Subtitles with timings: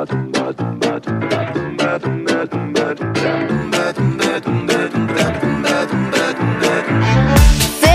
[0.00, 1.29] ba dum ba dum ba dum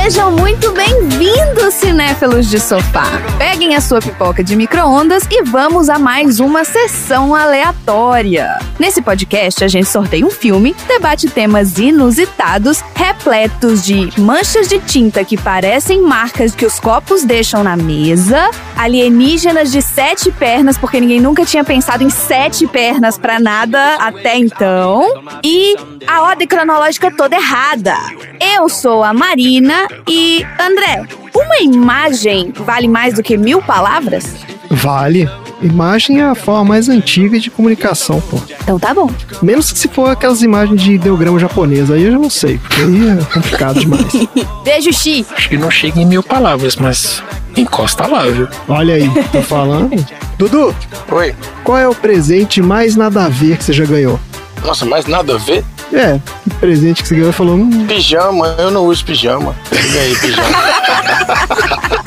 [0.05, 3.07] Sejam muito bem-vindos, cinéfilos de sofá.
[3.39, 8.60] Peguem a sua pipoca de micro-ondas e vamos a mais uma sessão aleatória.
[8.78, 15.26] Nesse podcast, a gente sorteia um filme, debate temas inusitados, repletos de manchas de tinta
[15.26, 21.20] que parecem marcas que os copos deixam na mesa, alienígenas de sete pernas, porque ninguém
[21.20, 25.76] nunca tinha pensado em sete pernas pra nada até então, e
[26.06, 27.95] a ordem cronológica toda errada.
[28.40, 31.04] Eu sou a Marina e André.
[31.35, 34.36] Uma imagem vale mais do que mil palavras?
[34.70, 35.30] Vale.
[35.62, 38.39] Imagem é a forma mais antiga de comunicação, pô.
[38.62, 39.09] Então tá bom.
[39.41, 42.81] Menos que se for aquelas imagens de ideograma japonês, aí eu já não sei, porque
[42.81, 44.05] aí é complicado demais.
[44.63, 45.26] Beijo, Xi.
[45.36, 47.23] Acho que não chega em mil palavras, mas
[47.55, 48.48] encosta lá, viu?
[48.67, 50.05] Olha aí, tô falando.
[50.38, 50.75] Dudu,
[51.09, 51.34] Oi.
[51.64, 54.20] qual é o presente mais nada a ver que você já ganhou?
[54.64, 55.64] Nossa, mas nada a ver?
[55.94, 56.19] É,
[56.59, 59.55] presente que você ganhou falou, hum, Pijama, eu não uso pijama.
[59.72, 60.50] Eu ganhei pijama.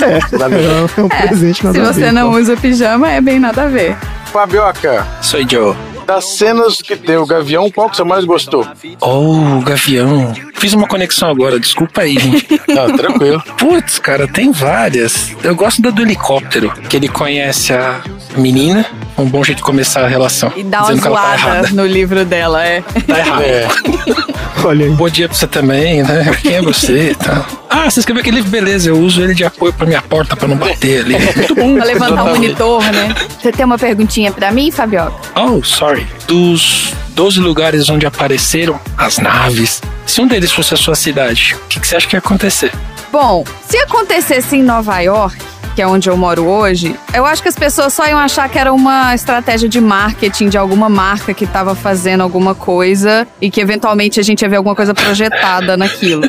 [0.00, 1.94] É, é um presente nada Se a ver.
[1.94, 2.40] você não então.
[2.40, 3.96] usa pijama, é bem nada a ver.
[4.32, 5.74] Fabioca, Sou Joe.
[6.06, 8.66] das cenas que tem o Gavião, qual que você mais gostou?
[9.00, 10.32] Oh, Gavião.
[10.54, 12.60] Fiz uma conexão agora, desculpa aí, gente.
[12.72, 13.42] Não, tranquilo.
[13.58, 15.34] Putz, cara, tem várias.
[15.42, 18.00] Eu gosto da do helicóptero, que ele conhece a
[18.36, 18.84] menina.
[19.18, 20.52] Um bom jeito de começar a relação.
[20.56, 21.68] E dá uma tá zoada errada.
[21.72, 22.80] no livro dela, é.
[23.06, 23.44] Tá errada.
[23.44, 23.68] É,
[24.64, 24.92] Olha aí.
[24.92, 26.36] Bom dia pra você também, né?
[26.40, 27.14] Quem é você?
[27.18, 27.44] Tá.
[27.68, 28.88] Ah, você escreveu aquele livro, beleza.
[28.90, 31.18] Eu uso ele de apoio pra minha porta pra não bater ali.
[31.36, 31.74] Muito bom.
[31.76, 32.40] Pra levantar o Totalmente.
[32.42, 33.14] monitor, né?
[33.40, 35.14] Você tem uma perguntinha pra mim, Fabioca?
[35.34, 36.06] Oh, sorry.
[36.28, 41.68] Dos 12 lugares onde apareceram as naves, se um deles fosse a sua cidade, o
[41.68, 42.72] que, que você acha que ia acontecer?
[43.10, 45.36] Bom, se acontecesse em Nova York,
[45.74, 48.58] que é onde eu moro hoje, eu acho que as pessoas só iam achar que
[48.58, 53.60] era uma estratégia de marketing de alguma marca que tava fazendo alguma coisa e que
[53.60, 56.28] eventualmente a gente ia ver alguma coisa projetada naquilo.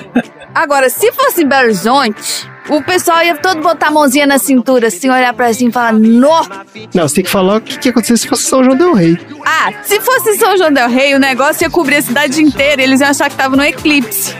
[0.53, 5.09] Agora, se fosse Belo Horizonte, o pessoal ia todo botar a mãozinha na cintura, assim,
[5.09, 6.46] olhar pra cima e falar: Nó!
[6.94, 8.94] Não, você tem que falar o que, que ia acontecer se fosse São João Del
[8.94, 9.18] Rei.
[9.46, 12.85] Ah, se fosse São João Del Rei, o negócio ia cobrir a cidade inteira e
[12.85, 14.35] eles iam achar que tava no eclipse.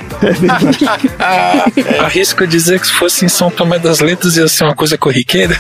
[1.20, 2.00] É.
[2.00, 5.60] Arrisco dizer que se fosse em São Tomé das Letras ia ser uma coisa corriqueira.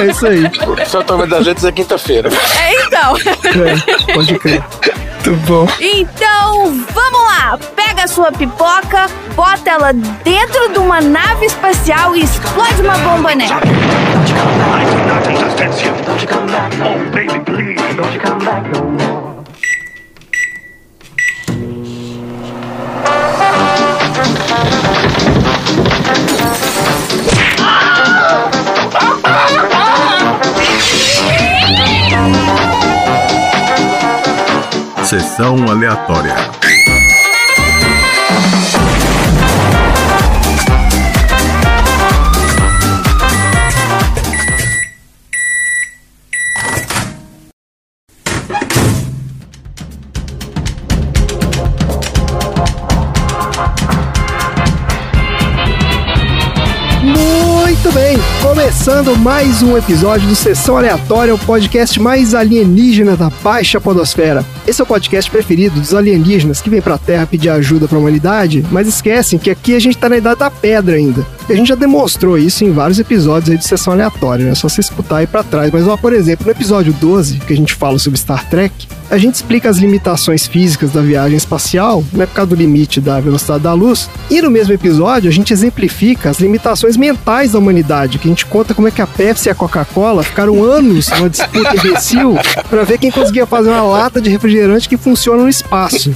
[0.00, 0.42] é isso aí.
[0.86, 2.28] só tomei das letras é quinta-feira.
[2.58, 3.16] É, então.
[4.06, 4.62] É, pode crer.
[5.26, 5.68] Muito bom.
[5.78, 7.58] Então, vamos lá!
[7.76, 9.06] Pega a sua pipoca,
[9.36, 13.60] bota ela dentro de uma nave espacial e explode uma bomba nela.
[13.60, 14.30] Don't
[15.84, 16.00] you
[59.00, 64.44] começando mais um episódio do Sessão Aleatória, o podcast mais alienígena da baixa podosfera.
[64.70, 68.64] Esse é o podcast preferido dos alienígenas que vêm pra Terra pedir ajuda pra humanidade,
[68.70, 71.26] mas esquecem que aqui a gente tá na idade da pedra ainda.
[71.48, 74.52] E a gente já demonstrou isso em vários episódios aí de Sessão Aleatória, né?
[74.52, 75.72] É só você escutar aí pra trás.
[75.72, 79.18] Mas, ó, por exemplo, no episódio 12, que a gente fala sobre Star Trek, a
[79.18, 83.64] gente explica as limitações físicas da viagem espacial, né, por causa do limite da velocidade
[83.64, 84.08] da luz.
[84.30, 88.46] E no mesmo episódio, a gente exemplifica as limitações mentais da humanidade, que a gente
[88.46, 92.36] conta como é que a Pepsi e a Coca-Cola ficaram anos numa disputa imbecil
[92.68, 96.14] para ver quem conseguia fazer uma lata de refrigerante que funciona no espaço.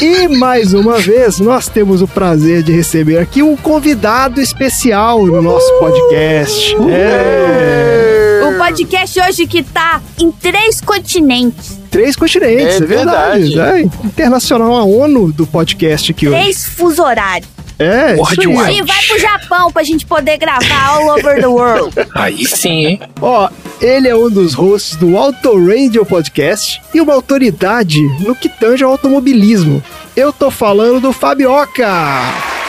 [0.00, 5.40] E mais uma vez, nós temos o prazer de receber aqui um convidado especial no
[5.42, 6.76] nosso podcast.
[6.90, 8.42] É.
[8.48, 11.78] O podcast hoje que tá em três continentes.
[11.90, 13.42] Três continentes, É é, verdade.
[13.54, 13.90] verdade.
[14.02, 16.38] É, internacional, a ONU do podcast aqui hoje.
[16.40, 17.48] Três fuso horários.
[17.82, 18.70] É, Porra isso.
[18.70, 21.94] E vai pro Japão pra gente poder gravar all over the world.
[22.14, 23.00] Aí sim, hein?
[23.20, 23.48] Ó,
[23.80, 28.84] ele é um dos hosts do Auto Radio Podcast e uma autoridade no que tange
[28.84, 29.82] ao automobilismo.
[30.16, 31.88] Eu tô falando do Fabioca.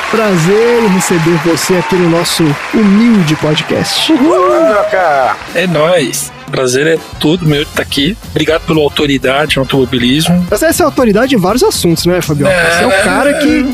[0.09, 2.43] Prazer em receber você aqui no nosso
[2.73, 4.13] humilde podcast.
[4.15, 6.31] Fabioca, É nóis.
[6.51, 8.15] Prazer é todo meu estar aqui.
[8.31, 10.45] Obrigado pela autoridade no automobilismo.
[10.49, 12.53] Mas essa é autoridade em vários assuntos, né, Fabiola?
[12.53, 13.65] Você é o cara que.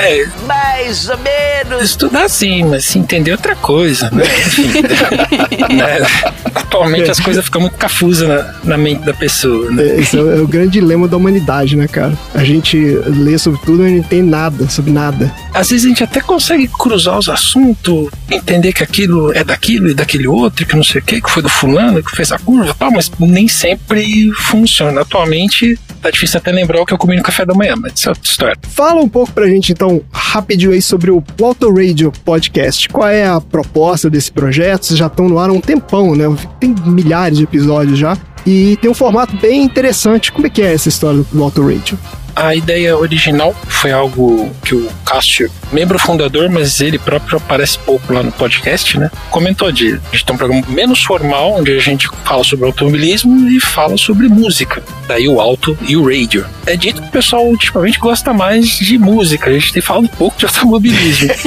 [0.00, 1.82] É, mais ou menos.
[1.82, 4.24] Estudar sim, mas se entender outra coisa, né?
[4.46, 4.68] Enfim,
[5.74, 6.06] né?
[6.54, 9.82] Atualmente as coisas ficam muito confusas na, na mente da pessoa, né?
[9.82, 12.16] É, Esse é o, é o grande dilema da humanidade, né, cara?
[12.34, 12.76] A gente
[13.06, 15.32] lê sobre tudo e não entende nada sobre nada.
[15.52, 19.94] Às vezes a gente até consegue cruzar os assuntos, entender que aquilo é daquilo e
[19.94, 22.70] daquele outro, que não sei o que, que foi do fulano, que fez a curva
[22.70, 25.00] e tal, mas nem sempre funciona.
[25.00, 28.08] Atualmente tá difícil até lembrar o que eu comi no café da manhã, mas isso
[28.08, 28.56] é outra história.
[28.68, 32.88] Fala um pouco pra gente, então, rapidinho aí sobre o Auto Radio Podcast.
[32.88, 34.86] Qual é a proposta desse projeto?
[34.86, 36.24] Vocês já estão no ar há um tempão, né?
[36.60, 38.16] Tem milhares de episódios já.
[38.46, 40.32] E tem um formato bem interessante.
[40.32, 41.98] Como é que é essa história do Auto Radio?
[42.38, 48.12] A ideia original foi algo que o Cássio, membro fundador, mas ele próprio aparece pouco
[48.12, 49.10] lá no podcast, né?
[49.28, 53.58] Comentou de, de ter um programa menos formal, onde a gente fala sobre automobilismo e
[53.58, 54.80] fala sobre música.
[55.08, 56.46] Daí o alto e o radio.
[56.64, 60.08] É dito que o pessoal ultimamente gosta mais de música, a gente tem falado um
[60.08, 61.28] pouco de automobilismo.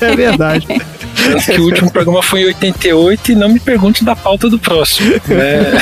[0.00, 0.66] É verdade.
[1.44, 5.10] Que o último programa foi em 88 e não me pergunte da pauta do próximo.
[5.26, 5.72] Né?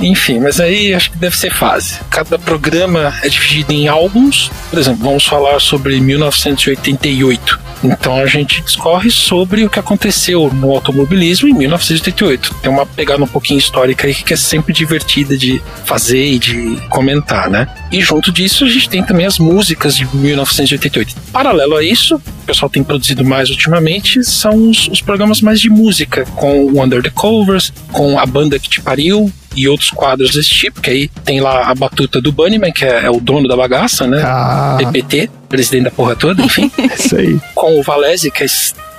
[0.00, 1.98] Enfim, mas aí acho que deve ser fase.
[2.10, 4.50] Cada programa é dividido em álbuns.
[4.70, 7.66] Por exemplo, vamos falar sobre 1988.
[7.84, 12.54] Então a gente discorre sobre o que aconteceu no automobilismo em 1988.
[12.62, 16.78] Tem uma pegada um pouquinho histórica aí que é sempre divertida de fazer e de
[16.88, 17.68] comentar, né?
[17.92, 21.14] E junto disso a gente tem também as músicas de 1988.
[21.32, 25.68] Paralelo a isso, o pessoal tem produzido mais ultimamente são os, os programas mais de
[25.68, 30.32] música, com o Under the Covers, com a banda que te pariu e outros quadros
[30.34, 33.48] desse tipo, que aí tem lá a batuta do Bunnyman, que é, é o dono
[33.48, 34.22] da bagaça, né?
[34.22, 36.70] Ah, PPT, presidente da porra toda, enfim.
[36.94, 37.40] isso aí.
[37.54, 38.46] com o Valese, que é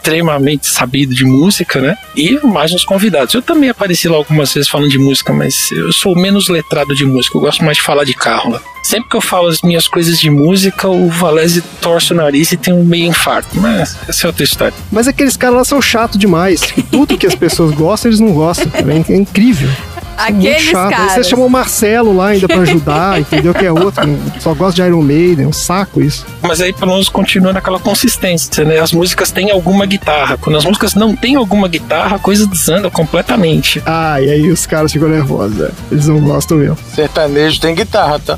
[0.07, 1.98] extremamente sabido de música, né?
[2.15, 3.33] E mais uns convidados.
[3.33, 7.06] Eu também apareci lá algumas vezes falando de música, mas eu sou menos letrado de
[7.06, 8.59] música, eu gosto mais de falar de carro, né?
[8.83, 12.57] Sempre que eu falo as minhas coisas de música, o Valese torce o nariz e
[12.57, 14.74] tem um meio infarto, mas essa é outra história.
[14.89, 16.62] Mas aqueles caras lá são chatos demais.
[16.89, 18.71] Tudo que as pessoas gostam, eles não gostam.
[19.10, 19.69] É incrível.
[20.18, 20.92] Aqueles chato.
[20.92, 21.12] Aí caras.
[21.14, 23.54] você chamou o Marcelo lá ainda pra ajudar, entendeu?
[23.54, 24.04] Que é outro.
[24.40, 26.25] Só gosta de Iron Maiden, é um saco isso.
[26.42, 28.80] Mas aí pelo menos continua naquela consistência, né?
[28.80, 30.38] As músicas têm alguma guitarra.
[30.38, 33.81] Quando as músicas não têm alguma guitarra, a coisa desanda completamente.
[33.86, 35.69] Ah, e aí os caras ficam nervosos, né?
[35.92, 36.78] Eles não gostam mesmo.
[36.94, 38.38] Sertanejo tem guitarra, tá?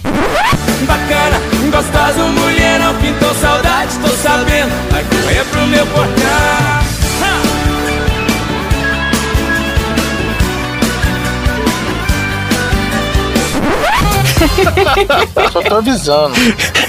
[0.85, 1.39] Bacana,
[1.71, 4.71] gostoso, mulher não pintou saudade, tô sabendo.
[4.91, 6.78] Vai correr pro meu portão.
[15.51, 16.35] Só tô avisando.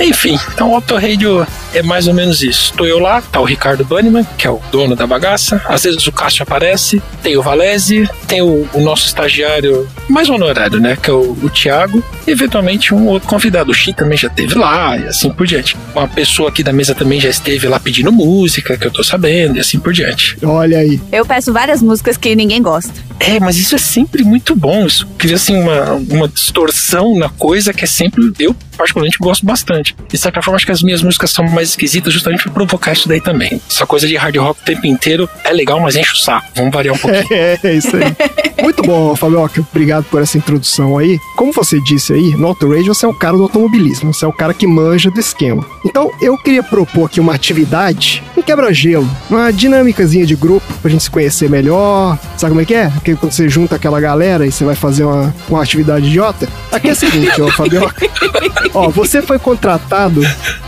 [0.00, 2.72] Enfim, então o Auto Radio é mais ou menos isso.
[2.76, 5.62] Tô eu lá, tá o Ricardo Banniman, que é o dono da bagaça.
[5.66, 10.80] Às vezes o Cássio aparece, tem o Valese, tem o, o nosso estagiário mais honorário,
[10.80, 10.96] né?
[11.00, 12.02] Que é o, o Thiago.
[12.26, 13.70] E eventualmente um outro convidado.
[13.70, 15.76] O Xi também já esteve lá e assim por diante.
[15.94, 19.56] Uma pessoa aqui da mesa também já esteve lá pedindo música, que eu tô sabendo,
[19.56, 20.36] e assim por diante.
[20.42, 21.00] Olha aí.
[21.12, 22.92] Eu peço várias músicas que ninguém gosta.
[23.20, 24.86] É, mas isso é sempre muito bom.
[24.86, 28.32] Isso cria assim uma, uma distorção na coisa que é sempre.
[28.38, 29.94] Eu, particularmente, gosto bastante.
[30.08, 33.08] De certa forma, acho que as minhas músicas são mais esquisitas justamente pra provocar isso
[33.08, 33.60] daí também.
[33.68, 36.46] Essa coisa de hard rock o tempo inteiro é legal, mas enche o saco.
[36.54, 37.20] Vamos variar um pouquinho.
[37.30, 38.02] É, é isso aí.
[38.62, 39.64] Muito bom, Fabioca.
[39.70, 41.18] Obrigado por essa introdução aí.
[41.36, 44.28] Como você disse aí, no Auto Radio você é o cara do automobilismo, você é
[44.28, 45.64] o cara que manja do esquema.
[45.84, 51.02] Então, eu queria propor aqui uma atividade, um quebra-gelo, uma dinâmicazinha de grupo pra gente
[51.02, 52.18] se conhecer melhor.
[52.36, 52.88] Sabe como é que é?
[52.88, 56.48] Porque quando você junta aquela galera e você vai fazer uma, uma atividade idiota.
[56.70, 58.06] Aqui é o seguinte, ó, Fabioca.
[58.74, 60.20] Ó, você foi contratado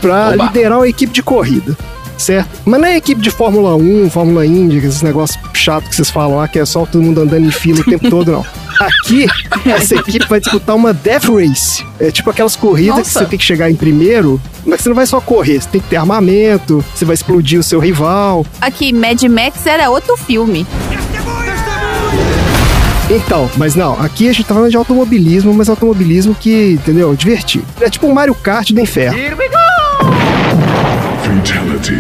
[0.02, 0.44] pra Oba.
[0.44, 1.76] liderar uma equipe de corrida
[2.18, 2.60] certo?
[2.64, 6.36] Mas não é equipe de Fórmula 1, Fórmula Indy, esses negócios chato que vocês falam
[6.36, 8.46] lá, que é só todo mundo andando em fila o tempo todo, não.
[8.80, 9.26] Aqui,
[9.66, 11.84] essa equipe vai disputar uma Death Race.
[12.00, 13.18] É tipo aquelas corridas que Nossa.
[13.20, 15.88] você tem que chegar em primeiro, mas você não vai só correr, você tem que
[15.88, 18.46] ter armamento, você vai explodir o seu rival.
[18.60, 20.66] Aqui, Mad Max era outro filme.
[23.10, 27.14] Então, mas não, aqui a gente tá falando de automobilismo, mas automobilismo que, entendeu?
[27.14, 27.66] Divertido.
[27.80, 29.18] É tipo um Mario Kart do inferno.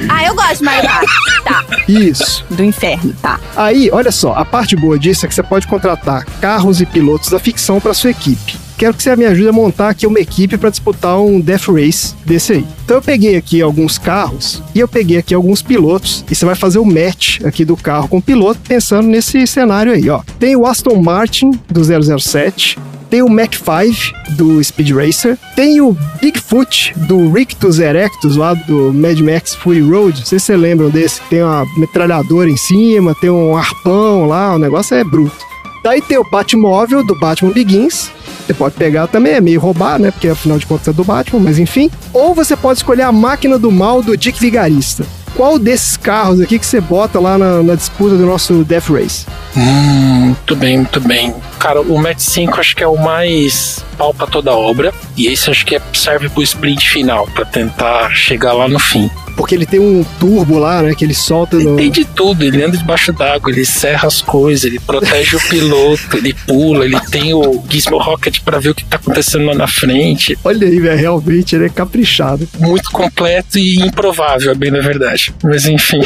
[0.08, 1.06] Ah, eu gosto de Mario Kart.
[1.44, 2.44] Tá, Isso.
[2.50, 3.38] do inferno, tá.
[3.56, 7.30] Aí, olha só, a parte boa disso é que você pode contratar carros e pilotos
[7.30, 8.56] da ficção para sua equipe.
[8.76, 12.16] Quero que você me ajude a montar aqui uma equipe para disputar um Death Race
[12.26, 12.66] desse aí.
[12.84, 16.56] Então eu peguei aqui alguns carros e eu peguei aqui alguns pilotos e você vai
[16.56, 20.22] fazer o match aqui do carro com o piloto pensando nesse cenário aí, ó.
[20.38, 21.80] Tem o Aston Martin do
[22.18, 22.76] 007,
[23.12, 28.90] tem o Mac 5 do Speed Racer, tem o Bigfoot do Rictus Erectus lá do
[28.90, 30.20] Mad Max Fury Road.
[30.20, 31.20] Não sei se vocês lembram desse.
[31.28, 35.36] Tem uma metralhadora em cima, tem um arpão lá, o negócio é bruto.
[35.84, 38.10] Daí tem o Batmóvel do Batman Begins.
[38.46, 40.10] Você pode pegar também, é meio roubar, né?
[40.10, 41.90] Porque afinal de contas é do Batman, mas enfim.
[42.14, 45.04] Ou você pode escolher a máquina do mal do Dick Vigarista.
[45.36, 49.26] Qual desses carros aqui que você bota lá na, na disputa do nosso Death Race?
[49.54, 51.34] Hum, muito bem, muito bem.
[51.62, 54.92] Cara, o Match 5 acho que é o mais pau pra toda obra.
[55.16, 59.08] E esse acho que é, serve pro sprint final, pra tentar chegar lá no fim.
[59.36, 60.94] Porque ele tem um turbo lá, né?
[60.94, 61.76] Que ele solta Ele no.
[61.76, 66.16] tem de tudo, ele anda debaixo d'água, ele serra as coisas, ele protege o piloto,
[66.16, 69.66] ele pula, ele tem o Gizmo Rocket pra ver o que tá acontecendo lá na
[69.66, 70.36] frente.
[70.44, 72.46] Olha aí, velho, realmente ele é caprichado.
[72.58, 75.32] Muito completo e improvável, é bem na verdade.
[75.42, 76.00] Mas enfim,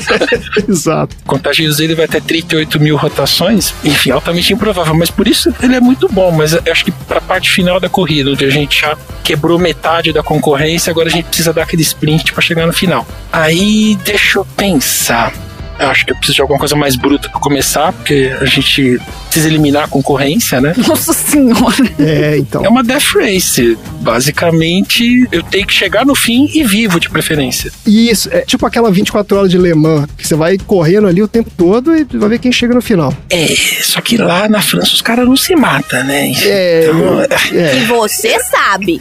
[0.68, 1.16] Exato.
[1.22, 4.83] o contagios dele vai ter 38 mil rotações, enfim, altamente improvável.
[4.92, 6.30] Mas por isso ele é muito bom.
[6.30, 10.22] Mas acho que pra parte final da corrida, onde a gente já quebrou metade da
[10.22, 13.06] concorrência, agora a gente precisa dar aquele sprint pra chegar no final.
[13.32, 15.32] Aí deixa eu pensar.
[15.78, 18.98] Eu acho que eu preciso de alguma coisa mais bruta pra começar, porque a gente
[19.24, 20.72] precisa eliminar a concorrência, né?
[20.86, 21.90] Nossa senhora.
[21.98, 22.64] É, então.
[22.64, 23.76] É uma death race.
[24.00, 27.72] Basicamente, eu tenho que chegar no fim e vivo, de preferência.
[27.86, 31.28] Isso, é tipo aquela 24 horas de Le Mans, que você vai correndo ali o
[31.28, 33.12] tempo todo e vai ver quem chega no final.
[33.30, 33.46] É,
[33.82, 36.32] só que lá na França os caras não se matam, né?
[36.42, 37.20] É, Então,
[37.58, 37.76] é.
[37.78, 39.00] E você sabe.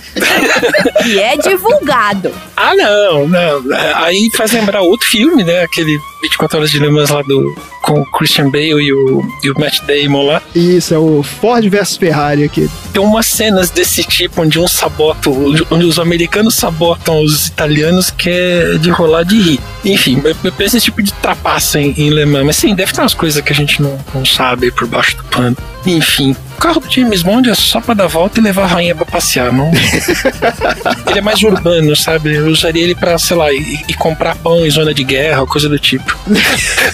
[1.03, 2.31] que é divulgado.
[2.55, 3.61] Ah, não, não.
[3.95, 5.61] Aí faz lembrar outro filme, né?
[5.63, 9.51] Aquele 24 horas de Le Mans lá do, com o Christian Bale e o, e
[9.51, 10.41] o Matt Damon lá.
[10.55, 12.69] Isso, é o Ford versus Ferrari aqui.
[12.93, 18.29] Tem umas cenas desse tipo onde um sabota, onde os americanos sabotam os italianos, que
[18.29, 19.59] é de rolar de rir.
[19.83, 22.45] Enfim, eu, eu penso nesse tipo de trapaça em, em Le Mans.
[22.45, 25.23] Mas sim, deve ter umas coisas que a gente não, não sabe por baixo do
[25.25, 25.57] pano.
[25.85, 29.05] Enfim, carro do James Bond é só pra dar volta e levar a rainha pra
[29.05, 29.69] passear, não?
[31.09, 32.35] ele é mais urbano, sabe?
[32.35, 35.67] Eu usaria ele pra, sei lá, ir, ir comprar pão em zona de guerra, coisa
[35.67, 36.17] do tipo.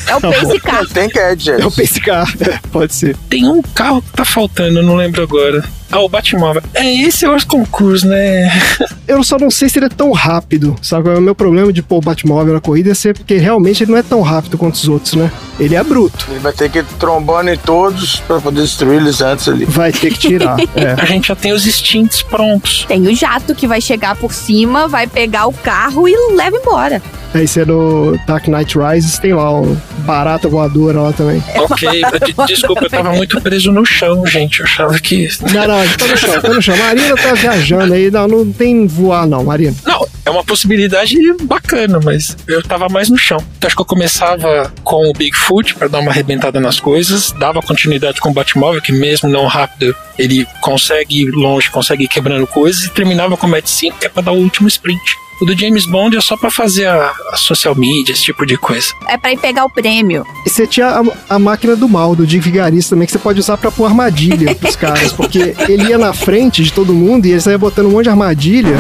[0.08, 0.88] É o Pace Car.
[0.88, 1.36] Tem que é.
[1.60, 2.28] É o Pace Car,
[2.72, 3.16] pode ser.
[3.30, 5.64] Tem um carro que tá faltando, eu não lembro agora.
[5.92, 6.62] Ah, o Batmóvel.
[6.74, 8.50] É, esse é o concurso, né?
[9.08, 11.10] Eu só não sei se ele é tão rápido, sabe?
[11.10, 13.98] O meu problema de pôr o Batmóvel na corrida é ser porque realmente ele não
[13.98, 15.32] é tão rápido quanto os outros, né?
[15.60, 16.28] Ele é bruto.
[16.30, 19.66] Ele vai ter que ir trombando em todos pra poder destruir eles antes ali.
[19.66, 20.60] Vai ter que tirar.
[20.76, 20.96] é.
[20.98, 22.86] A gente já tem os extintos prontos.
[22.88, 27.02] Tem o jato que vai chegar por cima, vai pegar o carro e leva embora.
[27.34, 31.44] Aí você é no Dark Knight Rises, tem lá o barata voadora lá também.
[31.58, 31.88] Ok,
[32.26, 34.60] de- desculpa, eu tava muito preso no chão, gente.
[34.60, 35.28] Eu achava que.
[35.54, 36.76] Não, não, tá no chão, tá no chão.
[36.78, 39.76] Marina tá viajando aí, não, não tem voar não, Marina.
[39.86, 43.38] Não, é uma possibilidade bacana, mas eu tava mais no chão.
[43.58, 47.62] Então acho que eu começava com o Bigfoot pra dar uma arrebentada nas coisas, dava
[47.62, 52.48] continuidade com o Batmóvel, que mesmo não rápido, ele consegue ir longe, consegue ir quebrando
[52.48, 55.00] coisas, e terminava com o Mad 5, que é pra dar o último sprint.
[55.42, 58.58] O do James Bond é só pra fazer a, a social media, esse tipo de
[58.58, 58.94] coisa.
[59.08, 60.26] É pra ir pegar o prêmio.
[60.46, 63.40] E você tinha a, a máquina do mal, do Dick Vigarista também, que você pode
[63.40, 67.32] usar pra pôr armadilha pros caras, porque ele ia na frente de todo mundo e
[67.32, 68.76] ele saía botando um monte de armadilha.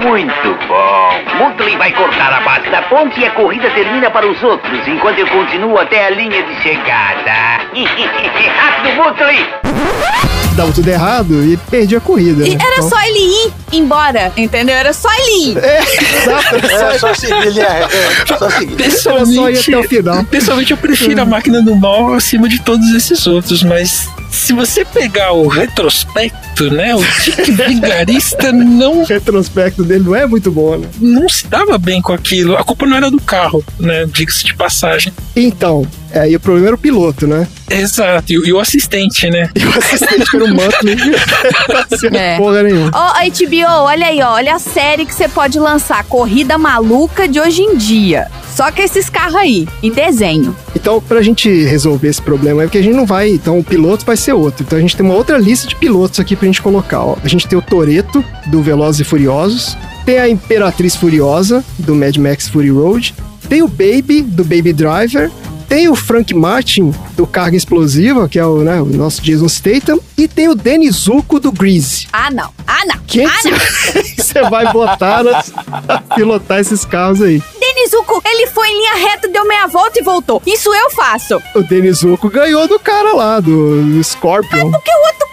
[0.00, 0.98] Muito bom.
[1.38, 5.18] Muttley vai cortar a base da ponte e a corrida termina para os outros, enquanto
[5.18, 7.58] eu continuo até a linha de chegada.
[8.56, 10.47] Rápido, Muttley!
[10.58, 12.44] Dava tudo errado e perdia a corrida.
[12.44, 12.58] E né?
[12.60, 14.74] era Então- só ele ir embora, entendeu?
[14.74, 15.58] Era só ele ir.
[15.58, 17.96] É, exato, era É só seguir linha reta.
[17.96, 18.72] É só seguir.
[18.82, 20.24] Era só ir Pessoalmente, até o final.
[20.24, 24.84] pessoalmente eu prefiro a máquina do mal acima de todos esses outros, mas se você
[24.84, 30.76] pegar o retrospecto, né, o Dick Vigarista não O retrospecto dele não é muito bom,
[30.76, 30.88] né?
[31.00, 32.56] não se dava bem com aquilo.
[32.56, 34.06] A culpa não era do carro, né?
[34.06, 35.12] Diga-se de passagem.
[35.36, 37.46] Então, é, e o problema era o piloto, né?
[37.70, 38.32] Exato.
[38.32, 39.48] E, o- e o assistente, né?
[39.54, 40.96] E o assistente era o Muttley.
[42.10, 42.36] Não É.
[42.36, 42.90] porra nenhuma.
[42.92, 44.32] Ó, HBO, olha aí, ó.
[44.32, 46.02] Olha a série que você pode lançar.
[46.04, 48.28] Corrida maluca de hoje em dia.
[48.58, 50.52] Só que esses carros aí, em desenho.
[50.74, 53.30] Então, pra gente resolver esse problema, é porque a gente não vai.
[53.30, 54.64] Então, o piloto vai ser outro.
[54.64, 57.04] Então, a gente tem uma outra lista de pilotos aqui pra gente colocar.
[57.04, 57.16] Ó.
[57.22, 59.76] A gente tem o Toreto, do Velozes e Furiosos.
[60.04, 63.14] Tem a Imperatriz Furiosa, do Mad Max Fury Road.
[63.48, 65.30] Tem o Baby, do Baby Driver.
[65.68, 70.00] Tem o Frank Martin, do Carga Explosiva, que é o, né, o nosso Jason Statham.
[70.16, 72.08] E tem o Danny Zuko, do Grease.
[72.12, 72.50] Ah, não.
[72.66, 72.96] Ah, não.
[73.06, 73.30] Quem ah,
[74.18, 75.52] você vai botar nas-
[75.86, 77.40] pra pilotar esses carros aí?
[77.78, 80.42] Denizuko, ele foi em linha reta, deu meia volta e voltou.
[80.44, 81.40] Isso eu faço.
[81.54, 84.70] O Denis Zuko ganhou do cara lá, do, Scorpion.
[84.70, 85.28] Porque o outro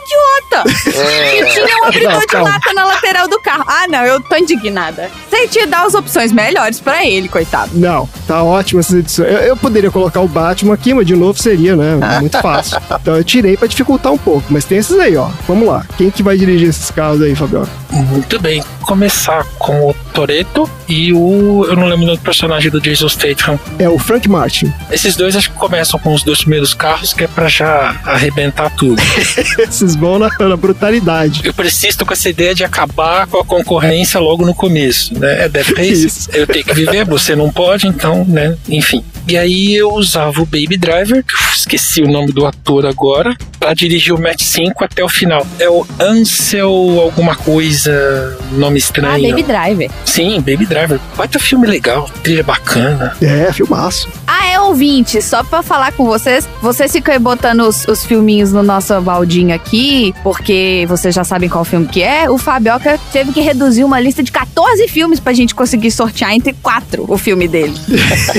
[0.00, 1.48] é idiota.
[1.48, 2.50] E tinha um abridor Não, de calma.
[2.50, 3.64] lata na lateral do carro.
[3.66, 5.10] Ah, não, eu tô indignada.
[5.28, 7.70] Você tinha que dar as opções melhores pra ele, coitado.
[7.74, 9.28] Não, tá ótimo essas edições.
[9.30, 11.98] Eu, eu poderia colocar o Batman aqui, mas de novo seria, né?
[12.20, 12.80] Muito fácil.
[13.00, 14.44] Então eu tirei pra dificultar um pouco.
[14.50, 15.28] Mas tem esses aí, ó.
[15.48, 15.86] Vamos lá.
[15.96, 17.68] Quem que vai dirigir esses carros aí, Fabiano?
[17.90, 18.62] Muito bem.
[18.82, 21.64] Começar com o Toretto e o.
[21.66, 23.58] Eu não lembro o nome do personagem do Jason Statham.
[23.78, 24.72] É o Frank Martin.
[24.90, 28.70] Esses dois acho que começam com os dois primeiros carros, que é pra já arrebentar
[28.76, 29.00] tudo.
[29.58, 31.42] Esses vão na, na brutalidade.
[31.44, 35.44] Eu preciso com essa ideia de acabar com a concorrência logo no começo, né?
[35.44, 36.06] É Death Race.
[36.06, 36.30] Isso.
[36.32, 38.56] Eu tenho que viver, você não pode, então, né?
[38.68, 39.04] Enfim.
[39.28, 43.36] E aí eu usava o Baby Driver, que eu esqueci o nome do ator agora,
[43.58, 45.46] pra dirigir o Match 5 até o final.
[45.58, 46.68] É o Ansel
[47.00, 49.28] alguma coisa, nome Ah, estranho.
[49.28, 49.90] Baby Driver.
[50.04, 50.98] Sim, Baby Driver.
[51.16, 53.16] Baita filme legal, trilha bacana.
[53.22, 54.08] É, filmaço.
[54.26, 58.52] Ah, é ouvinte, só pra falar com vocês, vocês ficam aí botando os, os filminhos
[58.52, 59.79] no nosso baldinho aqui,
[60.22, 62.30] porque vocês já sabem qual filme que é.
[62.30, 66.52] O Fabioca teve que reduzir uma lista de 14 filmes pra gente conseguir sortear entre
[66.54, 67.74] quatro o filme dele.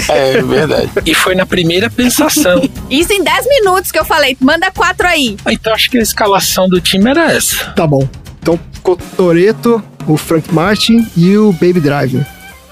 [0.10, 0.90] É verdade.
[1.06, 2.62] E foi na primeira pensação.
[2.90, 5.38] Isso em 10 minutos que eu falei, manda quatro aí.
[5.50, 7.72] então acho que a escalação do time era essa.
[7.72, 8.08] Tá bom.
[8.42, 12.26] Então, ficou Toretto, o Frank Martin e o Baby Driver.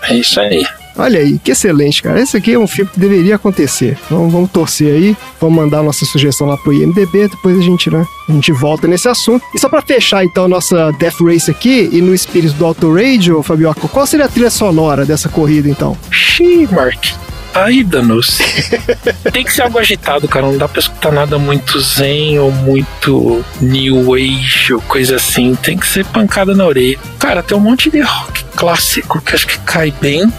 [0.03, 0.65] É isso aí.
[0.99, 2.19] Olha aí, que excelente, cara.
[2.19, 3.97] Esse aqui é um filme que deveria acontecer.
[4.05, 8.05] Então vamos torcer aí, vamos mandar nossa sugestão lá pro IMDB, depois a gente, né,
[8.27, 9.43] a gente volta nesse assunto.
[9.55, 13.41] E só pra fechar então nossa Death Race aqui, e no espírito do Auto Radio,
[13.41, 15.97] Fabioca, qual seria a trilha sonora dessa corrida então?
[16.11, 17.28] Xiii, Mark.
[17.53, 18.37] Aí, danos.
[19.33, 20.45] Tem que ser algo agitado, cara.
[20.45, 25.55] Não dá pra escutar nada muito zen ou muito new age ou coisa assim.
[25.55, 26.97] Tem que ser pancada na orelha.
[27.17, 30.31] Cara, tem um monte de rock clássico que acho que cai bem.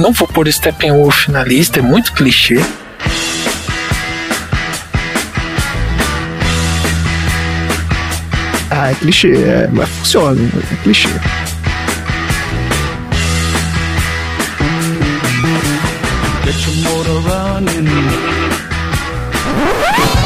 [0.00, 2.60] Não vou pôr Steppenwolf na lista, é muito clichê.
[8.70, 11.08] Ah, é clichê, é, mas funciona, é clichê.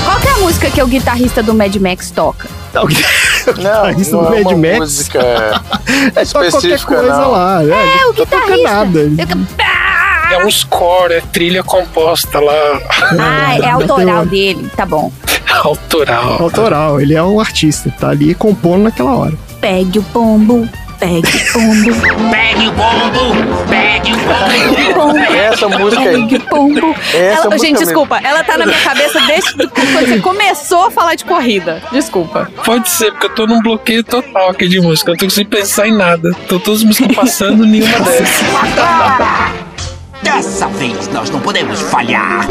[0.05, 2.49] Qual que é a música que o guitarrista do Mad Max toca?
[2.73, 2.85] Não,
[3.63, 5.19] Não, isso não do é Mad uma Max música
[6.17, 7.31] é só qualquer específica, coisa não.
[7.31, 7.63] lá.
[7.63, 8.71] É, É, o não toca guitarrista.
[8.73, 8.99] nada.
[9.01, 12.81] Eu- É um score, é trilha composta lá,
[13.21, 15.13] Ah, é autoral dele, tá bom.
[15.63, 16.43] autoral.
[16.43, 19.35] Autoral, ele é um artista, tá ali compondo naquela hora.
[19.61, 20.67] Pegue o pombo,
[20.99, 24.95] pegue o pombo, Pegue o bombo, pegue o bombo.
[24.95, 25.35] pombo.
[25.35, 26.15] Essa música aí.
[26.23, 26.95] Pegue o pombo.
[27.13, 27.85] Essa Ela- música gente, mesmo.
[27.87, 31.83] desculpa, ela tá na minha cabeça desde quando você começou a falar de corrida.
[31.93, 32.51] Desculpa.
[32.65, 35.11] Pode ser, porque eu tô num bloqueio total aqui de música.
[35.11, 36.31] Eu não tô conseguindo pensar em nada.
[36.49, 38.29] Tô todas as músicas passando, nenhuma dessas.
[40.23, 42.47] Dessa vez nós não podemos falhar.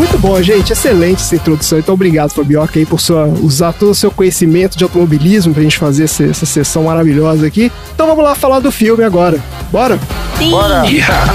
[0.00, 0.72] Muito bom, gente.
[0.72, 1.78] Excelente essa introdução.
[1.78, 5.76] Então, obrigado, Fabioca, aí, por sua, usar todo o seu conhecimento de automobilismo pra gente
[5.76, 7.70] fazer essa, essa sessão maravilhosa aqui.
[7.94, 9.38] Então, vamos lá falar do filme agora.
[9.70, 10.00] Bora?
[10.48, 10.86] Bora.
[10.86, 11.34] Yeah.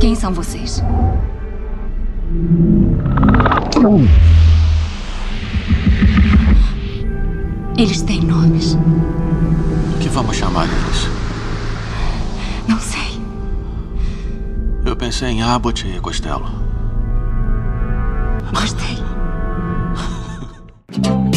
[0.00, 0.82] Quem são vocês?
[7.78, 8.76] Eles têm nomes.
[9.94, 11.11] O que vamos chamar eles?
[12.68, 13.20] Não sei.
[14.84, 16.50] Eu pensei em Abbott e Costello.
[18.52, 18.98] Gostei.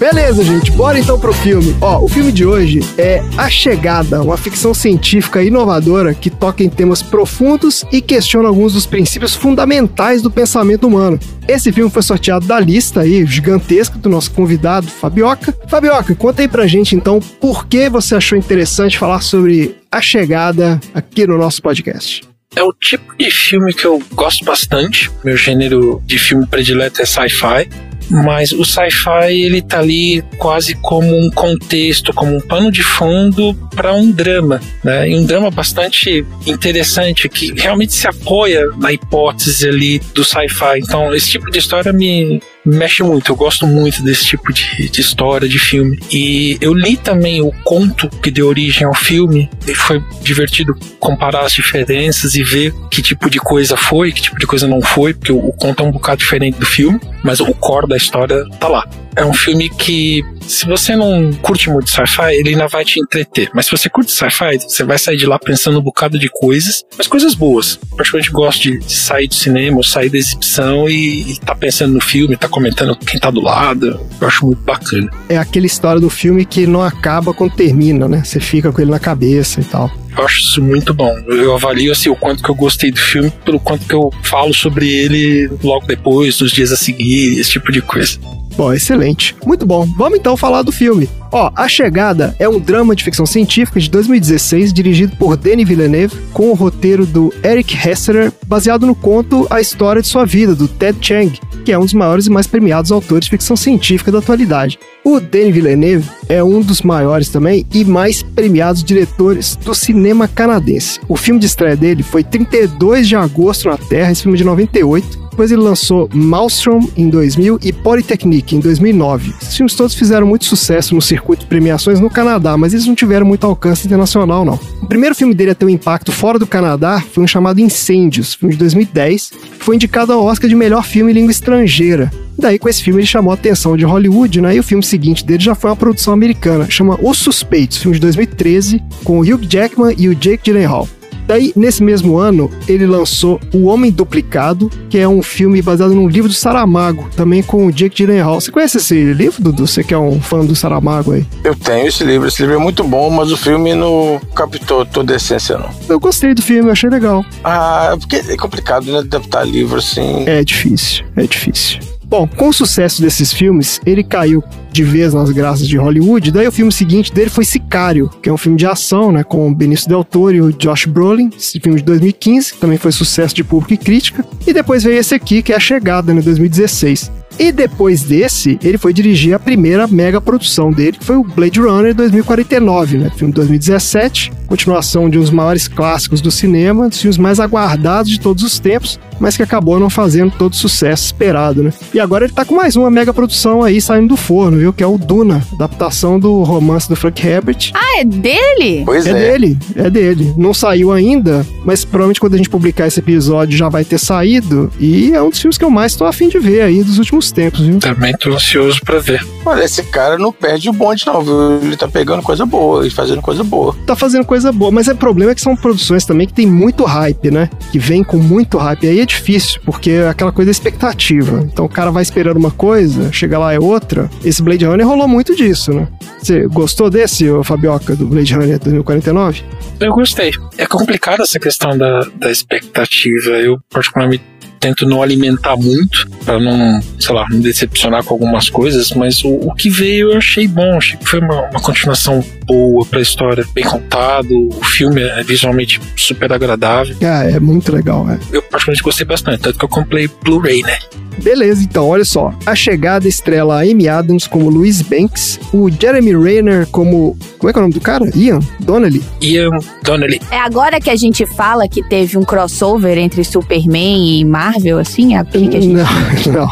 [0.00, 1.76] Beleza, gente, bora então pro filme.
[1.78, 6.70] Ó, o filme de hoje é A Chegada, uma ficção científica inovadora que toca em
[6.70, 11.20] temas profundos e questiona alguns dos princípios fundamentais do pensamento humano.
[11.46, 15.54] Esse filme foi sorteado da lista aí, gigantesca, do nosso convidado, Fabioca.
[15.68, 20.80] Fabioca, conta aí pra gente então por que você achou interessante falar sobre A Chegada
[20.94, 22.22] aqui no nosso podcast.
[22.56, 25.10] É o tipo de filme que eu gosto bastante.
[25.22, 27.68] Meu gênero de filme predileto é sci-fi.
[28.10, 33.54] Mas o sci-fi ele tá ali quase como um contexto, como um pano de fundo
[33.74, 35.08] para um drama, né?
[35.08, 40.78] E um drama bastante interessante que realmente se apoia na hipótese ali do sci-fi.
[40.78, 43.32] Então esse tipo de história me mexe muito.
[43.32, 45.98] Eu gosto muito desse tipo de, de história, de filme.
[46.10, 49.48] E eu li também o conto que deu origem ao filme.
[49.66, 54.38] E foi divertido comparar as diferenças e ver que tipo de coisa foi, que tipo
[54.38, 57.40] de coisa não foi, porque o, o conto é um bocado diferente do filme, mas
[57.40, 58.88] o core da história tá lá.
[59.16, 63.48] É um filme que, se você não curte muito sci-fi, ele ainda vai te entreter.
[63.54, 66.84] Mas se você curte sci-fi, você vai sair de lá pensando um bocado de coisas,
[66.98, 67.78] mas coisas boas.
[67.94, 71.94] Praticamente gosto de, de sair do cinema ou sair da exibição e, e tá pensando
[71.94, 74.00] no filme, tá comentando quem tá do lado.
[74.20, 75.08] Eu acho muito bacana.
[75.28, 78.22] É aquela história do filme que não acaba quando termina, né?
[78.24, 79.90] Você fica com ele na cabeça e tal.
[80.16, 81.16] Eu acho isso muito bom.
[81.28, 84.52] Eu avalio assim, o quanto que eu gostei do filme pelo quanto que eu falo
[84.52, 88.18] sobre ele logo depois, nos dias a seguir, esse tipo de coisa.
[88.60, 89.34] Pô, excelente.
[89.46, 89.86] Muito bom.
[89.96, 91.08] Vamos então falar do filme.
[91.32, 96.16] Ó, A Chegada é um drama de ficção científica de 2016, dirigido por Denis Villeneuve,
[96.32, 100.66] com o roteiro do Eric Hesserer, baseado no conto A História de Sua Vida, do
[100.66, 104.18] Ted Chiang, que é um dos maiores e mais premiados autores de ficção científica da
[104.18, 104.78] atualidade.
[105.04, 110.98] O Denis Villeneuve é um dos maiores também e mais premiados diretores do cinema canadense.
[111.08, 115.30] O filme de estreia dele foi 32 de agosto na Terra, esse filme de 98.
[115.30, 119.32] Depois ele lançou Maelstrom em 2000 e Polytechnique em 2009.
[119.40, 122.94] Esses filmes todos fizeram muito sucesso no circuito de premiações no Canadá, mas eles não
[122.94, 124.58] tiveram muito alcance internacional, não.
[124.82, 128.34] O primeiro filme dele a ter um impacto fora do Canadá foi um chamado Incêndios,
[128.34, 132.10] filme de 2010, que foi indicado ao Oscar de melhor filme em língua estrangeira.
[132.38, 134.56] Daí, com esse filme, ele chamou a atenção de Hollywood, né?
[134.56, 138.00] E o filme seguinte dele já foi uma produção americana, chama Os Suspeitos, filme de
[138.00, 140.88] 2013, com o Hugh Jackman e o Jake Gyllenhaal.
[141.30, 146.08] Daí, nesse mesmo ano, ele lançou O Homem Duplicado, que é um filme baseado num
[146.08, 148.40] livro do Saramago, também com o Jake Gyllenhaal.
[148.40, 149.64] Você conhece esse livro, Dudu?
[149.64, 151.24] Você que é um fã do Saramago aí?
[151.44, 155.12] Eu tenho esse livro, esse livro é muito bom, mas o filme não captou toda
[155.12, 155.70] a essência, não.
[155.88, 157.24] Eu gostei do filme, achei legal.
[157.44, 158.98] Ah, porque é complicado, né?
[158.98, 160.24] Adaptar livro assim.
[160.26, 161.78] É difícil, é difícil.
[162.10, 164.42] Bom, com o sucesso desses filmes, ele caiu
[164.72, 166.32] de vez nas graças de Hollywood.
[166.32, 169.54] Daí o filme seguinte dele foi Sicário, que é um filme de ação, né, com
[169.54, 173.32] Benício Del Toro e o Josh Brolin, esse filme de 2015, que também foi sucesso
[173.32, 174.26] de público e crítica.
[174.44, 177.12] E depois veio esse aqui, que é A Chegada, né, 2016.
[177.38, 181.60] E depois desse, ele foi dirigir a primeira mega produção dele, que foi o Blade
[181.60, 183.10] Runner 2049, né?
[183.16, 188.10] Filme de 2017, continuação de um dos maiores clássicos do cinema, dos filmes mais aguardados
[188.10, 191.72] de todos os tempos, mas que acabou não fazendo todo o sucesso esperado, né?
[191.94, 194.72] E agora ele tá com mais uma mega produção aí saindo do forno, viu?
[194.72, 197.70] Que é o Duna, adaptação do romance do Frank Herbert.
[197.74, 198.82] Ah, é dele?
[198.84, 199.14] Pois É é.
[199.14, 200.34] dele, é dele.
[200.36, 204.72] Não saiu ainda, mas provavelmente quando a gente publicar esse episódio já vai ter saído.
[204.80, 207.30] E é um dos filmes que eu mais tô afim de ver aí dos últimos
[207.30, 207.78] tempos, viu?
[207.78, 209.24] Também tô ansioso pra ver.
[209.44, 211.60] Olha, esse cara não perde o bonde, não, viu?
[211.62, 213.74] Ele tá pegando coisa boa e fazendo coisa boa.
[213.86, 216.84] Tá fazendo coisa boa, mas o problema é que são produções também que tem muito
[216.84, 217.50] hype, né?
[217.70, 218.86] Que vem com muito hype.
[218.88, 221.40] Aí é difícil, porque é aquela coisa da expectativa.
[221.44, 224.10] Então o cara vai esperando uma coisa, chega lá é outra.
[224.24, 225.88] Esse Blade Runner rolou muito disso, né?
[226.18, 229.42] Você gostou desse, Fabioca, do Blade Runner 2049?
[229.80, 230.32] Eu gostei.
[230.58, 233.30] É complicado essa questão da, da expectativa.
[233.30, 234.22] Eu, particularmente,
[234.60, 239.30] tento não alimentar muito para não, sei lá, me decepcionar com algumas coisas, mas o,
[239.30, 243.44] o que veio eu achei bom, achei que foi uma, uma continuação boa pra história,
[243.54, 246.94] bem contado, o filme é visualmente super agradável.
[247.02, 248.18] Ah, é muito legal, é.
[248.30, 250.78] Eu particularmente gostei bastante, tanto que eu comprei Blu-ray, né?
[251.22, 252.32] Beleza, então, olha só.
[252.46, 257.16] A chegada estrela a Amy Adams como Louis Banks, o Jeremy Renner como.
[257.38, 258.10] Como é que é o nome do cara?
[258.14, 259.02] Ian Donnelly.
[259.20, 259.50] Ian
[259.82, 260.20] Donnelly.
[260.30, 265.14] É agora que a gente fala que teve um crossover entre Superman e Marvel, assim?
[265.14, 265.74] É assim que a gente...
[265.74, 265.84] Não,
[266.32, 266.48] não.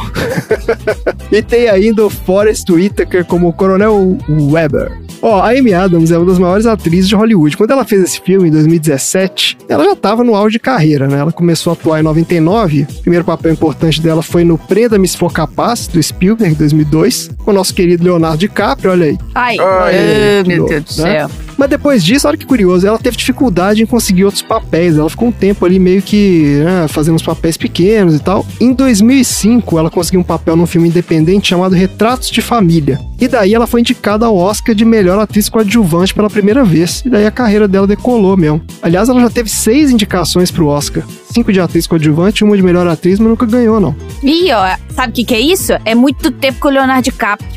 [1.30, 5.08] e tem ainda o Forrest Whitaker como Coronel Weber.
[5.20, 7.56] Ó, a Amy Adams é uma das maiores atrizes de Hollywood.
[7.56, 11.18] Quando ela fez esse filme em 2017, ela já estava no auge de carreira, né?
[11.18, 12.82] Ela começou a atuar em 99.
[12.82, 17.50] O primeiro papel importante dela foi no Prenda-me se for capaz, do Spielberg, 2002, com
[17.50, 19.18] o nosso querido Leonardo DiCaprio, olha aí.
[19.34, 21.28] Ai, Ai, meu Deus do né?
[21.58, 24.96] Mas depois disso, olha que curioso, ela teve dificuldade em conseguir outros papéis.
[24.96, 28.46] Ela ficou um tempo ali meio que né, fazendo uns papéis pequenos e tal.
[28.60, 33.00] Em 2005, ela conseguiu um papel num filme independente chamado Retratos de Família.
[33.20, 37.02] E daí ela foi indicada ao Oscar de melhor atriz coadjuvante pela primeira vez.
[37.04, 38.62] E daí a carreira dela decolou mesmo.
[38.80, 41.02] Aliás, ela já teve seis indicações pro Oscar.
[41.32, 43.96] Cinco de atriz coadjuvante e uma de melhor atriz, mas nunca ganhou, não.
[44.22, 45.72] Ih, ó, sabe o que, que é isso?
[45.84, 47.48] É muito tempo com o Leonardo DiCaprio.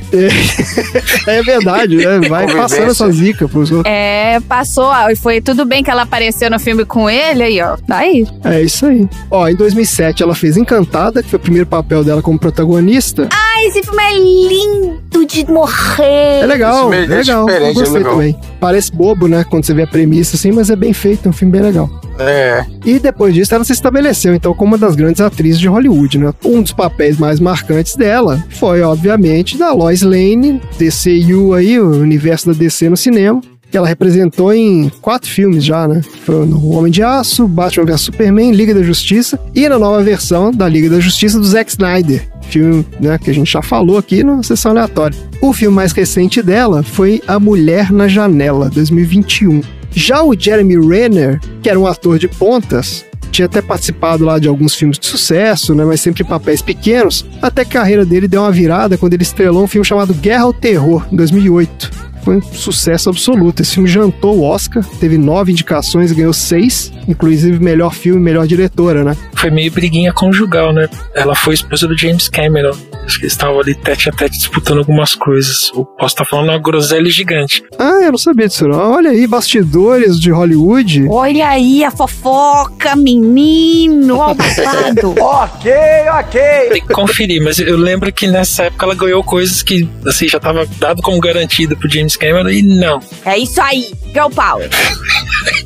[1.28, 2.20] É verdade, né?
[2.30, 3.92] Vai passando essa zica pros outros.
[3.92, 7.78] É, passou, e foi tudo bem que ela apareceu no filme com ele, aí, ó.
[7.78, 8.28] Tá aí.
[8.44, 9.10] É isso aí.
[9.32, 13.28] Ó, em 2007 ela fez Encantada, que foi o primeiro papel dela como protagonista.
[13.32, 16.42] Ah, esse filme é lindo de morrer.
[16.42, 17.50] É legal, é é legal.
[17.50, 18.14] Eu é gostei legal.
[18.14, 18.36] também.
[18.60, 19.44] Parece bobo, né?
[19.44, 21.90] Quando você vê a premissa assim, mas é bem feito, é um filme bem legal.
[22.20, 22.66] É.
[22.86, 26.34] E depois disso, ela se estabeleceu, então, como uma das grandes atrizes de Hollywood, né?
[26.46, 32.48] Um dos papéis mais marcantes dela foi, obviamente, da Lois Lane, DCU aí, o universo
[32.48, 33.42] da DC no cinema.
[33.70, 36.02] Que ela representou em quatro filmes já, né?
[36.26, 40.52] Foi no Homem de Aço, Batman vs Superman, Liga da Justiça e na nova versão
[40.52, 42.31] da Liga da Justiça do Zack Snyder.
[42.52, 45.18] Filme né, que a gente já falou aqui na sessão aleatória.
[45.42, 49.62] O filme mais recente dela foi A Mulher na Janela, 2021.
[49.94, 54.50] Já o Jeremy Renner, que era um ator de pontas, tinha até participado lá de
[54.50, 58.28] alguns filmes de sucesso, né, mas sempre em papéis pequenos, até que a carreira dele
[58.28, 62.11] deu uma virada quando ele estrelou um filme chamado Guerra ao Terror, em 2008.
[62.24, 63.62] Foi um sucesso absoluto.
[63.62, 68.24] Esse filme jantou o Oscar, teve nove indicações e ganhou seis, inclusive melhor filme e
[68.24, 69.18] melhor diretora, né?
[69.36, 70.88] Foi meio briguinha conjugal, né?
[71.16, 72.78] Ela foi esposa do James Cameron.
[73.04, 75.72] Acho que eles estavam ali tete a tete disputando algumas coisas.
[75.74, 77.64] O posso estar falando uma groselha gigante.
[77.80, 78.94] Ah, eu não sabia disso não.
[78.94, 81.08] Olha aí, bastidores de Hollywood.
[81.10, 85.16] Olha aí a fofoca, menino, ó o babado.
[85.20, 85.72] ok,
[86.20, 86.42] ok.
[86.70, 90.38] Tem que conferir, mas eu lembro que nessa época ela ganhou coisas que assim já
[90.38, 93.00] estava dado como garantido pro James Cameron e não.
[93.26, 94.70] é isso aí, girl power.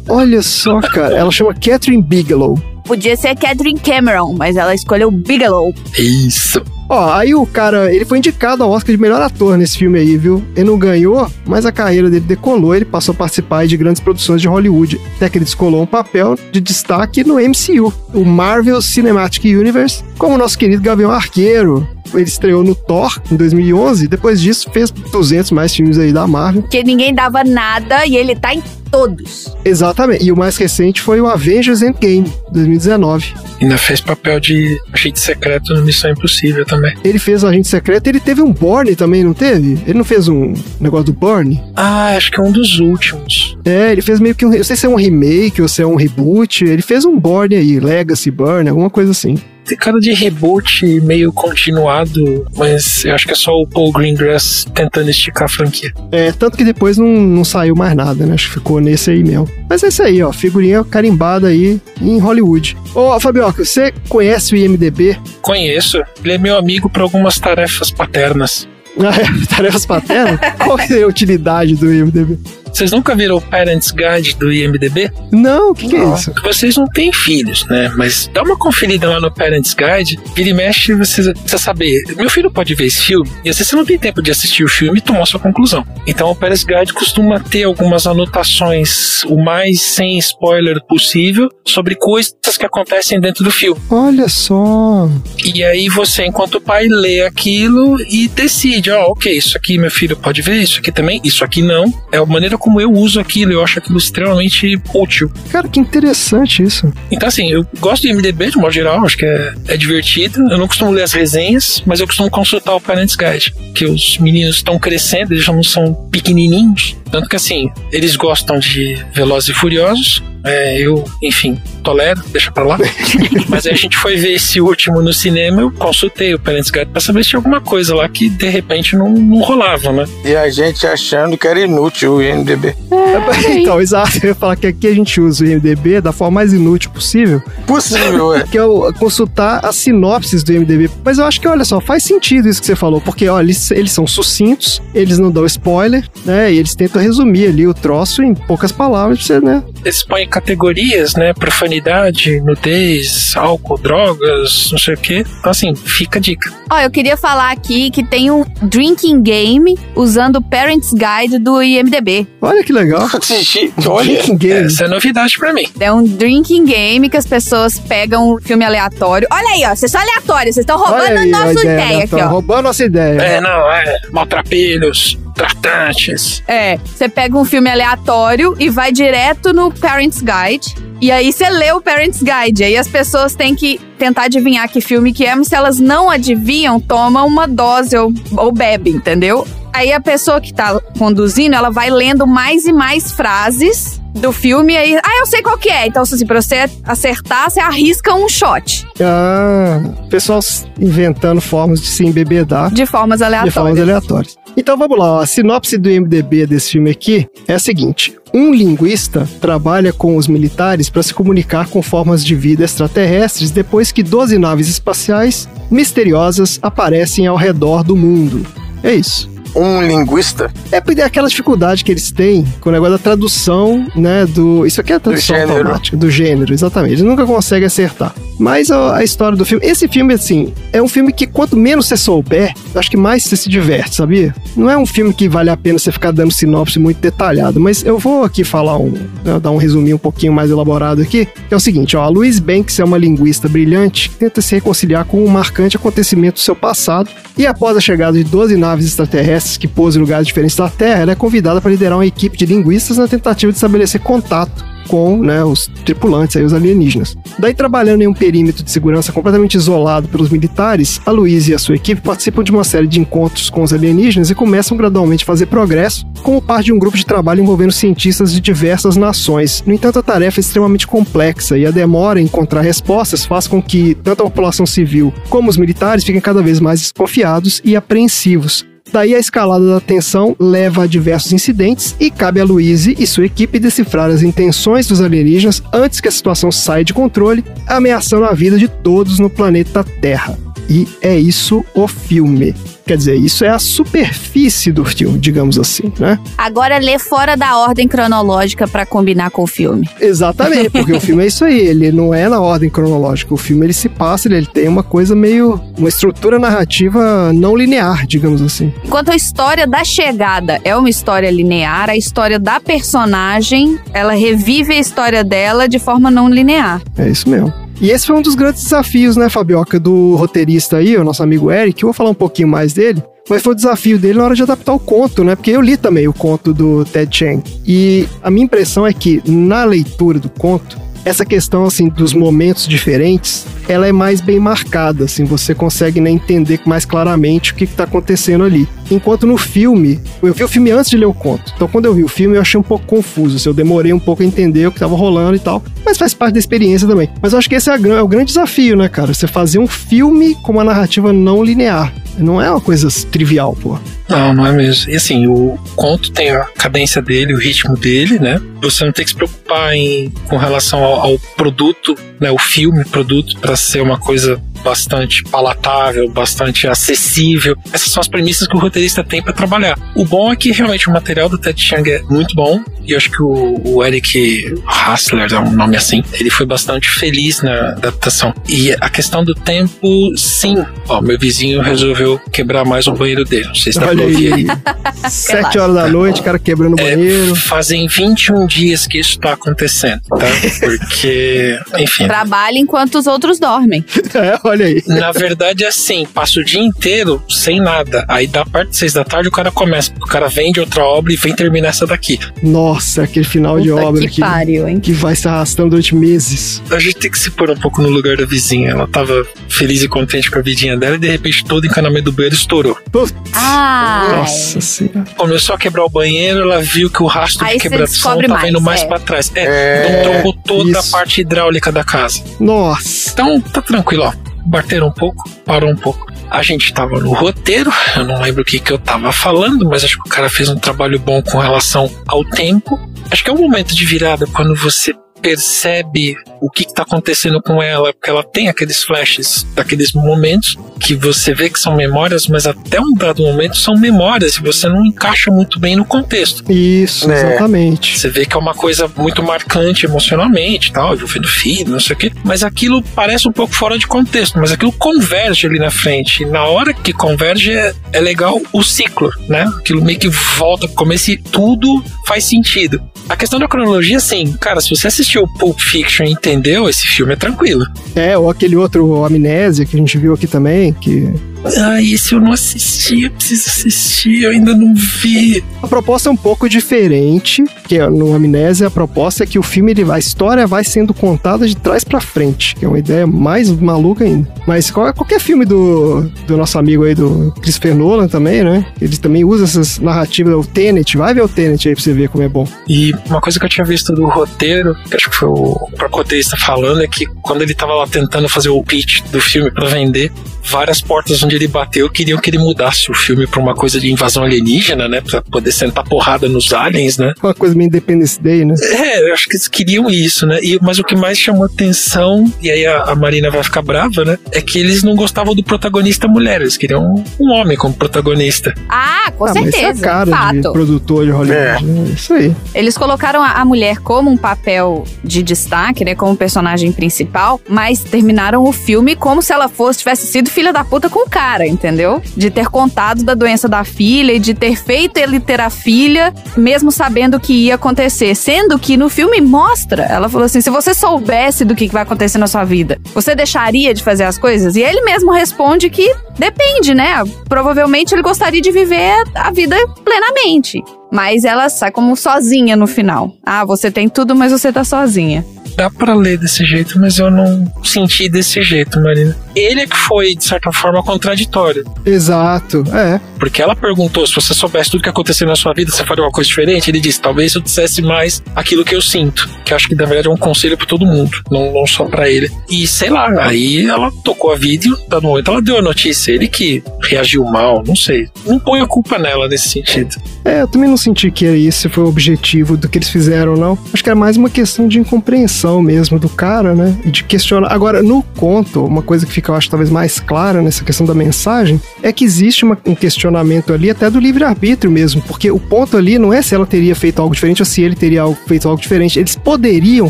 [0.07, 1.15] Olha só, cara.
[1.15, 2.57] Ela chama Catherine Bigelow.
[2.85, 5.73] Podia ser Catherine Cameron, mas ela escolheu Bigelow.
[5.97, 6.61] Isso.
[6.87, 10.17] Ó, aí o cara, ele foi indicado ao Oscar de melhor ator nesse filme aí,
[10.17, 10.43] viu?
[10.55, 13.99] Ele não ganhou, mas a carreira dele decolou, ele passou a participar aí de grandes
[13.99, 15.01] produções de Hollywood.
[15.15, 20.35] Até que ele descolou um papel de destaque no MCU, o Marvel Cinematic Universe, como
[20.35, 21.87] o nosso querido Gavião Arqueiro.
[22.17, 26.63] Ele estreou no Thor em 2011, depois disso fez 200 mais filmes aí da Marvel.
[26.63, 29.55] Que ninguém dava nada e ele tá em todos.
[29.63, 33.33] Exatamente, e o mais recente foi o Avengers Endgame, 2019.
[33.61, 36.95] Ainda fez papel de agente secreto no Missão Impossível também.
[37.03, 39.79] Ele fez o Agente Secreto, ele teve um Borne também, não teve?
[39.85, 41.61] Ele não fez um negócio do Borne?
[41.75, 43.57] Ah, acho que é um dos últimos.
[43.65, 44.53] É, ele fez meio que um.
[44.53, 46.63] Eu sei se é um remake ou se é um reboot.
[46.63, 49.37] Ele fez um Borne aí, Legacy Burn, alguma coisa assim.
[49.65, 54.65] Tem cara de reboot meio continuado, mas eu acho que é só o Paul Greengrass
[54.73, 55.91] tentando esticar a franquia.
[56.11, 58.35] É, tanto que depois não, não saiu mais nada, né?
[58.35, 59.49] Acho que ficou nesse aí mesmo.
[59.67, 60.31] Mas é isso aí, ó.
[60.31, 62.77] Figurinha carimbada aí em Hollywood.
[62.93, 65.17] Ô, Fabioca, você conhece o IMDB?
[65.41, 68.67] Conheço, ele é meu amigo para algumas tarefas paternas.
[68.97, 70.39] Ah, é, Tarefas paternas?
[70.57, 72.39] Qual é a utilidade do IMDB?
[72.75, 75.09] Vocês nunca viram o Parents Guide do IMDB?
[75.31, 76.33] Não, o que, que é isso?
[76.43, 77.89] Vocês não têm filhos, né?
[77.95, 82.03] Mas dá uma conferida lá no Parents Guide, vira e mexe, você precisa saber.
[82.17, 84.65] Meu filho pode ver esse filme, e às vezes você não tem tempo de assistir
[84.65, 85.87] o filme e tomar sua conclusão.
[86.05, 92.35] Então o Parents Guide costuma ter algumas anotações o mais sem spoiler possível sobre coisas
[92.59, 93.79] que acontecem dentro do filme.
[93.89, 95.09] Olha só.
[95.45, 100.17] E aí você, enquanto pai, lê aquilo e decide, ó, ok, isso aqui meu filho
[100.17, 101.85] pode ver, isso aqui também, isso aqui não.
[102.11, 105.31] É a maneira como eu uso aquilo, eu acho aquilo extremamente útil.
[105.51, 106.91] Cara, que interessante isso.
[107.11, 110.51] Então, assim, eu gosto de MDB de modo geral, acho que é, é divertido.
[110.51, 114.17] Eu não costumo ler as resenhas, mas eu costumo consultar o Parents Guide, que os
[114.17, 116.97] meninos estão crescendo, eles já não são pequenininhos.
[117.11, 120.23] Tanto que, assim, eles gostam de Velozes e Furiosos.
[120.43, 122.77] É, eu, enfim, tolero, deixa pra lá.
[123.49, 126.91] Mas aí a gente foi ver esse último no cinema, eu consultei o Parents Guide
[126.91, 130.05] pra saber se tinha alguma coisa lá que de repente não, não rolava, né?
[130.23, 132.54] E a gente achando que era inútil o IMDB.
[133.49, 134.17] então, exato.
[134.23, 137.41] Eu ia falar que aqui a gente usa o IMDB da forma mais inútil possível,
[137.65, 138.43] Possível, é.
[138.43, 140.89] que é o- consultar as sinopses do IMDB.
[141.03, 143.71] Mas eu acho que, olha só, faz sentido isso que você falou, porque, olha, eles,
[143.71, 146.51] eles são sucintos, eles não dão spoiler, né?
[146.53, 149.63] E eles tentam resumir ali o troço em poucas palavras pra você, né?
[149.85, 151.31] Eles põem categorias, né?
[151.33, 155.23] Profanidade, nudez, álcool, drogas, não sei o quê.
[155.39, 156.51] Então, assim, fica a dica.
[156.71, 161.61] Ó, eu queria falar aqui que tem um drinking game usando o Parents Guide do
[161.61, 162.27] IMDB.
[162.41, 163.07] Olha que legal.
[163.87, 164.65] Olha, Drinking game.
[164.65, 165.67] Essa é novidade pra mim.
[165.79, 169.27] É um drinking game que as pessoas pegam um filme aleatório.
[169.31, 171.97] Olha aí, ó, vocês são aleatórios, vocês estão roubando Olha a aí nossa a ideia,
[171.97, 172.03] né?
[172.05, 172.27] aqui, ó.
[172.27, 173.21] roubando nossa ideia.
[173.21, 176.41] É, não, é maltrapilhos, tratantes.
[176.47, 180.75] É, você pega um filme aleatório e vai direto no Parents Guide.
[181.01, 182.63] E aí você lê o Parents Guide.
[182.63, 186.09] Aí as pessoas têm que tentar adivinhar que filme que é, mas se elas não
[186.09, 189.45] adivinham, toma uma dose ou, ou bebe, entendeu?
[189.73, 194.75] Aí a pessoa que tá conduzindo, ela vai lendo mais e mais frases do filme
[194.77, 195.85] aí, ah, eu sei qual que é.
[195.87, 200.39] Então, assim, pra você acertar, você arrisca um shot Ah, pessoal
[200.79, 203.79] inventando formas de se embebedar de formas de formas aleatórias.
[203.79, 204.37] aleatórias.
[204.57, 205.19] Então vamos lá, ó.
[205.21, 210.27] a sinopse do MDB desse filme aqui é a seguinte: um linguista trabalha com os
[210.29, 216.57] militares para se comunicar com formas de vida extraterrestres depois que 12 naves espaciais misteriosas
[216.61, 218.45] aparecem ao redor do mundo.
[218.81, 219.29] É isso.
[219.55, 223.87] Um linguista É porque é aquela dificuldade que eles têm com o negócio da tradução,
[223.95, 224.25] né?
[224.25, 224.65] Do.
[224.65, 225.57] Isso aqui é a tradução gênero.
[225.59, 226.93] automática, do gênero, exatamente.
[226.93, 228.13] Eles nunca conseguem acertar.
[228.39, 229.65] Mas a, a história do filme.
[229.65, 233.35] Esse filme, assim, é um filme que quanto menos você souber, acho que mais você
[233.35, 234.35] se diverte, sabia?
[234.55, 237.83] Não é um filme que vale a pena você ficar dando sinopse muito detalhada, mas
[237.83, 238.91] eu vou aqui falar um.
[239.23, 241.27] né, dar um resuminho um pouquinho mais elaborado aqui.
[241.49, 242.03] É o seguinte, ó.
[242.03, 246.35] A Louise Banks é uma linguista brilhante que tenta se reconciliar com um marcante acontecimento
[246.35, 247.09] do seu passado.
[247.37, 251.01] E após a chegada de 12 naves extraterrestres que pousam em lugares diferentes da Terra,
[251.01, 255.17] ela é convidada para liderar uma equipe de linguistas na tentativa de estabelecer contato com
[255.17, 257.15] né, os tripulantes, aí, os alienígenas.
[257.37, 261.59] Daí, trabalhando em um perímetro de segurança completamente isolado pelos militares, a Louise e a
[261.59, 265.27] sua equipe participam de uma série de encontros com os alienígenas e começam gradualmente a
[265.27, 269.63] fazer progresso como parte de um grupo de trabalho envolvendo cientistas de diversas nações.
[269.65, 273.61] No entanto, a tarefa é extremamente complexa e a demora em encontrar respostas faz com
[273.61, 278.65] que tanto a população civil como os militares fiquem cada vez mais desconfiados e apreensivos.
[278.95, 283.25] Daí a escalada da tensão leva a diversos incidentes e cabe a Louise e sua
[283.25, 288.31] equipe decifrar as intenções dos alienígenas antes que a situação saia de controle, ameaçando a
[288.31, 290.44] vida de todos no planeta Terra.
[290.69, 292.55] E é isso o filme.
[292.85, 296.19] Quer dizer, isso é a superfície do filme, digamos assim, né?
[296.37, 299.89] Agora lê fora da ordem cronológica pra combinar com o filme.
[299.99, 303.33] Exatamente, porque o filme é isso aí, ele não é na ordem cronológica.
[303.33, 305.59] O filme ele se passa, ele, ele tem uma coisa meio.
[305.77, 308.71] uma estrutura narrativa não linear, digamos assim.
[308.83, 314.73] Enquanto a história da chegada é uma história linear, a história da personagem, ela revive
[314.73, 316.83] a história dela de forma não linear.
[316.95, 317.64] É isso mesmo.
[317.79, 321.51] E esse foi um dos grandes desafios, né, Fabioca, do roteirista aí, o nosso amigo
[321.51, 321.83] Eric.
[321.83, 323.03] Eu vou falar um pouquinho mais dele.
[323.29, 325.35] Mas foi o desafio dele na hora de adaptar o conto, né?
[325.35, 327.43] Porque eu li também o conto do Ted Chiang.
[327.65, 332.67] E a minha impressão é que na leitura do conto, essa questão assim dos momentos
[332.67, 337.63] diferentes, ela é mais bem marcada, assim, você consegue né, entender mais claramente o que
[337.63, 338.67] está acontecendo ali.
[338.89, 341.51] Enquanto no filme, eu vi o filme antes de ler o conto.
[341.55, 343.99] Então quando eu vi o filme eu achei um pouco confuso, assim, eu demorei um
[343.99, 347.09] pouco a entender o que estava rolando e tal, mas faz parte da experiência também.
[347.21, 349.13] Mas eu acho que esse é, é o grande desafio, né, cara?
[349.13, 351.93] Você fazer um filme com uma narrativa não linear.
[352.17, 353.77] Não é uma coisa trivial, pô.
[354.07, 354.89] Não, não é mesmo.
[354.89, 358.39] E assim, o conto tem a cadência dele, o ritmo dele, né?
[358.61, 362.31] Você não tem que se preocupar em, com relação ao, ao produto, né?
[362.31, 367.55] O filme, produto, para ser uma coisa bastante palatável, bastante acessível.
[367.71, 369.77] Essas são as premissas que o roteirista tem para trabalhar.
[369.95, 372.97] O bom é que realmente o material do Ted Chiang é muito bom e eu
[372.97, 377.69] acho que o, o Eric Hassler, é um nome assim, ele foi bastante feliz na
[377.69, 378.33] adaptação.
[378.47, 380.63] E a questão do tempo, sim.
[380.87, 383.45] Ó, meu vizinho resolveu quebrar mais o banheiro dele.
[383.47, 384.47] Não sei se dá pra Olha ouvir aí.
[384.49, 385.09] aí.
[385.09, 387.35] Sete horas da noite, cara quebrando o É, banheiro.
[387.35, 390.25] fazem 21 dias que isso tá acontecendo, tá?
[390.59, 392.07] Porque, enfim.
[392.07, 393.83] Trabalha enquanto os outros dormem.
[394.15, 394.81] É, olha aí.
[394.87, 398.05] Na verdade, é assim, passa o dia inteiro sem nada.
[398.07, 399.91] Aí da parte de seis da tarde o cara começa.
[400.01, 402.19] O cara vende outra obra e vem terminar essa daqui.
[402.41, 404.79] Nossa, aquele final de Puta obra que que, pariu, hein?
[404.79, 406.61] que vai se arrastando durante meses.
[406.69, 408.71] A gente tem que se pôr um pouco no lugar da vizinha.
[408.71, 412.05] Ela tava feliz e contente com a vidinha dela e de repente todo o encanamento
[412.05, 412.77] do banheiro estourou.
[412.91, 414.15] Putz, Ai.
[414.17, 415.05] Nossa senhora.
[415.17, 418.61] Começou a quebrar o banheiro, ela viu que o rastro Aí de quebração tava indo
[418.61, 418.85] mais, mais é.
[418.87, 419.31] pra trás.
[419.35, 420.95] É, É, então trocou toda isso.
[420.95, 422.21] a parte hidráulica da casa.
[422.39, 423.11] Nossa.
[423.11, 424.13] Então tá tranquilo, ó.
[424.45, 426.05] Bateram um pouco, parou um pouco.
[426.29, 429.83] A gente tava no roteiro, eu não lembro o que, que eu tava falando, mas
[429.83, 432.79] acho que o cara fez um trabalho bom com relação ao tempo.
[433.09, 437.41] Acho que é um momento de virada quando você percebe o que, que tá acontecendo
[437.41, 442.27] com ela, porque ela tem aqueles flashes daqueles momentos que você vê que são memórias,
[442.27, 446.43] mas até um dado momento são memórias e você não encaixa muito bem no contexto.
[446.51, 447.31] Isso, É.
[447.31, 447.97] exatamente.
[447.97, 451.99] Você vê que é uma coisa muito marcante emocionalmente, tal, envolvendo filho, não sei o
[451.99, 456.23] quê, mas aquilo parece um pouco fora de contexto, mas aquilo converge ali na frente.
[456.23, 459.45] E na hora que converge é, é legal o ciclo, né?
[459.59, 462.81] Aquilo meio que volta pro começo e tudo faz sentido.
[463.07, 467.13] A questão da cronologia, assim, cara, se você assistiu Pulp Fiction e entendeu, esse filme
[467.13, 467.65] é tranquilo.
[467.95, 471.13] É, ou aquele outro Amnésia que a gente viu aqui também, que
[471.57, 475.43] Ah, esse eu não assisti, eu preciso assistir, eu ainda não vi.
[475.61, 479.43] a proposta é um pouco diferente, que é no Amnésia a proposta é que o
[479.43, 483.05] filme, ele, a história vai sendo contada de trás pra frente, que é uma ideia
[483.05, 484.27] mais maluca ainda.
[484.47, 488.65] Mas qual- qualquer filme do, do nosso amigo aí, do Christopher Nolan também, né?
[488.81, 492.09] Ele também usa essas narrativas, o Tenet, vai ver o Tenet aí pra você ver
[492.09, 492.47] como é bom.
[492.67, 495.97] E uma coisa que eu tinha visto do roteiro, que acho que foi o próprio
[495.99, 499.67] roteirista falando, é que quando ele tava lá tentando fazer o pitch do filme pra
[499.67, 500.11] vender,
[500.43, 503.91] várias portas onde ele bateu queriam que ele mudasse o filme pra uma coisa de
[503.91, 505.01] invasão alienígena, né?
[505.01, 507.13] Pra poder sentar porrada nos aliens, né?
[507.21, 508.55] Uma coisa meio Independence Day, né?
[508.61, 510.39] É, eu acho que eles queriam isso, né?
[510.41, 514.03] E, mas o que mais chamou atenção, e aí a, a Marina vai ficar brava,
[514.03, 514.17] né?
[514.31, 518.53] É que eles não gostavam do protagonista mulher, eles queriam um, um homem como protagonista.
[518.69, 519.85] Ah, com ah, mas isso é certeza.
[519.85, 520.53] a cara de fato.
[520.53, 521.31] produtor de Hollywood.
[521.31, 521.61] É.
[521.61, 521.91] né?
[521.93, 522.35] Isso aí.
[522.53, 525.95] Eles colocaram a, a mulher como um papel de destaque, né?
[525.95, 530.63] Como personagem principal, mas terminaram o filme como se ela fosse, tivesse sido filha da
[530.63, 532.01] puta com o cara, entendeu?
[532.15, 536.13] De ter contado da doença da filha e de ter feito ele ter a filha,
[536.37, 538.15] mesmo sabendo o que ia acontecer.
[538.15, 542.17] Sendo que no filme mostra, ela falou assim: se você soubesse do que vai acontecer
[542.17, 544.55] na sua vida, você deixaria de fazer as coisas?
[544.55, 547.03] E ele mesmo responde que depende, né?
[547.27, 550.63] Provavelmente ele gostaria de viver a vida plenamente.
[550.91, 553.11] Mas ela sai como sozinha no final.
[553.25, 555.25] Ah, você tem tudo, mas você tá sozinha
[555.55, 559.15] dá para ler desse jeito, mas eu não senti desse jeito, Marina.
[559.35, 561.63] Ele é que foi, de certa forma, contraditório.
[561.85, 562.99] Exato, é.
[563.19, 566.11] Porque ela perguntou se você soubesse tudo que aconteceu na sua vida, você faria uma
[566.11, 566.69] coisa diferente?
[566.69, 569.29] Ele disse, talvez eu dissesse mais aquilo que eu sinto.
[569.43, 571.85] Que eu acho que, na verdade, é um conselho para todo mundo, não, não só
[571.85, 572.31] para ele.
[572.49, 576.11] E, sei lá, aí ela tocou a vídeo, tá no momento ela deu a notícia,
[576.11, 578.07] ele que reagiu mal, não sei.
[578.25, 579.95] Não põe a culpa nela nesse sentido.
[580.23, 583.57] É, eu também não senti que esse foi o objetivo do que eles fizeram, não.
[583.73, 586.75] Acho que era mais uma questão de incompreensão mesmo do cara, né?
[586.85, 587.51] De questionar.
[587.51, 590.93] Agora, no conto, uma coisa que fica, eu acho, talvez mais clara nessa questão da
[590.93, 595.77] mensagem é que existe uma, um questionamento ali até do livre-arbítrio mesmo, porque o ponto
[595.77, 598.61] ali não é se ela teria feito algo diferente ou se ele teria feito algo
[598.61, 598.99] diferente.
[598.99, 599.89] Eles poderiam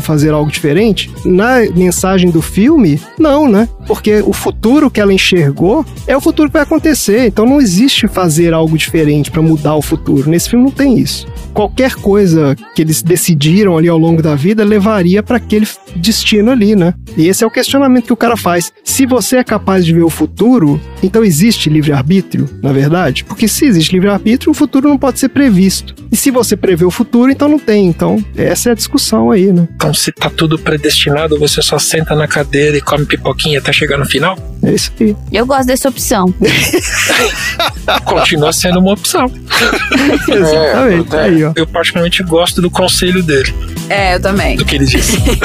[0.00, 1.10] fazer algo diferente.
[1.24, 3.68] Na mensagem do filme, não, né?
[3.86, 7.26] Porque o futuro que ela enxergou é o futuro que vai acontecer.
[7.26, 10.28] Então não existe fazer algo diferente para mudar o futuro.
[10.28, 11.26] Nesse filme não tem isso.
[11.52, 15.66] Qualquer coisa que eles decidiram ali ao longo da vida levaria para aquele
[15.96, 16.92] destino ali, né?
[17.16, 18.72] E esse é o questionamento que o cara faz.
[18.84, 23.24] Se você é capaz de ver o futuro, então existe livre-arbítrio, na verdade?
[23.24, 25.94] Porque se existe livre-arbítrio, o futuro não pode ser previsto.
[26.10, 27.86] E se você prevê o futuro, então não tem.
[27.86, 29.66] Então, essa é a discussão aí, né?
[29.74, 33.96] Então, se tá tudo predestinado, você só senta na cadeira e come pipoquinha até chegar
[33.98, 34.36] no final?
[34.62, 35.16] É isso aí.
[35.32, 36.32] Eu gosto dessa opção.
[38.04, 39.26] Continua sendo uma opção.
[40.28, 41.14] Exatamente.
[41.14, 41.52] É, aí, ó.
[41.54, 43.52] Eu particularmente gosto do conselho dele,
[43.88, 44.56] É, eu também.
[44.56, 45.16] do que ele disse.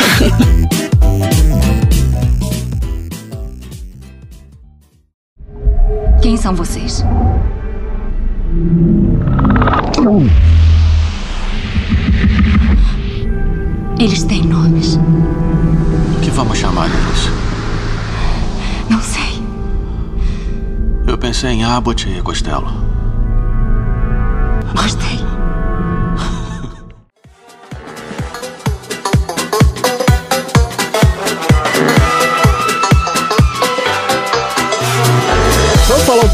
[6.21, 7.03] Quem são vocês?
[13.99, 14.99] Eles têm nomes.
[16.17, 17.29] O que vamos chamar eles?
[18.89, 19.43] Não sei.
[21.07, 22.67] Eu pensei em Abbott e Costello.
[24.75, 25.30] Gostei.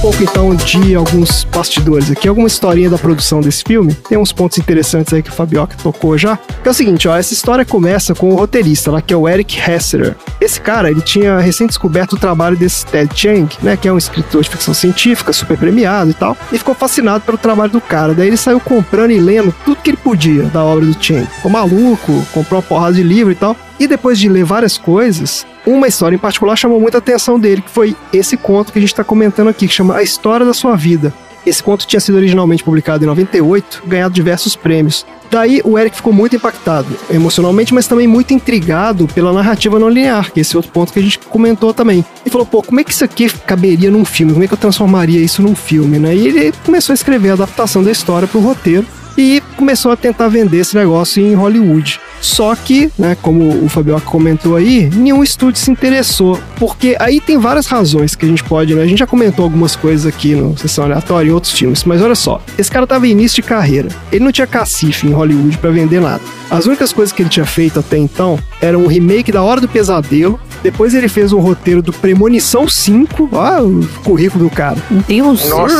[0.01, 3.93] Pouco então de alguns bastidores aqui, alguma historinha da produção desse filme.
[4.07, 6.37] Tem uns pontos interessantes aí que o Fabioca tocou já.
[6.37, 9.27] Que é o seguinte, ó, essa história começa com o roteirista lá, que é o
[9.27, 10.15] Eric Hesserer.
[10.39, 13.97] Esse cara, ele tinha recém descoberto o trabalho desse Ted Chiang, né, que é um
[13.97, 18.13] escritor de ficção científica, super premiado e tal, e ficou fascinado pelo trabalho do cara.
[18.13, 21.27] Daí ele saiu comprando e lendo tudo que ele podia da obra do Chiang.
[21.27, 23.55] Ficou maluco, comprou uma porrada de livro e tal.
[23.79, 27.69] E depois de ler várias coisas, uma história em particular chamou muita atenção dele, que
[27.69, 30.75] foi esse conto que a gente está comentando aqui, que chama A História da Sua
[30.75, 31.13] Vida.
[31.45, 35.05] Esse conto tinha sido originalmente publicado em 98, ganhado diversos prêmios.
[35.31, 40.31] Daí o Eric ficou muito impactado emocionalmente, mas também muito intrigado pela narrativa não linear,
[40.31, 42.03] que é esse outro ponto que a gente comentou também.
[42.25, 44.33] E falou, pô, como é que isso aqui caberia num filme?
[44.33, 46.15] Como é que eu transformaria isso num filme, né?
[46.15, 48.85] E ele começou a escrever a adaptação da história para o roteiro
[49.17, 51.99] e começou a tentar vender esse negócio em Hollywood.
[52.21, 57.37] Só que, né, como o Fabioca comentou aí, nenhum estúdio se interessou, porque aí tem
[57.37, 58.83] várias razões que a gente pode, né?
[58.83, 62.15] A gente já comentou algumas coisas aqui no Sessão Aleatória em outros filmes, mas olha
[62.15, 65.69] só, esse cara tava em início de carreira, ele não tinha cacife em Hollywood para
[65.69, 66.21] vender nada.
[66.49, 69.67] As únicas coisas que ele tinha feito até então eram um remake da Hora do
[69.67, 74.77] Pesadelo, depois ele fez um roteiro do Premonição 5, ó o currículo do cara.
[75.07, 75.49] Deus.
[75.49, 75.75] Nossa.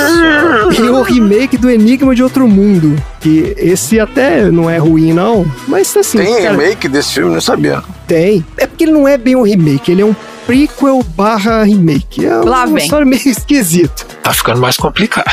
[0.78, 2.96] E o remake do Enigma de Outro Mundo.
[3.28, 5.46] Que esse até não é ruim, não.
[5.68, 6.20] Mas assim.
[6.20, 7.34] Tem cara, remake desse filme?
[7.34, 7.84] Não sabia.
[8.08, 8.46] Tem.
[8.56, 10.16] É porque ele não é bem um remake, ele é um
[10.46, 12.26] prequel barra remake.
[12.26, 12.84] É Lá uma vem.
[12.86, 14.06] história meio esquisita.
[14.24, 15.28] Tá ficando mais complicado.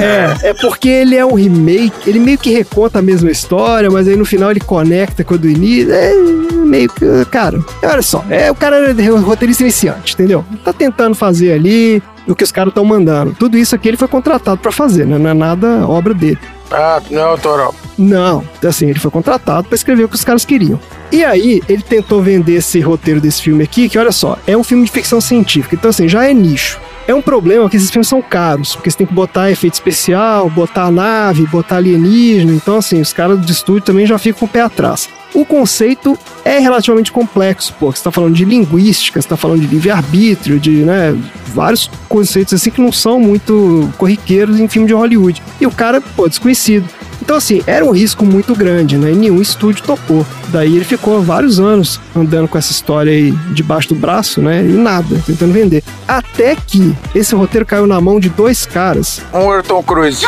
[0.00, 4.06] É, é porque ele é um remake, ele meio que reconta a mesma história, mas
[4.06, 5.92] aí no final ele conecta com a do início.
[5.92, 7.04] É meio que.
[7.28, 10.44] Cara, olha só, é o cara é roteirista iniciante, entendeu?
[10.64, 13.34] Tá tentando fazer ali o que os caras estão mandando.
[13.36, 15.18] Tudo isso aqui ele foi contratado pra fazer, né?
[15.18, 16.38] Não é nada obra dele.
[16.72, 17.74] Ah, não é autoral.
[17.98, 20.80] Não, assim, ele foi contratado pra escrever o que os caras queriam.
[21.10, 24.64] E aí, ele tentou vender esse roteiro desse filme aqui, que olha só, é um
[24.64, 26.80] filme de ficção científica, então assim, já é nicho.
[27.06, 30.48] É um problema que esses filmes são caros, porque você tem que botar efeito especial,
[30.48, 34.48] botar nave, botar alienígena, então assim, os caras do estúdio também já ficam com o
[34.48, 35.08] pé atrás.
[35.34, 37.90] O conceito é relativamente complexo, pô.
[37.90, 41.16] Você tá falando de linguística, você tá falando de livre-arbítrio, de, né,
[41.46, 45.42] vários conceitos assim que não são muito corriqueiros em filme de Hollywood.
[45.60, 46.88] E o cara, pô, desconhecido.
[47.22, 49.12] Então assim, era um risco muito grande, né?
[49.12, 50.26] E nenhum estúdio topou.
[50.48, 54.60] Daí ele ficou vários anos andando com essa história aí debaixo do braço, né?
[54.62, 55.84] E nada, tentando vender.
[56.06, 59.22] Até que esse roteiro caiu na mão de dois caras.
[59.32, 60.20] Um Ayrton Cruz.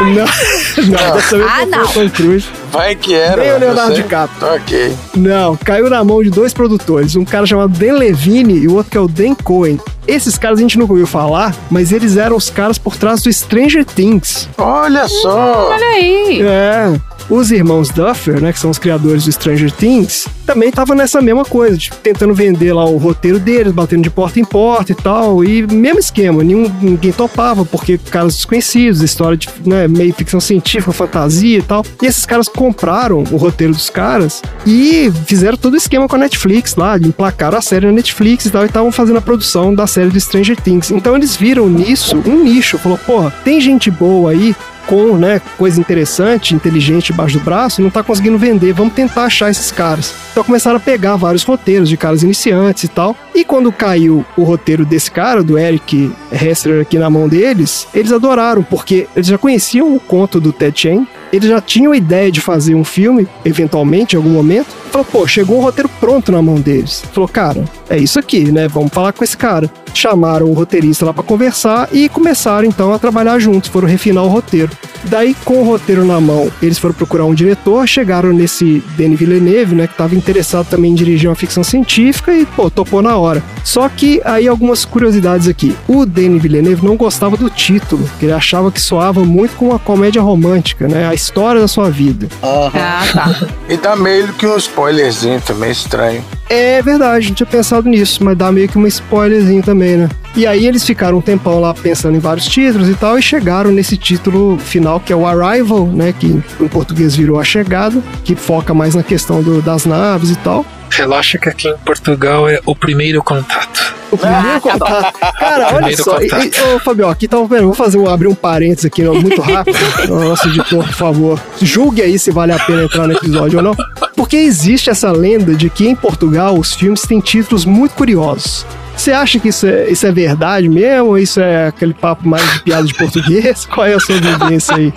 [0.00, 0.06] Não,
[0.86, 2.46] não, dessa vez Ah, não foi o Tom Cruise.
[2.70, 3.36] Vai que era.
[3.42, 4.02] Nem o não Leonardo sei.
[4.02, 4.54] DiCaprio.
[4.54, 4.96] Ok.
[5.16, 8.90] Não, caiu na mão de dois produtores, um cara chamado Dan Levine e o outro
[8.92, 9.80] que é o Dan Cohen.
[10.06, 13.32] Esses caras a gente nunca ouviu falar, mas eles eram os caras por trás do
[13.32, 14.48] Stranger Things.
[14.56, 15.70] Olha só.
[15.70, 16.40] Olha aí.
[16.42, 16.98] É.
[17.30, 21.44] Os irmãos Duffer, né, que são os criadores do Stranger Things, também estavam nessa mesma
[21.44, 25.44] coisa, tipo, tentando vender lá o roteiro deles, batendo de porta em porta e tal,
[25.44, 30.90] e mesmo esquema, nenhum, ninguém topava, porque caras desconhecidos, história de né, meio ficção científica,
[30.90, 31.84] fantasia e tal.
[32.02, 36.18] E esses caras compraram o roteiro dos caras e fizeram todo o esquema com a
[36.18, 39.86] Netflix lá, emplacaram a série na Netflix e tal, e estavam fazendo a produção da
[39.86, 40.90] série do Stranger Things.
[40.90, 44.56] Então eles viram nisso um nicho, falou, porra, tem gente boa aí
[44.88, 48.72] com né, coisa interessante, inteligente debaixo do braço e não tá conseguindo vender.
[48.72, 50.14] Vamos tentar achar esses caras.
[50.32, 53.14] Então começaram a pegar vários roteiros de caras iniciantes e tal.
[53.34, 58.10] E quando caiu o roteiro desse cara, do Eric Hessler aqui na mão deles, eles
[58.10, 62.30] adoraram, porque eles já conheciam o conto do Ted Chen, eles já tinham a ideia
[62.30, 64.68] de fazer um filme, eventualmente, em algum momento.
[64.90, 67.04] Falou, pô, chegou um roteiro pronto na mão deles.
[67.12, 68.68] Falou, cara, é isso aqui, né?
[68.68, 69.70] Vamos falar com esse cara.
[69.92, 74.28] Chamaram o roteirista lá pra conversar e começaram então a trabalhar juntos, foram refinar o
[74.28, 74.70] roteiro.
[75.04, 79.74] Daí, com o roteiro na mão, eles foram procurar um diretor, chegaram nesse Denis Villeneuve,
[79.74, 83.42] né, que estava interessado também em dirigir uma ficção científica e, pô, topou na hora.
[83.64, 85.74] Só que aí algumas curiosidades aqui.
[85.86, 90.20] O Denis Villeneuve não gostava do título, ele achava que soava muito com uma comédia
[90.20, 92.28] romântica, né, a história da sua vida.
[92.42, 93.34] Ah, tá.
[93.68, 96.24] E dá meio que um spoilerzinho também estranho.
[96.48, 100.08] É verdade, não tinha pensado nisso, mas dá meio que um spoilerzinho também, né?
[100.34, 103.70] E aí eles ficaram um tempão lá pensando em vários títulos e tal, e chegaram
[103.70, 106.14] nesse título final que é o Arrival, né?
[106.18, 106.26] Que
[106.60, 110.64] em português virou A Chegada, que foca mais na questão do- das naves e tal.
[110.90, 113.94] Relaxa que aqui em Portugal é o primeiro contato.
[114.10, 115.18] O primeiro contato.
[115.38, 116.20] Cara, olha só.
[116.20, 117.36] E, e, ô, Fabio, aqui tá.
[117.36, 119.78] Eu vou fazer um, abrir um parênteses aqui, ó, muito rápido.
[120.08, 121.40] Nosso editor, por favor.
[121.60, 123.76] Julgue aí se vale a pena entrar no episódio ou não.
[124.16, 128.66] Porque existe essa lenda de que em Portugal os filmes têm títulos muito curiosos.
[128.98, 131.10] Você acha que isso é, isso é verdade mesmo?
[131.10, 133.64] Ou isso é aquele papo mais de piada de português?
[133.70, 134.92] Qual é a sua vivência aí?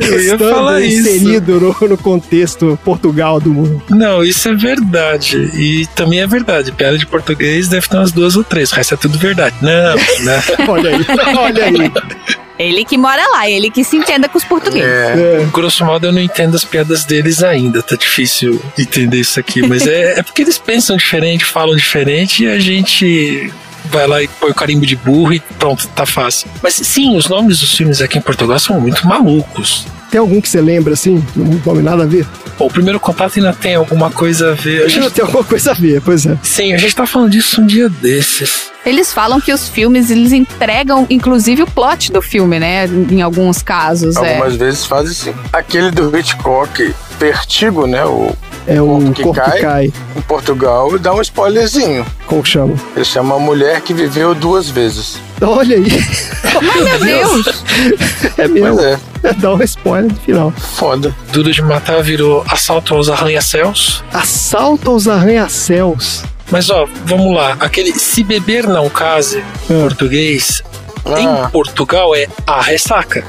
[0.00, 1.08] Eu ia Estando falar isso.
[1.08, 3.80] inserido no, no contexto Portugal do mundo.
[3.88, 5.50] Não, isso é verdade.
[5.54, 6.72] E também é verdade.
[6.72, 8.72] Piada de português deve ter umas duas ou três.
[8.72, 9.54] O resto é tudo verdade.
[9.62, 9.94] Não,
[10.24, 10.42] né?
[10.66, 11.92] Olha aí, olha aí.
[12.58, 14.88] Ele que mora lá, ele que se entenda com os portugueses.
[14.88, 15.42] É.
[15.42, 15.46] É.
[15.52, 17.82] Grosso modo, eu não entendo as piadas deles ainda.
[17.82, 19.66] Tá difícil entender isso aqui.
[19.66, 23.43] Mas é, é porque eles pensam diferente, falam diferente e a gente
[23.86, 26.48] vai lá e põe o carimbo de burro e pronto, tá fácil.
[26.62, 29.86] Mas sim, os nomes dos filmes aqui em Portugal são muito malucos.
[30.10, 31.24] Tem algum que você lembra assim?
[31.34, 32.24] Não nome nada a ver?
[32.56, 34.84] Bom, o primeiro contato ainda tem alguma coisa a ver.
[34.84, 36.38] A gente, Tem alguma coisa a ver, pois é.
[36.40, 38.70] sim, a gente tá falando disso um dia desses.
[38.86, 42.86] Eles falam que os filmes, eles entregam, inclusive, o plot do filme, né?
[43.10, 44.14] Em alguns casos.
[44.16, 44.34] É.
[44.34, 45.34] Algumas vezes fazem sim.
[45.52, 48.04] Aquele do Hitchcock, Vertigo, né?
[48.04, 48.32] O,
[48.66, 49.60] É o Corpo que corpo que cai.
[49.60, 49.92] cai.
[50.16, 52.04] em Portugal, dá um spoilerzinho.
[52.26, 52.74] Como que chama?
[52.96, 55.18] Ele chama a mulher que viveu duas vezes.
[55.40, 55.86] Olha aí.
[56.62, 57.64] Meu Deus!
[58.38, 58.76] É mesmo.
[58.76, 58.98] Pois é,
[59.38, 60.50] Dá um spoiler no final.
[60.52, 61.14] foda.
[61.32, 64.02] Duro de Matar virou Assalto aos Arranha-Céus.
[64.12, 66.22] Assalto aos arranha-céus.
[66.50, 67.56] Mas ó, vamos lá.
[67.60, 69.42] Aquele Se Beber Não Case, em
[69.76, 69.82] Ah.
[69.82, 70.62] português.
[71.06, 73.22] Em Portugal é A Ressaca.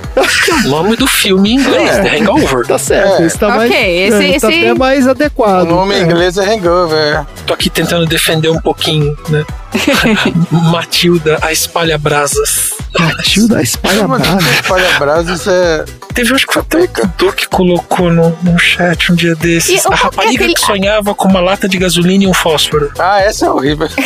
[0.46, 2.02] Que é o nome do filme em inglês, É.
[2.04, 2.66] The Hangover.
[2.66, 3.22] Tá certo.
[3.22, 3.26] É.
[3.26, 5.68] Esse tá mais, esse- é, tá esse- até mais O adequado.
[5.68, 6.02] nome em É.
[6.04, 6.98] inglês é Hangover.
[6.98, 7.26] é.
[7.46, 9.46] Tô aqui tentando defender um pouquinho, né?
[10.72, 12.74] Matilda, a espalha brasas.
[12.98, 14.50] Matilda, a espalha Chama de brava.
[14.52, 15.84] Espalha Brasas é.
[16.14, 17.12] Teve, acho que foi até o Fica.
[17.18, 19.84] Dudu que colocou no, no chat um dia desses.
[19.84, 22.90] E o- a rapariga aquele- que sonhava com uma lata de gasolina e um fósforo.
[22.98, 23.90] Ah, essa é horrível.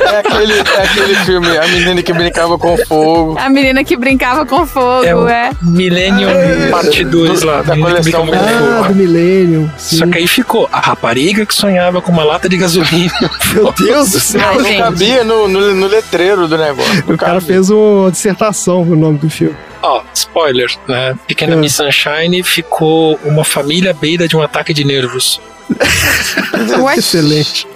[0.00, 3.36] é, aquele, é aquele filme, a menina que brincava com fogo.
[3.38, 5.50] A menina que brincava com fogo, É o é.
[5.62, 7.62] Millennium Ah, Parte 2 lá.
[7.62, 8.88] da menina que coleção brincava com Ah, fogo.
[8.88, 9.70] do Millennium.
[9.78, 9.96] Sim.
[9.98, 13.12] Só que aí ficou a rapariga que sonhava com uma lata de gasolina.
[13.54, 14.40] Meu Deus do céu.
[14.44, 14.78] Ai, Não gente.
[14.78, 17.04] cabia no, no, no letreiro do negócio.
[17.08, 19.56] O cara fez uma dissertação no nome do filme.
[19.82, 21.14] Ó, spoiler, né?
[21.26, 21.56] Pequena É.
[21.56, 25.40] Miss Sunshine ficou uma família à beira de um ataque de nervos.
[26.80, 26.94] Ué?
[26.96, 27.66] Excelente.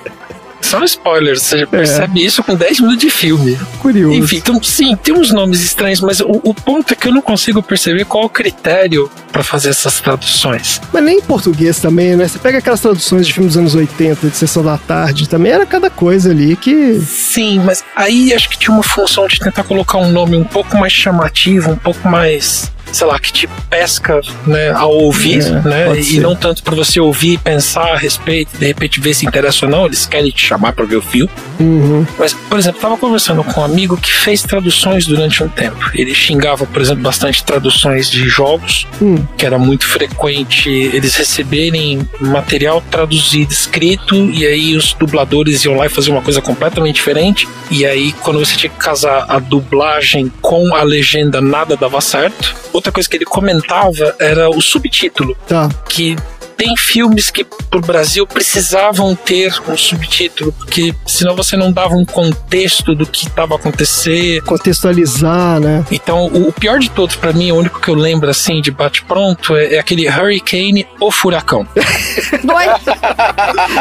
[0.61, 1.67] Só um spoiler, você já É.
[1.67, 3.59] percebe isso com 10 minutos de filme.
[3.79, 4.15] Curioso.
[4.19, 7.23] Enfim, então, sim, tem uns nomes estranhos, mas o, o ponto é que eu não
[7.23, 10.81] consigo perceber qual o critério pra fazer essas traduções.
[10.93, 12.27] Mas nem em português também, né?
[12.29, 15.65] Você pega aquelas traduções de filmes dos anos 80, de Sessão da Tarde, também era
[15.65, 17.01] cada coisa ali que...
[17.01, 20.77] Sim, mas aí acho que tinha uma função de tentar colocar um nome um pouco
[20.77, 25.99] mais chamativo, um pouco mais sei lá, que te pesca né, ao ouvir, É, né?
[25.99, 26.21] E ser.
[26.21, 29.71] não tanto para você ouvir e pensar a respeito, de repente ver se interessa ou
[29.73, 31.31] não, eles querem te chamar para ver o filme.
[31.61, 32.07] Uhum.
[32.19, 35.79] Mas, por exemplo, tava conversando com um amigo que fez traduções durante um tempo.
[35.95, 39.25] Ele xingava, por exemplo, bastante traduções de jogos, Hum.
[39.37, 45.87] que era muito frequente eles receberem material traduzido, escrito, e aí os dubladores iam lá
[45.87, 47.49] e faziam uma coisa completamente diferente.
[47.71, 52.55] E aí, quando você tinha que casar a dublagem com a legenda, nada dava certo.
[52.79, 55.69] Outra coisa que ele comentava era o subtítulo Tá.
[55.89, 56.17] que
[56.57, 62.05] tem filmes que pro Brasil precisavam ter um subtítulo, porque senão você não dava um
[62.05, 64.43] contexto do que estava acontecer.
[64.43, 65.85] Contextualizar, né?
[65.93, 68.73] Então, o, o pior de todos para mim, o único que eu lembro assim de
[68.73, 71.65] bate pronto é, é aquele Hurricane ou Furacão.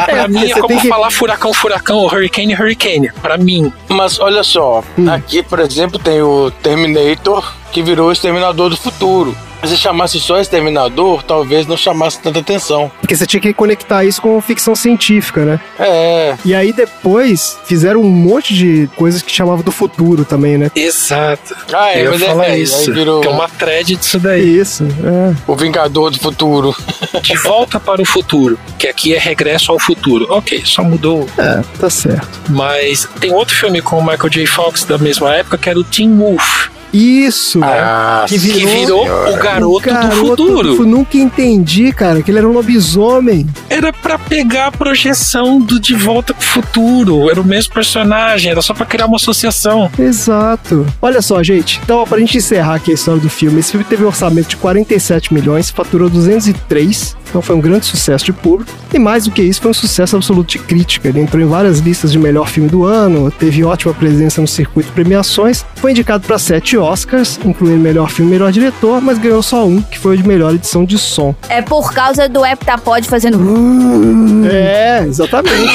[0.06, 3.10] Pra mim é você como que- falar furacão, furacão ou Hurricane, Hurricane.
[3.20, 5.10] Pra mim, Mas olha só, Hum.
[5.10, 9.36] aqui, por exemplo, tem o Terminator, que virou o Exterminador do Futuro.
[9.64, 12.90] Se chamasse só Exterminador, talvez não chamasse tanta atenção.
[13.00, 15.60] Porque você tinha que conectar isso com ficção científica, né?
[15.78, 20.70] É, E aí depois fizeram um monte de coisas que chamavam do futuro também, né?
[20.76, 21.56] exato.
[21.72, 22.90] ah, é, eu mas é, falar é, isso.
[22.90, 24.58] aí virou Que é uma thread disso daí.
[24.58, 25.34] Isso, é.
[25.46, 26.74] o Vingador do Futuro.
[27.20, 30.26] De volta para o futuro, que aqui é regresso ao futuro.
[30.30, 32.28] Ok, só mudou É, tá certo.
[32.48, 34.46] Mas tem outro filme com o Michael J.
[34.46, 37.60] Fox da mesma época que era o Teen Wolf, Isso!
[37.62, 40.76] Ah, que que virou, virou o garoto, o garoto do futuro.
[40.76, 43.46] fu- Nunca entendi, cara, que ele era um lobisomem.
[43.68, 47.30] Era pra pegar a projeção do De Volta pro Futuro.
[47.30, 49.90] Era o mesmo personagem, era só pra criar uma associação.
[49.98, 50.86] Exato.
[51.02, 51.80] Olha só, gente.
[51.84, 54.48] Então, ó, pra gente encerrar aqui a história do filme, esse filme teve um orçamento
[54.48, 58.70] de 47 milhões, faturou 203, então foi um grande sucesso de público.
[58.92, 61.08] E mais do que isso, foi um sucesso absoluto de crítica.
[61.08, 64.88] Ele entrou em várias listas de melhor filme do ano, teve ótima presença no circuito
[64.88, 69.42] de premiações, foi indicado para sete Oscars, incluindo melhor filme e melhor diretor, mas ganhou
[69.42, 71.34] só um, que foi o de melhor edição de som.
[71.48, 73.38] É por causa do Heptapod fazendo.
[74.50, 75.68] É, exatamente.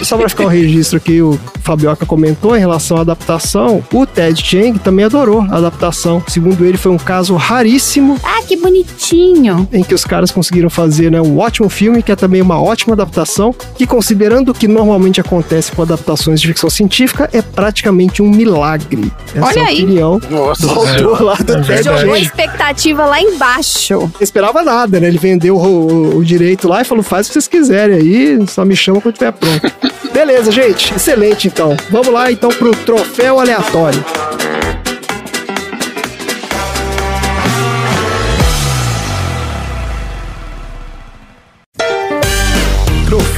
[0.00, 4.06] E só pra ficar o registro aqui, o Fabioca comentou em relação à adaptação, o
[4.06, 6.22] Ted Chiang também adorou a adaptação.
[6.28, 9.66] Segundo ele, foi um caso raríssimo Ah, que bonitinho.
[9.72, 12.94] em que os caras conseguiram fazer né, um ótimo filme, que é também uma ótima
[12.94, 18.28] adaptação, que considerando o que normalmente acontece com adaptações de ficção científica, é praticamente um
[18.30, 19.10] milagre.
[19.34, 19.82] Essa Olha é a aí.
[19.82, 21.82] opinião Nossa, do autor lá do É Ted.
[21.84, 23.98] Jogou a expectativa lá embaixo.
[24.00, 25.08] Não esperava nada, né?
[25.08, 25.60] Ele vendeu o,
[26.12, 29.00] o- o direito lá e falou: faz o que vocês quiserem aí, só me chama
[29.00, 29.72] quando estiver pronto.
[30.12, 30.94] Beleza, gente.
[30.94, 31.76] Excelente, então.
[31.90, 34.02] Vamos lá, então, pro troféu aleatório.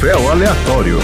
[0.05, 0.99] Troféu aleatório.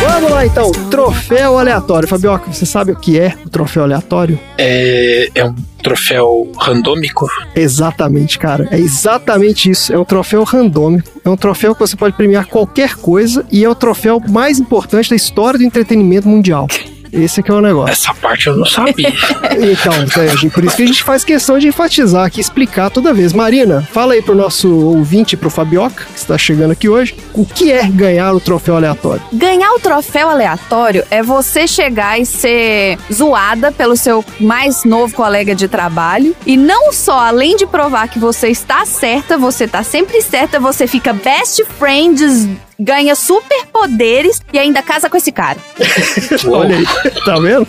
[0.00, 0.72] Vamos lá, então.
[0.90, 2.08] Troféu aleatório.
[2.08, 4.40] Fabioca, você sabe o que é o troféu aleatório?
[4.56, 7.26] É, é um troféu randômico.
[7.54, 8.66] Exatamente, cara.
[8.70, 9.92] É exatamente isso.
[9.92, 11.10] É um troféu randômico.
[11.22, 15.10] É um troféu que você pode premiar qualquer coisa e é o troféu mais importante
[15.10, 16.66] da história do entretenimento mundial.
[17.12, 17.92] Esse aqui é o negócio.
[17.92, 19.12] Essa parte eu não sabia.
[19.58, 23.12] Então, é, gente, por isso que a gente faz questão de enfatizar aqui, explicar toda
[23.12, 23.32] vez.
[23.32, 27.72] Marina, fala aí pro nosso ouvinte, pro Fabioca, que está chegando aqui hoje, o que
[27.72, 29.22] é ganhar o troféu aleatório?
[29.32, 35.54] Ganhar o troféu aleatório é você chegar e ser zoada pelo seu mais novo colega
[35.54, 36.36] de trabalho.
[36.46, 40.86] E não só, além de provar que você está certa, você tá sempre certa, você
[40.86, 42.48] fica best friends,
[42.78, 45.58] ganha superpoderes e ainda casa com esse cara.
[46.46, 46.86] Olha aí,
[47.24, 47.66] tá vendo?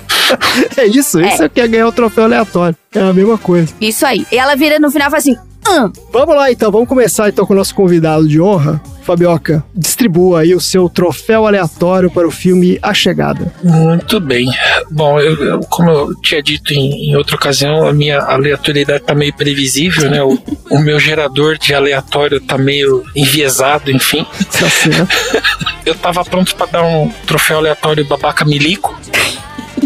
[0.77, 2.75] É isso, isso é o que é ganhar o troféu aleatório.
[2.93, 3.73] É a mesma coisa.
[3.81, 4.25] Isso aí.
[4.31, 5.37] E ela vira no final e fala assim:
[5.67, 8.81] "Hum, Vamos lá então, vamos começar então com o nosso convidado de honra.
[9.03, 13.51] Fabioca, distribua aí o seu troféu aleatório para o filme A Chegada.
[13.63, 14.47] Muito bem.
[14.91, 19.15] Bom, eu, eu- como eu tinha dito em, em outra ocasião, a minha aleatoriedade tá
[19.15, 20.21] meio previsível, né?
[20.21, 20.37] O,
[20.69, 24.25] o meu gerador de aleatório tá meio enviesado, enfim.
[24.51, 25.07] Tá certo.
[25.85, 28.95] Eu tava pronto pra dar um troféu aleatório babaca milico.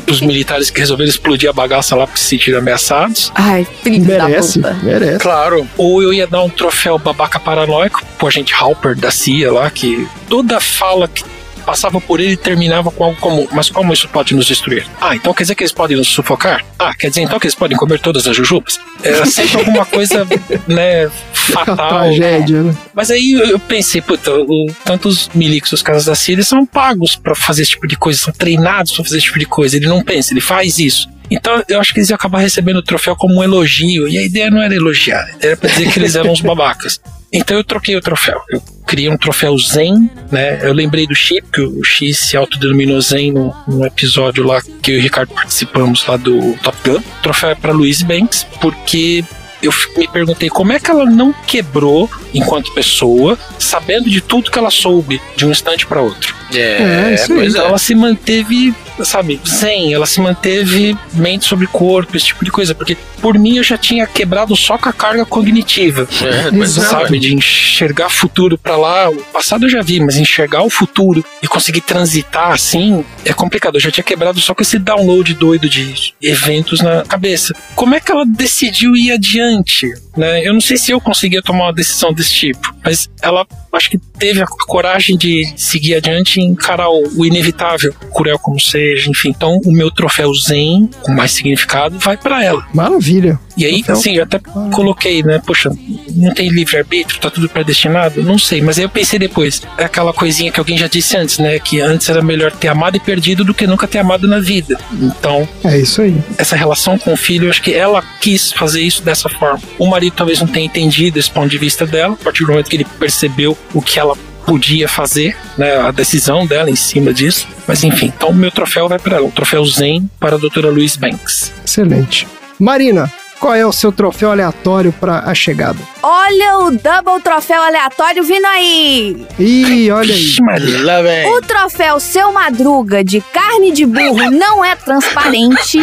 [0.10, 3.32] Os militares que resolveram explodir a bagaça lá porque se sentiram ameaçados.
[3.36, 4.84] ai, filho Merece, da puta.
[4.86, 5.20] merece.
[5.20, 5.68] Claro.
[5.78, 10.08] Ou eu ia dar um troféu babaca paranoico pro agente Halper da CIA lá, que
[10.30, 11.24] toda fala que
[11.64, 14.86] passava por ele terminava com algo como: Mas como isso pode nos destruir?
[15.02, 16.64] Ah, então quer dizer que eles podem nos sufocar?
[16.78, 18.80] Ah, quer dizer então que eles podem comer todas as jujubas?
[19.04, 20.28] Era sempre alguma coisa,
[20.68, 21.76] né, fatal.
[21.76, 22.76] tragédia, né?
[22.94, 26.66] Mas aí eu pensei, puta, o, tanto os milicos os caras da CIA, eles são
[26.66, 29.76] pagos pra fazer esse tipo de coisa, são treinados pra fazer esse tipo de coisa.
[29.76, 31.08] Ele não pensa, ele faz isso.
[31.30, 34.08] Então eu acho que eles iam acabar recebendo o troféu como um elogio.
[34.08, 37.02] E a ideia não era elogiar, era pra dizer que eles eram uns babacas.
[37.34, 38.40] Então eu troquei o troféu.
[38.50, 40.60] Eu criei um troféu Zen, né?
[40.62, 44.92] Eu lembrei do Chip, que o X se autodenominou Zen no, no episódio lá que
[44.92, 46.98] eu e o Ricardo participamos lá do Top Gun.
[46.98, 49.24] O troféu é para Louise Banks, porque
[49.64, 54.60] eu me perguntei como é que ela não quebrou enquanto pessoa, sabendo de tudo que
[54.60, 56.36] ela soube de um instante para outro.
[56.54, 57.38] É, isso aí.
[57.38, 57.68] pois Então é.
[57.70, 62.76] ela se manteve, sabe, zen, ela se manteve mente sobre corpo, esse tipo de coisa,
[62.76, 66.08] porque por mim eu já tinha quebrado só com a carga cognitiva.
[66.22, 70.64] É, é, Sabe, de enxergar futuro pra lá, o passado eu já vi, mas enxergar
[70.64, 73.76] o futuro e conseguir transitar assim é complicado.
[73.76, 77.56] Eu já tinha quebrado só com esse download doido de eventos na cabeça.
[77.76, 79.94] Como é que ela decidiu ir adiante?
[80.18, 80.46] Né?
[80.46, 84.00] Eu não sei se eu conseguia tomar uma decisão desse tipo, mas ela acho que
[84.24, 89.30] teve a coragem de seguir adiante e encarar o, inevitável, cruel como seja, enfim.
[89.36, 92.66] Então, o meu troféu Zen, com mais significado, vai pra ela.
[92.74, 93.38] Maravilha.
[93.58, 94.40] E aí, Troféu- assim, eu até
[94.74, 95.42] coloquei, né?
[95.46, 95.70] Poxa,
[96.16, 98.24] não tem livre-arbítrio, tá tudo predestinado?
[98.24, 99.62] Não sei, mas aí eu pensei depois.
[99.78, 101.60] É aquela coisinha que alguém já disse antes, né?
[101.60, 104.80] Que antes era melhor ter amado e perdido do que nunca ter amado na vida.
[104.94, 106.16] Então, É isso aí.
[106.38, 109.60] essa relação com o filho, eu acho que ela quis fazer isso dessa forma.
[109.78, 112.70] O marido talvez não tenha entendido esse ponto de vista dela, a partir do momento
[112.70, 114.13] que ele percebeu o que ela
[114.46, 117.48] podia fazer, né, a decisão dela em cima disso.
[117.68, 120.70] Mas enfim, então o meu troféu vai para ela, o troféu Zen para a doutora
[120.70, 121.54] Louise Banks.
[121.66, 122.28] Excelente.
[122.60, 123.12] Marina,
[123.44, 125.78] qual é o seu troféu aleatório para a chegada?
[126.02, 129.28] Olha o double troféu aleatório vindo aí!
[129.38, 131.26] Ih, olha aí.
[131.30, 135.82] O troféu Seu Madruga de carne de burro não é transparente.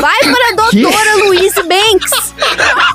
[0.00, 2.34] Vai para a doutora Louise Banks,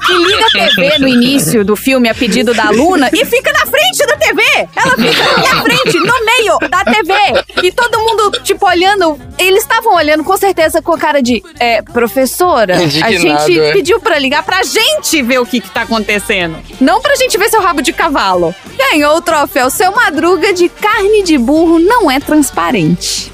[0.05, 3.65] que liga a TV no início do filme a pedido da Luna e fica na
[3.65, 4.41] frente da TV.
[4.73, 7.13] Ela fica na frente, no meio da TV.
[7.61, 9.19] E todo mundo, tipo, olhando.
[9.37, 13.73] Eles estavam olhando com certeza com a cara de: é, professora, a Indignado, gente é.
[13.73, 16.57] pediu pra ligar pra gente ver o que, que tá acontecendo.
[16.79, 18.53] Não pra gente ver seu rabo de cavalo.
[18.77, 23.31] Ganhou o troféu Seu Madruga de carne de burro não é transparente.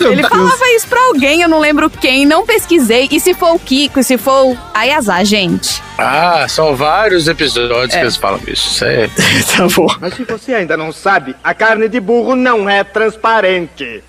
[0.00, 3.08] Ele falava isso pra alguém, eu não lembro quem, não pesquisei.
[3.10, 5.82] E se for o Kiko, e se for o Ayazá, gente.
[5.98, 8.68] Ah, são vários episódios que eles falam isso.
[8.68, 9.08] Isso é.
[9.56, 9.88] tá bom.
[10.00, 14.02] Mas se você ainda não sabe, a carne de burro não é transparente.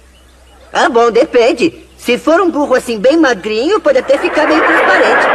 [0.72, 1.89] Ah, bom, depende.
[2.10, 5.28] Se for um burro assim bem magrinho, pode até ficar meio transparente.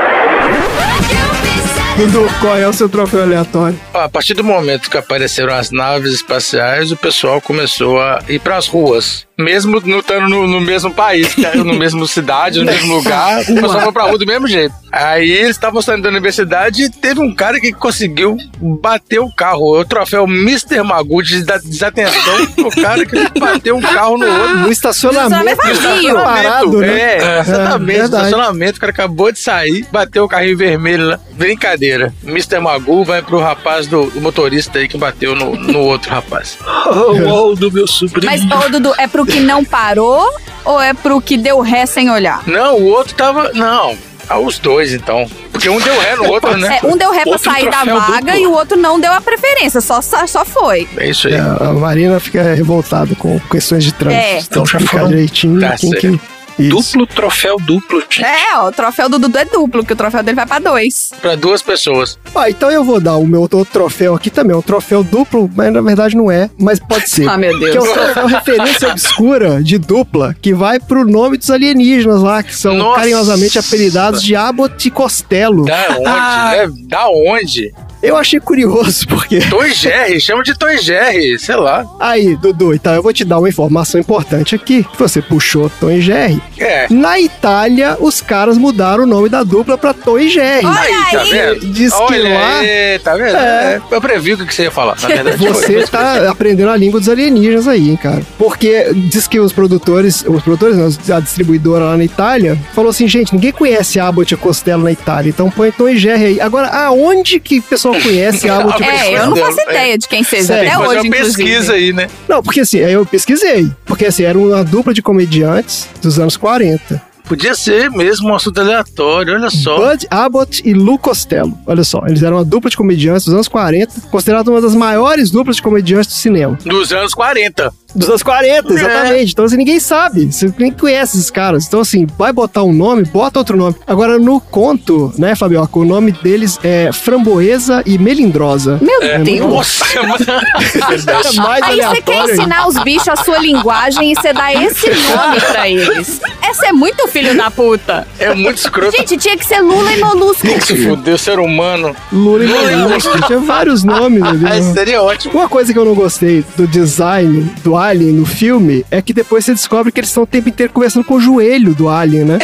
[1.97, 3.79] Dudu, qual é o seu troféu aleatório?
[3.95, 8.66] A partir do momento que apareceram as naves espaciais, o pessoal começou a ir pras
[8.66, 9.25] ruas.
[9.37, 13.55] Mesmo não estando no, no mesmo país, é no mesmo cidade, no mesmo lugar, o
[13.55, 14.74] pessoal foi pra rua do mesmo jeito.
[14.93, 18.37] Aí eles estavam saindo da universidade e teve um cara que conseguiu
[18.80, 19.80] bater o carro.
[19.80, 20.82] O troféu Mr.
[20.85, 22.35] Magu de desatenção.
[22.59, 24.59] o cara que bateu um carro no outro.
[24.59, 25.61] No estacionamento.
[25.61, 26.14] Estacionamento vazio.
[26.14, 26.87] Parado, né?
[26.87, 27.87] É, É, exatamente.
[27.99, 28.24] verdade.
[28.26, 31.20] estacionamento, o cara acabou de sair, bateu o carrinho vermelho lá.
[31.32, 32.14] Brincadeira.
[32.22, 32.61] Mr.
[32.61, 36.57] Magu vai pro rapaz do, do motorista aí que bateu no, no outro rapaz.
[36.87, 38.30] Oh, oh, do meu sobrinho.
[38.30, 40.27] Mas, ô Dudu, é pro que não parou
[40.64, 42.43] ou é pro que deu ré sem olhar?
[42.47, 43.53] Não, o outro tava.
[43.53, 43.97] Não.
[44.29, 45.29] Ah, os dois então.
[45.53, 46.79] Porque um deu ré no outro, né?
[46.83, 48.37] É, um deu ré pra Outro sair da vaga duplo.
[48.39, 50.89] e o outro não deu a preferência, só, só, só foi.
[50.97, 51.35] É isso aí.
[51.35, 54.22] É, a Marina fica revoltada com questões de trânsito.
[54.25, 54.39] É.
[54.39, 56.20] Então Então já foram- direitinho Tá quem que...
[56.59, 56.93] Isso.
[56.99, 58.25] Duplo troféu duplo, gente.
[58.25, 61.11] É, ó, o troféu do Dudu é duplo, que o troféu dele vai pra dois.
[61.21, 62.19] Pra duas pessoas.
[62.35, 64.57] Ah, então eu vou dar o meu outro troféu aqui também.
[64.57, 67.29] Um troféu duplo, mas na verdade não é, mas pode ser.
[67.35, 67.89] Ah, meu Que é Deus.
[67.89, 72.75] um troféu referência obscura de dupla, que vai pro nome dos alienígenas lá, que são
[72.75, 73.01] Nossa.
[73.01, 75.65] carinhosamente apelidados de Abbott e Costello.
[75.65, 76.07] Da onde?
[76.07, 76.53] Ah.
[76.57, 76.73] né?
[76.87, 77.75] Da onde?
[78.07, 79.41] Eu achei curioso, porque.
[79.41, 81.85] Tom e Jerry, chama de Tom e Jerry, sei lá.
[81.99, 84.85] Aí, Dudu, então eu vou te dar uma informação importante aqui.
[84.99, 86.41] Você puxou Tom e Jerry.
[86.59, 86.87] É.
[86.91, 90.67] Na Itália, os caras mudaram o nome da dupla pra Tom e Jerry.
[90.67, 91.31] Olha Aí, tá aí.
[91.31, 91.67] vendo?
[91.73, 93.37] Diz que Olha lá- aí, tá vendo?
[93.37, 93.55] É.
[93.75, 95.39] É, Eu previ o que você ia falar, na verdade.
[95.39, 95.53] foi.
[95.53, 98.23] Você tá aprendendo a língua dos alienígenas aí, hein, cara.
[98.39, 103.07] Porque diz que os produtores, os produtores, não, a distribuidora lá na Itália, falou assim,
[103.09, 106.41] gente, ninguém conhece Abbott e Costello na Itália, então põe Tom e Jerry aí.
[106.41, 110.22] Agora, aonde que o pessoal conhece Abbott e É, eu não faço ideia de quem
[110.22, 111.45] seja, Sério, até hoje, uma inclusive.
[111.45, 112.09] pesquisa aí, né?
[112.28, 113.70] Não, porque assim, eu pesquisei.
[113.84, 117.14] Porque assim, era uma dupla de comediantes dos anos 40.
[117.26, 119.76] Podia ser mesmo um assunto aleatório, olha só.
[119.78, 121.57] Bud Abbott e Lou Costello.
[121.66, 125.30] Olha só, eles eram uma dupla de comediantes dos anos 40, considerada uma das maiores
[125.30, 126.59] duplas de comediantes do cinema.
[126.66, 127.72] Dos anos 40.
[127.95, 129.32] Dos anos 40, exatamente.
[129.32, 130.32] Então, assim, ninguém sabe.
[130.32, 131.66] Você nem conhece esses caras.
[131.66, 133.76] Então, assim, vai botar um nome, bota outro nome.
[133.86, 138.78] Agora, no conto, né, Fabioca, o nome deles é Framboesa e Melindrosa.
[138.82, 139.40] Meu É Deus.
[139.40, 144.32] muito- Nossa, É mais Aí você quer ensinar os bichos a sua linguagem e você
[144.32, 146.20] dá esse nome pra eles.
[146.42, 148.07] Essa é muito filho da puta.
[148.18, 148.97] é muito escroto.
[148.97, 150.42] Gente, tinha que ser Lula e Molusco.
[150.47, 151.95] Tem que se fuder, ser humano.
[152.12, 153.20] Lula e Molusco.
[153.26, 154.38] Tinha vários nomes ali.
[154.38, 154.62] Né?
[154.74, 155.34] seria ótimo.
[155.34, 159.45] Uma coisa que eu não gostei do design do Alien no filme é que depois
[159.45, 162.39] você descobre que eles estão o tempo inteiro conversando com o joelho do Alien, né?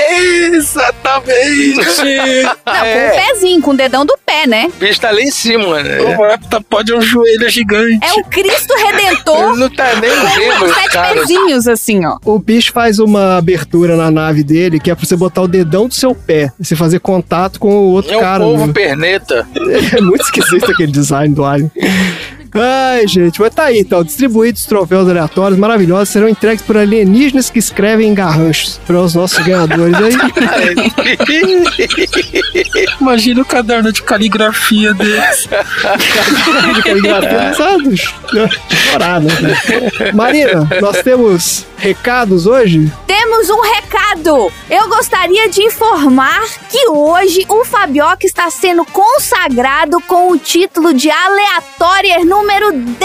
[0.52, 1.76] Exatamente!
[2.66, 3.10] Não, É.
[3.10, 4.66] com o pezinho, com o dedão do pé, né?
[4.68, 6.00] O bicho tá lá em cima, né?
[6.00, 7.98] O Heptapod é um joelho gigante.
[8.02, 11.20] É o Cristo Redentor Ele não tá nem vendo os sete caras.
[11.20, 12.18] pezinhos, assim, ó.
[12.24, 15.88] O bicho faz uma abertura na nave dele que é pra você botar o dedão
[15.88, 18.44] do seu pé e você fazer contato com o outro É um cara.
[18.44, 18.72] povo né?
[18.72, 19.46] perneta.
[19.96, 21.70] É muito esquisito aquele design do Alien.
[22.54, 24.02] Ai, gente, mas tá aí, então.
[24.02, 29.44] Distribuídos troféus aleatórios maravilhosos serão entregues por alienígenas que escrevem em garranchos para os nossos
[29.44, 30.14] ganhadores aí.
[33.00, 35.48] Imagina o caderno de caligrafia deles.
[36.74, 37.96] de caligrafia, sabe?
[37.96, 39.30] Chorar, né?
[40.12, 42.92] Marina, nós temos recados hoje?
[43.06, 44.52] Temos um recado.
[44.68, 51.10] Eu gostaria de informar que hoje o Fabioca está sendo consagrado com o título de
[51.10, 53.00] Aleatória número 10.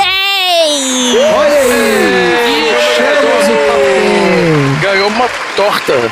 [5.65, 5.93] Torta.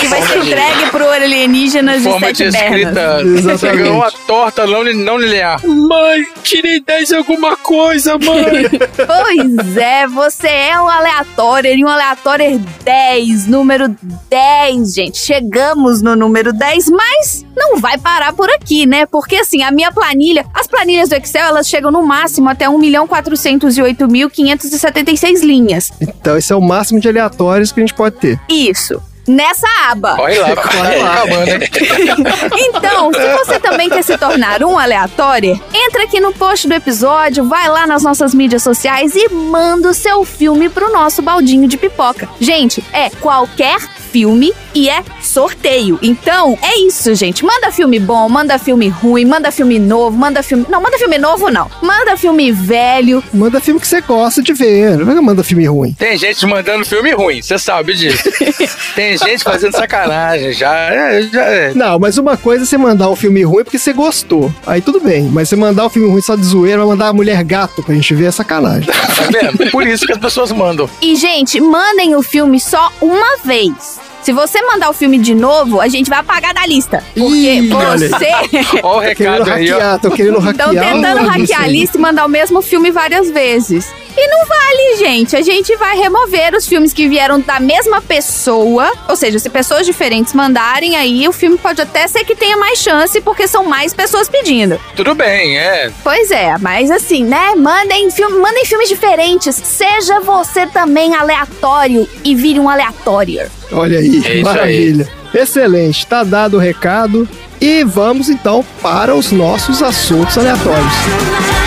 [0.00, 2.80] Que vai ser entregue pro alienígenas de Forma de sete pernas.
[2.80, 3.20] escrita.
[3.22, 3.58] Exatamente.
[3.58, 5.60] Você ganhou uma torta não, não linear.
[5.66, 8.68] Mãe, tirei 10 em alguma coisa, mãe.
[9.06, 13.94] Pois é, você é um aleatório e um aleatório 10, número
[14.28, 15.18] 10, gente.
[15.18, 19.06] Chegamos no número 10, mas não vai parar por aqui, né?
[19.06, 25.40] Porque assim, a minha planilha, as planilhas do Excel, elas chegam no máximo até 1.408.576
[25.42, 25.90] linhas.
[26.00, 28.38] Então, esse é o máximo de aleatórios que a gente pode ter.
[28.48, 28.89] Isso.
[29.26, 30.16] Nessa aba.
[30.18, 31.60] Olha lá, vai acabando, né?
[32.58, 37.44] Então, se você também quer se tornar um aleatório, entra aqui no post do episódio,
[37.44, 41.76] vai lá nas nossas mídias sociais e manda o seu filme pro nosso baldinho de
[41.76, 42.28] pipoca.
[42.40, 43.78] Gente, é qualquer
[44.10, 45.98] filme e é sorteio.
[46.02, 47.44] Então, é isso, gente.
[47.44, 50.66] Manda filme bom, manda filme ruim, manda filme novo, manda filme.
[50.68, 51.70] Não, manda filme novo, não.
[51.82, 53.22] Manda filme velho.
[53.32, 54.98] Manda filme que você gosta de ver.
[54.98, 55.92] Não vai manda filme ruim.
[55.92, 58.22] Tem gente mandando filme ruim, você sabe disso.
[58.94, 61.74] Tem gente fazendo sacanagem, já é, já é.
[61.74, 64.52] Não, mas uma coisa é você mandar um filme ruim porque você gostou.
[64.66, 65.24] Aí tudo bem.
[65.24, 67.94] Mas você mandar um filme ruim só de zoeira, vai mandar a mulher gato pra
[67.94, 68.90] gente ver é sacanagem.
[68.90, 69.70] Tá vendo?
[69.70, 70.88] Por isso que as pessoas mandam.
[71.02, 73.99] E, gente, mandem o filme só uma vez.
[74.22, 77.02] Se você mandar o filme de novo, a gente vai apagar da lista.
[77.14, 78.30] Porque Ih, olha você.
[78.82, 79.74] Ó o Querendo recado aí, ó.
[79.76, 80.68] hackear, tô querendo hackear.
[80.74, 83.90] Estão tentando hackear a lista e mandar o mesmo filme várias vezes.
[84.16, 85.36] E não vale, gente.
[85.36, 88.90] A gente vai remover os filmes que vieram da mesma pessoa.
[89.08, 92.78] Ou seja, se pessoas diferentes mandarem, aí o filme pode até ser que tenha mais
[92.78, 94.80] chance, porque são mais pessoas pedindo.
[94.96, 95.90] Tudo bem, é.
[96.02, 97.54] Pois é, mas assim, né?
[97.56, 99.54] Mandem, filme, mandem filmes diferentes.
[99.56, 103.50] Seja você também aleatório e vire um aleatório.
[103.72, 105.08] Olha aí, É maravilha.
[105.32, 107.28] Excelente, tá dado o recado.
[107.60, 111.59] E vamos então para os nossos assuntos aleatórios.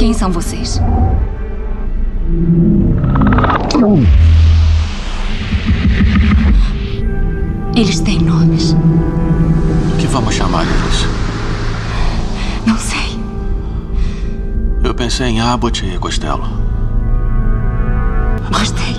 [0.00, 0.80] Quem são vocês?
[7.76, 8.72] Eles têm nomes.
[8.72, 11.06] O que vamos chamar eles?
[12.66, 13.20] Não sei.
[14.82, 16.48] Eu pensei em Abbott e Costello.
[18.50, 18.96] Gostei.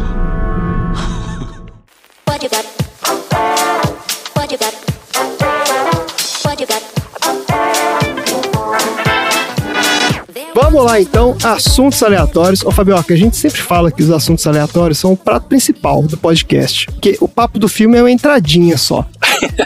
[10.61, 12.63] Vamos lá então, assuntos aleatórios.
[12.63, 16.15] Ô Fabioca, a gente sempre fala que os assuntos aleatórios são o prato principal do
[16.15, 16.85] podcast.
[16.85, 19.05] Porque o papo do filme é uma entradinha só.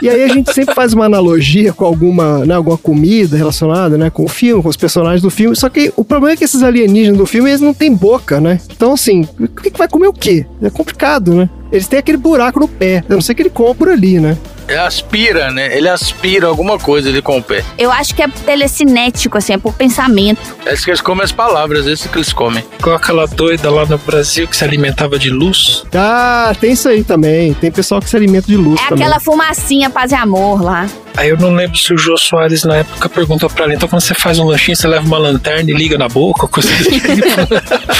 [0.00, 4.08] E aí a gente sempre faz uma analogia com alguma, né, alguma comida relacionada, né,
[4.08, 5.54] com o filme, com os personagens do filme.
[5.54, 8.58] Só que o problema é que esses alienígenas do filme, eles não têm boca, né?
[8.74, 10.46] Então assim, o que, vai comer o quê?
[10.62, 11.50] É complicado, né?
[11.70, 13.04] Eles têm aquele buraco no pé.
[13.08, 14.38] A não ser que ele coma por ali, né?
[14.68, 15.76] Ele aspira, né?
[15.76, 17.64] Ele aspira alguma coisa ali com o pé.
[17.78, 20.40] Eu acho que é telecinético, assim, é por pensamento.
[20.64, 22.64] É isso que eles comem as palavras, é isso que eles comem.
[22.78, 25.84] Igual aquela doida lá no Brasil que se alimentava de luz.
[25.94, 27.54] Ah, tem isso aí também.
[27.54, 29.04] Tem pessoal que se alimenta de luz É também.
[29.06, 30.86] aquela fumacinha paz e amor lá.
[31.16, 34.02] Aí eu não lembro se o Jô Soares na época perguntou pra ela, então quando
[34.02, 37.08] você faz um lanchinho, você leva uma lanterna e liga na boca, coisa tipo.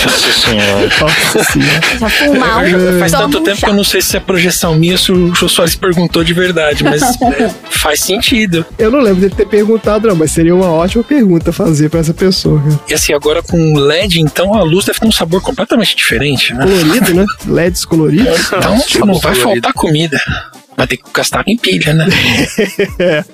[0.05, 0.91] Nossa senhora.
[1.01, 1.81] Nossa senhora.
[1.99, 3.67] Já fumar um, Faz tanto um tempo chá.
[3.67, 6.33] que eu não sei se é projeção minha ou se o Jô Soares perguntou de
[6.35, 8.64] verdade, mas é, faz sentido.
[8.79, 12.12] Eu não lembro dele ter perguntado, não, mas seria uma ótima pergunta fazer pra essa
[12.14, 12.81] pessoa, cara.
[12.89, 16.64] E assim, agora com LED, então a luz deve ter um sabor completamente diferente, né?
[16.64, 17.25] Colorido, né?
[17.47, 18.53] LEDs coloridos.
[18.53, 19.41] Então não vai colorido.
[19.43, 20.21] faltar comida.
[20.77, 22.07] Vai ter que gastar em pilha, né?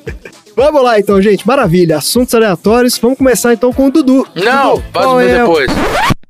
[0.55, 1.47] Vamos lá então, gente.
[1.47, 1.97] Maravilha.
[1.99, 2.99] Assuntos aleatórios.
[2.99, 4.26] Vamos começar então com o Dudu.
[4.34, 5.70] Não, Dudu, ver é- depois.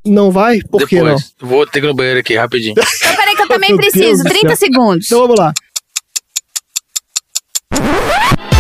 [0.05, 0.61] Não vai?
[0.63, 1.17] Por que não?
[1.41, 2.75] Vou ter que ir no banheiro aqui, rapidinho.
[3.03, 4.25] Então, peraí que eu também preciso.
[4.25, 4.57] do 30 céu.
[4.57, 5.07] segundos.
[5.07, 5.53] Então vamos lá.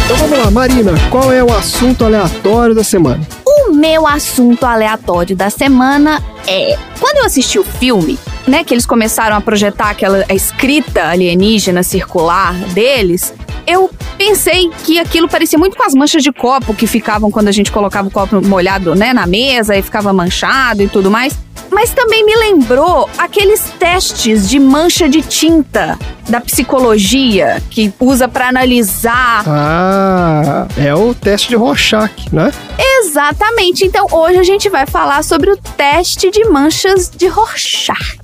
[0.04, 0.92] Então vamos lá, Marina.
[1.10, 3.26] Qual é o assunto aleatório da semana?
[3.54, 6.78] O meu assunto aleatório da semana é.
[6.98, 11.82] Quando eu assisti o filme, né, que eles começaram a projetar aquela a escrita alienígena
[11.82, 13.34] circular deles,
[13.66, 17.52] eu pensei que aquilo parecia muito com as manchas de copo que ficavam quando a
[17.52, 21.36] gente colocava o copo molhado, né, na mesa e ficava manchado e tudo mais.
[21.72, 25.98] Mas também me lembrou aqueles testes de mancha de tinta
[26.28, 32.52] da psicologia que usa pra analisar Ah, é o teste de Rorschach, né?
[33.00, 33.84] Exatamente.
[33.86, 38.18] Então hoje a gente vai falar sobre o teste de manchas de Rorschach.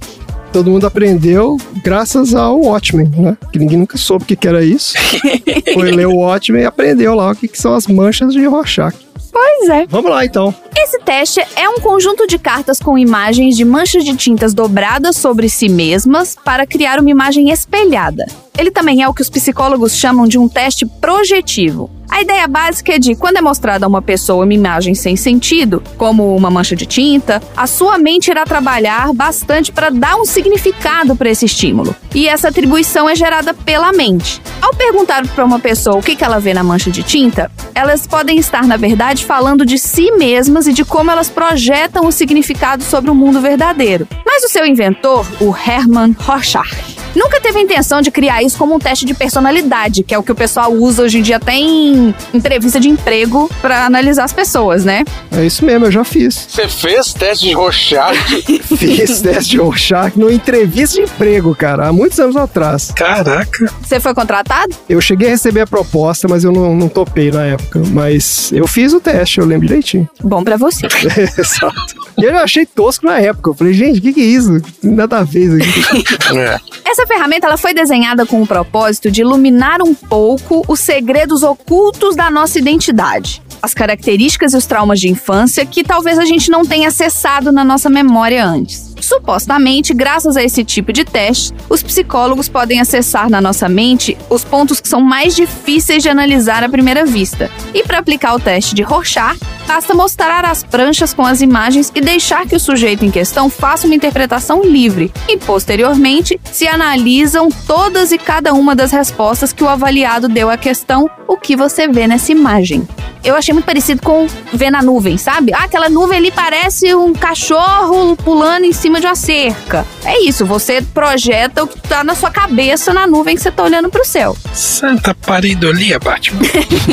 [0.53, 3.37] Todo mundo aprendeu graças ao Watchmen, né?
[3.53, 4.95] Que ninguém nunca soube o que, que era isso.
[5.75, 8.97] Foi ler o Watchmen e aprendeu lá o que, que são as manchas de Rorschach.
[9.31, 9.87] Pois é.
[9.89, 10.55] Vamos lá então.
[10.81, 15.49] Esse teste é um conjunto de cartas com imagens de manchas de tintas dobradas sobre
[15.49, 18.25] si mesmas para criar uma imagem espelhada.
[18.57, 21.91] Ele também é o que os psicólogos chamam de um teste projetivo.
[22.11, 25.83] A ideia básica é de, quando é mostrada a uma pessoa uma imagem sem sentido,
[25.97, 31.15] como uma mancha de tinta, a sua mente irá trabalhar bastante para dar um significado
[31.15, 31.95] para esse estímulo.
[32.15, 34.41] E essa atribuição é gerada pela mente.
[34.61, 38.39] Ao perguntar para uma pessoa o que ela vê na mancha de tinta, elas podem
[38.39, 43.11] estar, na verdade, falando de si mesmas e de como elas projetam o significado sobre
[43.11, 44.07] o mundo verdadeiro.
[44.25, 48.75] Mas o seu inventor, o Hermann Rorschach, nunca teve a intenção de criar isso como
[48.75, 51.55] um teste de personalidade, que é o que o pessoal usa hoje em dia até
[51.55, 55.05] em entrevista de emprego para analisar as pessoas, né?
[55.31, 56.47] É isso mesmo, eu já fiz.
[56.49, 58.19] Você fez teste de Rorschach?
[58.79, 62.91] Fiz teste de Rorschach numa entrevista de emprego, cara, há muitos anos atrás.
[62.95, 63.73] Caraca.
[63.83, 64.75] Você foi contratado?
[64.89, 67.83] Eu cheguei a receber a proposta, mas eu não, não topei na época.
[67.93, 70.09] Mas eu fiz o teste, eu lembro direitinho.
[70.23, 70.87] Bom para você.
[71.39, 72.08] Exato.
[72.19, 73.51] E eu achei tosco na época.
[73.51, 74.61] Eu falei, gente, o que, que é isso?
[74.83, 76.05] Nada a ver isso aqui.
[76.39, 76.59] É.
[76.85, 82.15] Essa ferramenta ela foi desenhada com o propósito de iluminar um pouco os segredos ocultos
[82.15, 83.43] da nossa identidade.
[83.63, 87.65] As características e os traumas de infância que talvez a gente não tenha acessado na
[87.65, 88.88] nossa memória antes.
[89.01, 94.45] Supostamente, graças a esse tipo de teste, os psicólogos podem acessar na nossa mente os
[94.45, 97.51] pontos que são mais difíceis de analisar à primeira vista.
[97.75, 102.01] E para aplicar o teste de Rorschach, basta mostrar as pranchas com as imagens e
[102.01, 105.13] deixar que o sujeito em questão faça uma interpretação livre.
[105.29, 110.57] E posteriormente, se analisam todas e cada uma das respostas que o avaliado deu à
[110.57, 112.87] questão: o que você vê nessa imagem?
[113.23, 115.53] Eu achei muito parecido com ver na nuvem, sabe?
[115.53, 119.87] Ah, aquela nuvem ali parece um cachorro pulando em cima de uma cerca.
[120.05, 123.63] É isso, você projeta o que tá na sua cabeça na nuvem que você tá
[123.63, 124.37] olhando pro céu.
[124.53, 126.41] Santa paridolia, Batman.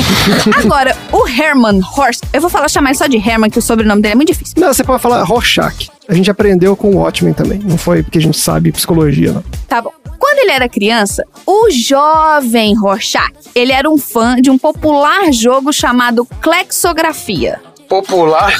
[0.56, 4.02] Agora, o Herman Horst, eu vou falar chamar ele só de Herman, que o sobrenome
[4.02, 4.54] dele é muito difícil.
[4.58, 5.90] Não, você pode falar Rorschach.
[6.08, 7.58] A gente aprendeu com o Watchmen também.
[7.58, 9.44] Não foi porque a gente sabe psicologia, não.
[9.66, 9.92] Tá bom.
[10.18, 15.72] Quando ele era criança, o jovem Rorschach, ele era um fã de um popular jogo
[15.72, 17.60] chamado Clexografia.
[17.88, 18.52] Popular.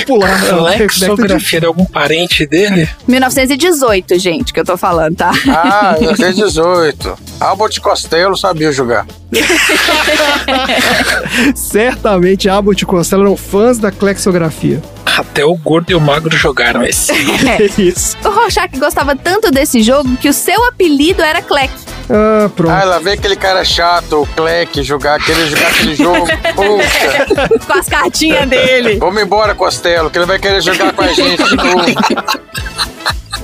[0.00, 0.40] Popular.
[0.78, 2.88] Lexografia de algum parente dele?
[3.06, 5.32] 1918, gente, que eu tô falando, tá?
[5.48, 7.16] Ah, 1918.
[7.40, 9.06] Albert Costello sabia jogar.
[11.54, 14.82] Certamente Abbott e Costello eram fãs da Clexografia.
[15.16, 17.12] Até o gordo e o magro jogaram esse.
[17.44, 18.16] É isso.
[18.24, 21.72] O Rorschach gostava tanto desse jogo que o seu apelido era Clec.
[22.10, 22.72] Ah, pronto.
[22.72, 26.26] Ah, lá vem aquele cara chato, o Cleck, jogar, querer jogar aquele jogo.
[26.54, 27.66] Puta.
[27.66, 28.96] Com as cartinhas dele.
[28.96, 31.84] Vamos embora, Costello, que ele vai querer jogar com a gente de novo.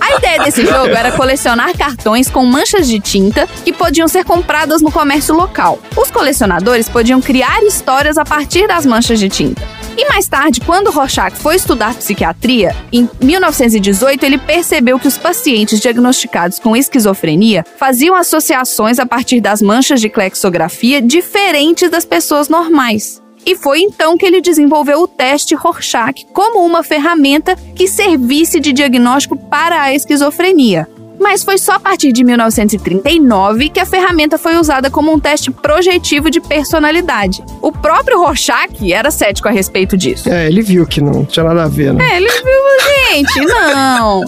[0.01, 4.83] A ideia desse jogo era colecionar cartões com manchas de tinta que podiam ser compradas
[4.83, 5.79] no comércio local.
[5.97, 9.63] Os colecionadores podiam criar histórias a partir das manchas de tinta.
[9.97, 15.81] E mais tarde, quando Rorschach foi estudar psiquiatria, em 1918 ele percebeu que os pacientes
[15.81, 23.21] diagnosticados com esquizofrenia faziam associações a partir das manchas de clexografia diferentes das pessoas normais.
[23.45, 28.73] E foi então que ele desenvolveu o teste Rorschach como uma ferramenta que servisse de
[28.73, 30.87] diagnóstico para a esquizofrenia.
[31.21, 35.51] Mas foi só a partir de 1939 que a ferramenta foi usada como um teste
[35.51, 37.45] projetivo de personalidade.
[37.61, 40.31] O próprio Rorschach era cético a respeito disso.
[40.31, 42.05] É, ele viu que não tinha nada a ver, né?
[42.11, 44.23] É, ele viu, gente, não.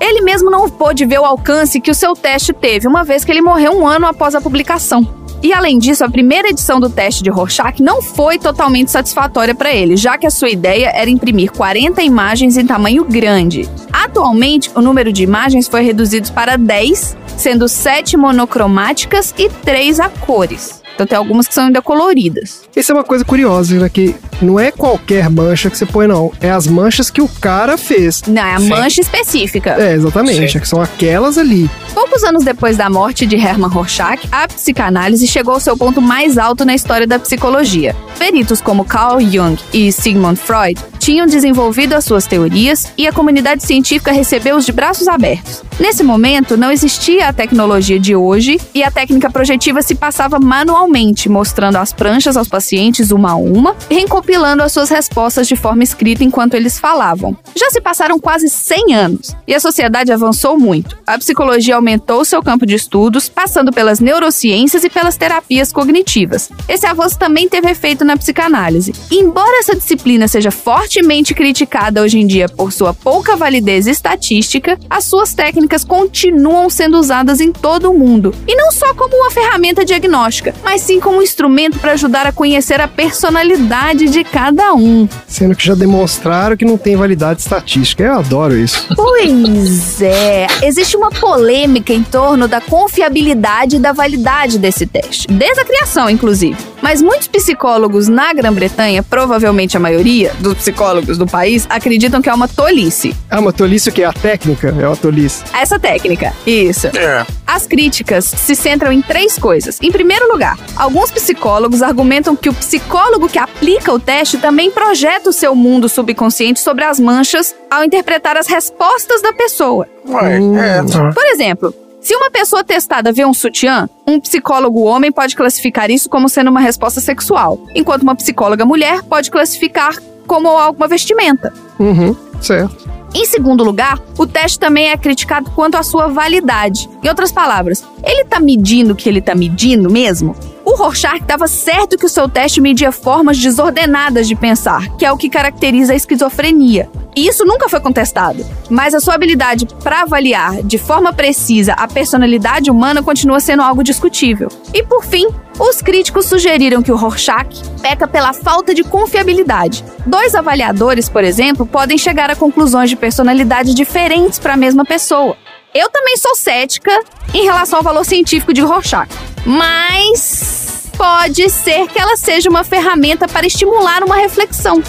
[0.00, 0.06] É.
[0.06, 3.30] Ele mesmo não pôde ver o alcance que o seu teste teve, uma vez que
[3.30, 5.17] ele morreu um ano após a publicação.
[5.42, 9.72] E além disso, a primeira edição do teste de Rorschach não foi totalmente satisfatória para
[9.72, 13.68] ele, já que a sua ideia era imprimir 40 imagens em tamanho grande.
[13.92, 20.08] Atualmente, o número de imagens foi reduzido para 10, sendo 7 monocromáticas e 3 a
[20.08, 20.82] cores.
[20.98, 22.62] Então tem algumas que são ainda coloridas.
[22.74, 23.88] Isso é uma coisa curiosa, né?
[23.88, 26.32] Que não é qualquer mancha que você põe, não.
[26.40, 28.24] É as manchas que o cara fez.
[28.26, 29.76] Não, é a mancha específica.
[29.78, 30.56] É, exatamente.
[30.56, 31.70] É que são aquelas ali.
[31.94, 36.36] Poucos anos depois da morte de Hermann Rorschach, a psicanálise chegou ao seu ponto mais
[36.36, 37.94] alto na história da psicologia.
[38.18, 43.64] Peritos como Carl Jung e Sigmund Freud tinham desenvolvido as suas teorias e a comunidade
[43.64, 45.62] científica recebeu-os de braços abertos.
[45.80, 50.87] Nesse momento, não existia a tecnologia de hoje e a técnica projetiva se passava manualmente,
[51.28, 56.24] mostrando as pranchas aos pacientes uma a uma recompilando as suas respostas de forma escrita
[56.24, 57.36] enquanto eles falavam.
[57.56, 60.98] Já se passaram quase 100 anos e a sociedade avançou muito.
[61.06, 66.50] A psicologia aumentou seu campo de estudos, passando pelas neurociências e pelas terapias cognitivas.
[66.68, 68.92] Esse avanço também teve efeito na psicanálise.
[69.10, 75.04] Embora essa disciplina seja fortemente criticada hoje em dia por sua pouca validez estatística, as
[75.04, 78.34] suas técnicas continuam sendo usadas em todo o mundo.
[78.46, 82.32] E não só como uma ferramenta diagnóstica, mas sim como um instrumento para ajudar a
[82.32, 85.08] conhecer a personalidade de cada um.
[85.26, 88.02] Sendo que já demonstraram que não tem validade estatística.
[88.02, 88.86] Eu adoro isso.
[88.94, 95.60] Pois é, existe uma polêmica em torno da confiabilidade e da validade desse teste, desde
[95.60, 96.56] a criação, inclusive.
[96.80, 102.34] Mas muitos psicólogos na Grã-Bretanha, provavelmente a maioria dos psicólogos do país, acreditam que é
[102.34, 103.14] uma tolice.
[103.30, 104.04] Ah, uma tolice o que?
[104.04, 105.42] A técnica é uma tolice.
[105.52, 106.86] Essa técnica, isso.
[106.88, 107.26] É.
[107.46, 109.78] As críticas se centram em três coisas.
[109.82, 115.30] Em primeiro lugar, alguns psicólogos argumentam que o psicólogo que aplica o teste também projeta
[115.30, 119.86] o seu mundo subconsciente sobre as manchas ao interpretar as respostas da pessoa.
[120.06, 121.12] Ué, é.
[121.12, 121.74] Por exemplo,
[122.08, 126.48] se uma pessoa testada vê um sutiã, um psicólogo homem pode classificar isso como sendo
[126.48, 129.94] uma resposta sexual, enquanto uma psicóloga mulher pode classificar
[130.26, 131.52] como alguma vestimenta.
[131.78, 132.88] Uhum, certo.
[133.14, 136.88] Em segundo lugar, o teste também é criticado quanto à sua validade.
[137.04, 140.34] Em outras palavras, ele tá medindo o que ele tá medindo mesmo?
[140.68, 145.10] O Rorschach estava certo que o seu teste media formas desordenadas de pensar, que é
[145.10, 146.90] o que caracteriza a esquizofrenia.
[147.16, 148.44] E isso nunca foi contestado.
[148.68, 153.82] Mas a sua habilidade para avaliar de forma precisa a personalidade humana continua sendo algo
[153.82, 154.50] discutível.
[154.74, 155.26] E por fim,
[155.58, 159.82] os críticos sugeriram que o Rorschach peca pela falta de confiabilidade.
[160.04, 165.34] Dois avaliadores, por exemplo, podem chegar a conclusões de personalidade diferentes para a mesma pessoa.
[165.74, 166.90] Eu também sou cética
[167.32, 169.08] em relação ao valor científico de Rorschach,
[169.46, 174.82] mas pode ser que ela seja uma ferramenta para estimular uma reflexão.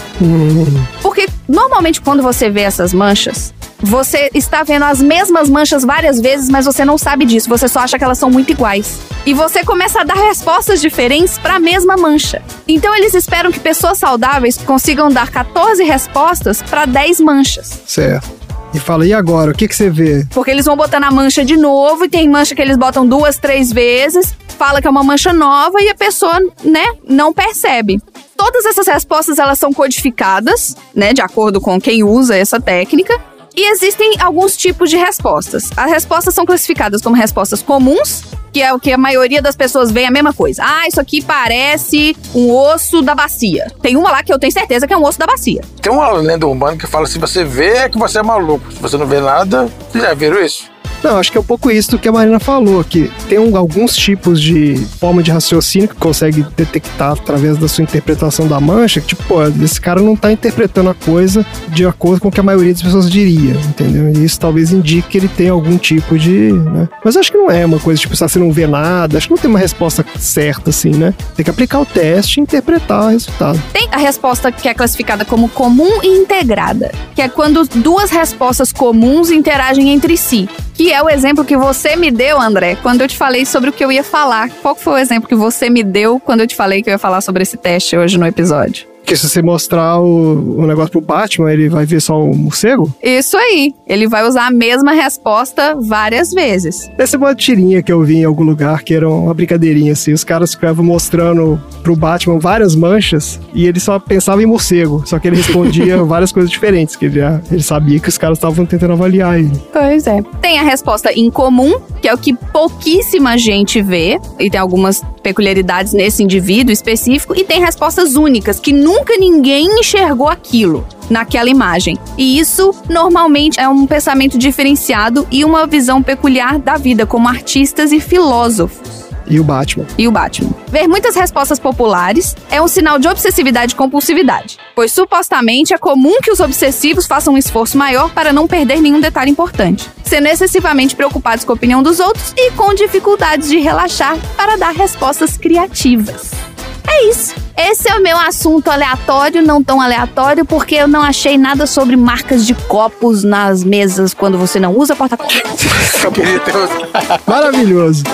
[1.00, 6.50] Porque normalmente quando você vê essas manchas, você está vendo as mesmas manchas várias vezes,
[6.50, 8.98] mas você não sabe disso, você só acha que elas são muito iguais.
[9.24, 12.42] E você começa a dar respostas diferentes para a mesma mancha.
[12.66, 17.80] Então eles esperam que pessoas saudáveis consigam dar 14 respostas para 10 manchas.
[17.86, 18.40] Certo.
[18.72, 19.50] E fala, e agora?
[19.50, 20.24] O que, que você vê?
[20.30, 23.36] Porque eles vão botando a mancha de novo, e tem mancha que eles botam duas,
[23.36, 27.98] três vezes, fala que é uma mancha nova e a pessoa, né, não percebe.
[28.36, 33.18] Todas essas respostas, elas são codificadas, né, de acordo com quem usa essa técnica.
[33.56, 35.70] E existem alguns tipos de respostas.
[35.74, 39.90] As respostas são classificadas como respostas comuns, que é o que a maioria das pessoas
[39.90, 40.62] vê a mesma coisa.
[40.62, 43.66] Ah, isso aqui parece um osso da bacia.
[43.80, 45.62] Tem uma lá que eu tenho certeza que é um osso da bacia.
[45.80, 48.70] Tem uma lenda urbana que fala: se você vê, é que você é maluco.
[48.70, 50.70] Se você não vê nada, já viram isso?
[51.02, 53.56] Não, acho que é um pouco isso do que a Marina falou, que tem um-
[53.56, 59.00] alguns tipos de forma de raciocínio que consegue detectar através da sua interpretação da mancha,
[59.00, 62.40] que tipo, pô, esse cara não tá interpretando a coisa de acordo com o que
[62.40, 64.10] a maioria das pessoas diria, entendeu?
[64.12, 66.88] E isso talvez indique que ele tem algum tipo de, né?
[67.04, 69.34] Mas acho que não é uma coisa, tipo, se você não vê nada, acho que
[69.34, 71.14] não tem uma resposta certa, assim, né?
[71.34, 73.60] Tem que aplicar o teste e interpretar o resultado.
[73.72, 78.70] Tem a resposta que é classificada como comum e integrada, que é quando duas respostas
[78.72, 80.48] comuns interagem entre si.
[80.74, 83.72] Que é o exemplo que você me deu, André, quando eu te falei sobre o
[83.72, 84.50] que eu ia falar.
[84.62, 86.98] Qual foi o exemplo que você me deu quando eu te falei que eu ia
[86.98, 88.89] falar sobre esse teste hoje no episódio?
[89.10, 92.94] Porque se você mostrar o, o negócio pro Batman, ele vai ver só o morcego?
[93.02, 93.74] Isso aí.
[93.84, 96.88] Ele vai usar a mesma resposta várias vezes.
[96.96, 100.12] Essa é uma tirinha que eu vi em algum lugar, que era uma brincadeirinha, assim.
[100.12, 105.02] Os caras ficavam mostrando pro Batman várias manchas e ele só pensava em morcego.
[105.04, 108.38] Só que ele respondia várias coisas diferentes, que ele, já- ele sabia que os caras
[108.38, 109.50] estavam tentando avaliar ele.
[109.72, 110.22] Pois é.
[110.40, 115.92] Tem a resposta incomum, que é o que pouquíssima gente vê, e tem algumas peculiaridades
[115.92, 121.98] nesse indivíduo específico, e tem respostas únicas, que nunca ninguém enxergou aquilo naquela imagem.
[122.16, 127.92] E isso normalmente é um pensamento diferenciado e uma visão peculiar da vida como artistas
[127.92, 129.10] e filósofos.
[129.30, 129.86] E o Batman.
[129.96, 130.50] E o Batman.
[130.68, 136.20] Ver muitas respostas populares é um sinal de obsessividade e compulsividade, pois supostamente é comum
[136.20, 140.96] que os obsessivos façam um esforço maior para não perder nenhum detalhe importante, sendo excessivamente
[140.96, 146.49] preocupados com a opinião dos outros e com dificuldades de relaxar para dar respostas criativas.
[146.86, 147.34] É isso.
[147.56, 151.96] Esse é o meu assunto aleatório, não tão aleatório, porque eu não achei nada sobre
[151.96, 155.34] marcas de copos nas mesas quando você não usa porta-copos.
[157.26, 158.04] Maravilhoso.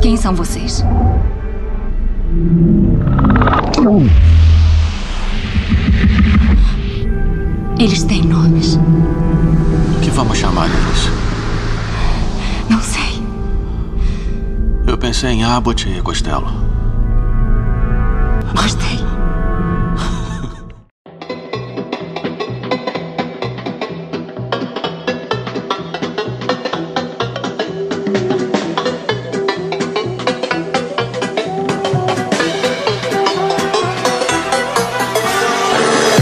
[0.00, 0.82] Quem são vocês?
[7.78, 8.76] Eles têm nomes.
[9.96, 11.10] O que vamos chamar eles?
[12.70, 13.13] Não sei.
[14.86, 16.46] Eu pensei em Abbott e Costello.
[18.54, 18.98] Gostei.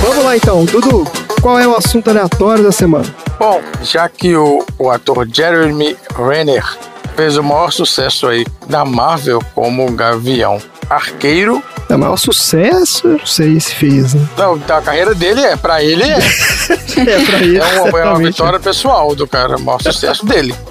[0.01, 1.05] Vamos lá então, Dudu.
[1.41, 3.13] Qual é o assunto aleatório da semana?
[3.39, 9.41] Bom, já que o, o ator Jeremy Renner fez o maior sucesso aí da Marvel
[9.55, 10.59] como Gavião
[10.91, 13.09] Arqueiro, É o maior sucesso?
[13.09, 14.27] Não sei se fez, né?
[14.37, 16.19] não, da carreira dele é, pra ele é.
[16.95, 20.55] É, pra ele, É uma, é uma vitória pessoal do cara, o maior sucesso dele.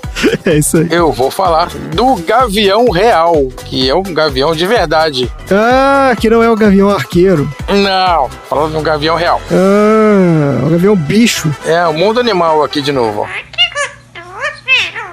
[0.45, 0.87] É isso aí.
[0.91, 5.31] Eu vou falar do Gavião Real, que é um gavião de verdade.
[5.49, 7.51] Ah, que não é o Gavião Arqueiro.
[7.67, 9.41] Não, falando de um Gavião Real.
[9.51, 11.51] Ah, o Gavião Bicho.
[11.65, 13.27] É o mundo animal aqui de novo.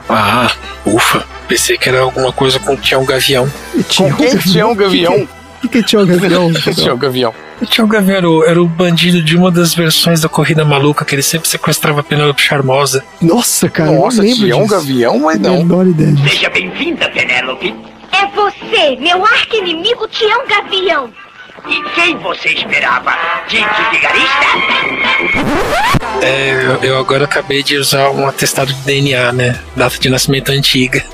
[0.08, 0.50] Ah,
[0.86, 1.24] ufa.
[1.46, 3.50] Pensei que era alguma coisa com tinha um gavião.
[3.88, 5.28] Tinha Com quem tinha um gavião?
[5.58, 6.46] O que, que tinha o Gavião?
[6.46, 6.52] Um
[6.96, 7.34] gavião.
[7.68, 11.04] Tinha um gavião, era o, era o bandido de uma das versões da Corrida Maluca,
[11.04, 13.02] que ele sempre sequestrava a Penélope Charmosa.
[13.20, 14.74] Nossa, cara, eu Nossa, lembro tinha um disso.
[14.74, 15.56] gavião, mas não.
[15.58, 16.14] Menor ideia.
[16.28, 17.74] Seja bem-vinda, Penélope.
[18.12, 21.10] É você, meu arqui-inimigo Tião Gavião.
[21.68, 23.12] E quem você esperava?
[23.46, 24.46] Didi Vigarista?
[26.22, 29.60] É, eu, eu agora acabei de usar um atestado de DNA, né?
[29.76, 31.04] Data de nascimento antiga.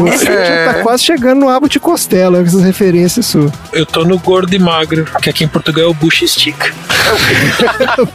[0.00, 3.52] Você já tá quase chegando no Abbott e Costello, com essas referências suas.
[3.72, 6.72] Eu tô no gordo e magro, que aqui em Portugal é o bucho estica.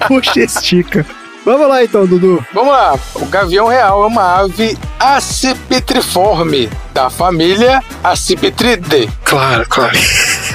[0.07, 1.05] Puxa, estica.
[1.43, 2.45] Vamos lá então, Dudu.
[2.53, 2.99] Vamos lá.
[3.15, 9.09] O gavião real é uma ave acipitriforme da família Accipitridae.
[9.23, 9.97] Claro, claro.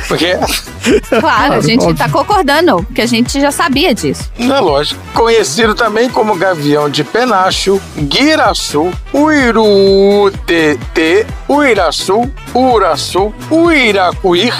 [0.08, 0.36] Porque
[1.20, 1.96] Claro, a gente óbvio.
[1.96, 4.30] tá concordando, porque a gente já sabia disso.
[4.38, 5.00] Não é lógico.
[5.12, 14.54] Conhecido também como gavião de penacho, guiraçu, uirutete, uiraçu, uraçu, uiracuir,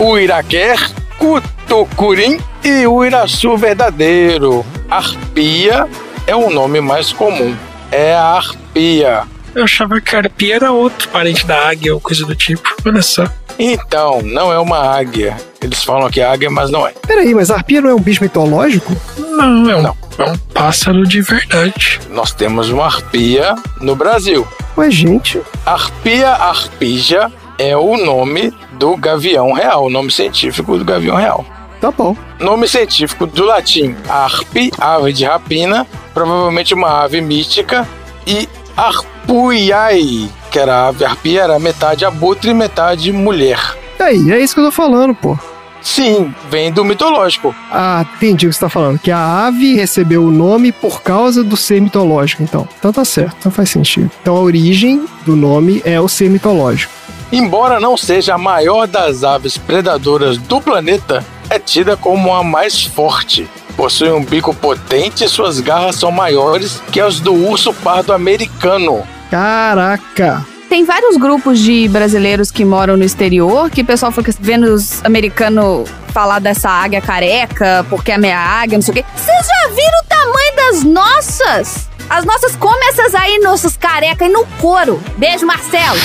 [0.00, 0.78] uiraquer,
[1.18, 4.64] cutucurim e uiraçu verdadeiro.
[4.90, 5.86] Arpia
[6.26, 7.54] é o nome mais comum.
[7.90, 9.22] É a arpia.
[9.54, 12.62] Eu achava que a arpia era outro parente da águia ou coisa do tipo.
[12.86, 13.24] Olha só.
[13.64, 15.36] Então, não é uma águia.
[15.62, 16.92] Eles falam que é águia, mas não é.
[17.06, 18.92] Peraí, mas a arpia não é um bicho mitológico?
[19.16, 22.00] Não, é um, é um pássaro de verdade.
[22.10, 24.44] Nós temos uma arpia no Brasil.
[24.76, 31.14] Mas, gente, Arpia arpija é o nome do gavião real, o nome científico do gavião
[31.14, 31.46] real.
[31.80, 32.16] tá bom.
[32.40, 37.86] Nome científico do latim, arpi, ave de rapina, provavelmente uma ave mítica,
[38.26, 43.58] e arpuiai, que era a ave arpia, era metade abutre e metade mulher.
[43.98, 45.38] Aí, é isso que eu tô falando, pô.
[45.80, 47.54] Sim, vem do mitológico.
[47.70, 48.98] Ah, entendi o que você tá falando.
[48.98, 52.68] Que a ave recebeu o nome por causa do ser mitológico, então.
[52.78, 54.10] Então tá certo, então faz sentido.
[54.20, 56.92] Então a origem do nome é o ser mitológico.
[57.32, 62.84] Embora não seja a maior das aves predadoras do planeta, é tida como a mais
[62.84, 63.48] forte.
[63.74, 69.02] Possui um bico potente e suas garras são maiores que as do urso pardo americano.
[69.32, 70.44] Caraca!
[70.68, 75.02] Tem vários grupos de brasileiros que moram no exterior que o pessoal fica vendo os
[75.04, 79.04] americanos falar dessa águia careca, porque é a minha águia, não sei o quê.
[79.16, 81.88] Vocês já viram o tamanho das nossas?
[82.10, 85.02] As nossas comem essas aí, nossos careca, e no couro.
[85.16, 85.98] Beijo, Marcelo.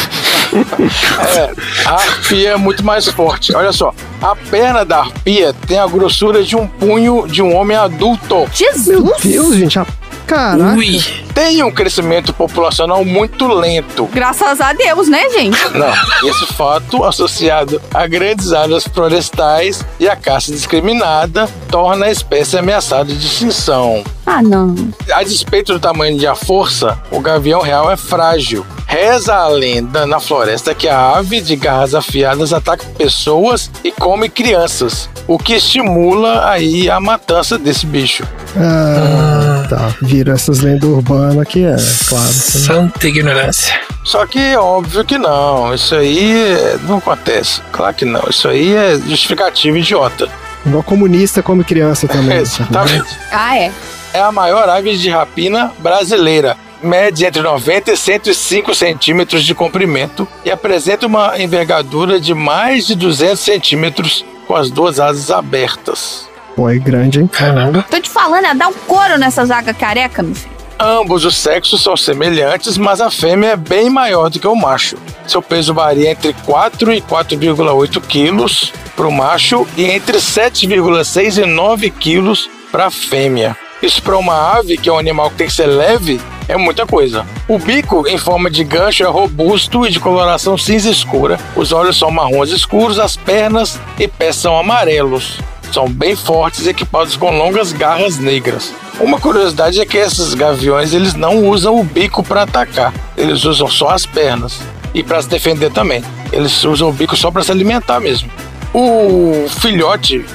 [1.36, 1.52] É,
[1.86, 3.54] a arpia é muito mais forte.
[3.54, 7.76] Olha só, a perna da arpia tem a grossura de um punho de um homem
[7.76, 8.48] adulto.
[8.54, 8.88] Jesus!
[8.88, 9.78] Meu Deus, gente.
[9.80, 9.86] a-
[10.28, 10.76] Caraca.
[10.76, 11.02] Ui.
[11.34, 14.08] Tem um crescimento populacional muito lento.
[14.14, 15.58] Graças a Deus, né, gente?
[15.74, 22.58] Não, esse fato, associado a grandes áreas florestais e a caça discriminada, torna a espécie
[22.58, 24.04] ameaçada de extinção.
[24.26, 24.76] Ah, não.
[25.14, 28.66] A despeito do tamanho e a força, o gavião real é frágil.
[28.88, 34.30] Reza a lenda na floresta que a ave de garras afiadas ataca pessoas e come
[34.30, 38.24] crianças, o que estimula aí a matança desse bicho.
[38.56, 39.94] Ah, tá.
[40.02, 41.76] Vira essas lendas urbanas que é,
[42.08, 42.28] claro.
[42.32, 42.60] sim.
[42.60, 43.80] Santa ignorância.
[44.06, 47.62] Só que é óbvio que não, isso aí é- não acontece.
[47.74, 50.30] Claro que não, isso aí é justificativo idiota.
[50.66, 52.38] Igual comunista come criança também.
[52.40, 53.18] Exatamente.
[53.32, 53.72] Ah, é.
[54.14, 56.56] é a maior ave de rapina brasileira.
[56.82, 62.96] Mede entre 90 e 105 centímetros de comprimento e apresenta uma envergadura de mais de
[62.96, 66.30] 200 centímetros com as duas asas abertas.
[66.56, 67.28] Pô, é grande, hein?
[67.28, 67.86] Caramba.
[67.90, 70.58] Tô te falando, é dar um couro nessa zaga careca, meu filho.
[70.80, 74.96] Ambos os sexos são semelhantes, mas a fêmea é bem maior do que o macho.
[75.28, 81.46] Seu peso varia entre 4 e 4,8 quilos para o macho e entre 7,6 e
[81.46, 83.58] 9 quilos para a fêmea.
[83.82, 86.86] Isso para uma ave, que é um animal que tem que ser leve, é muita
[86.86, 87.26] coisa.
[87.48, 91.40] O bico, em forma de gancho, é robusto e de coloração cinza escura.
[91.56, 95.40] Os olhos são marrons escuros, as pernas e pés são amarelos.
[95.72, 98.74] São bem fortes e equipados com longas garras negras.
[99.00, 103.68] Uma curiosidade é que esses gaviões eles não usam o bico para atacar, eles usam
[103.68, 104.60] só as pernas
[104.94, 106.04] e para se defender também.
[106.32, 108.32] Eles usam o bico só para se alimentar mesmo.
[108.74, 110.26] O filhote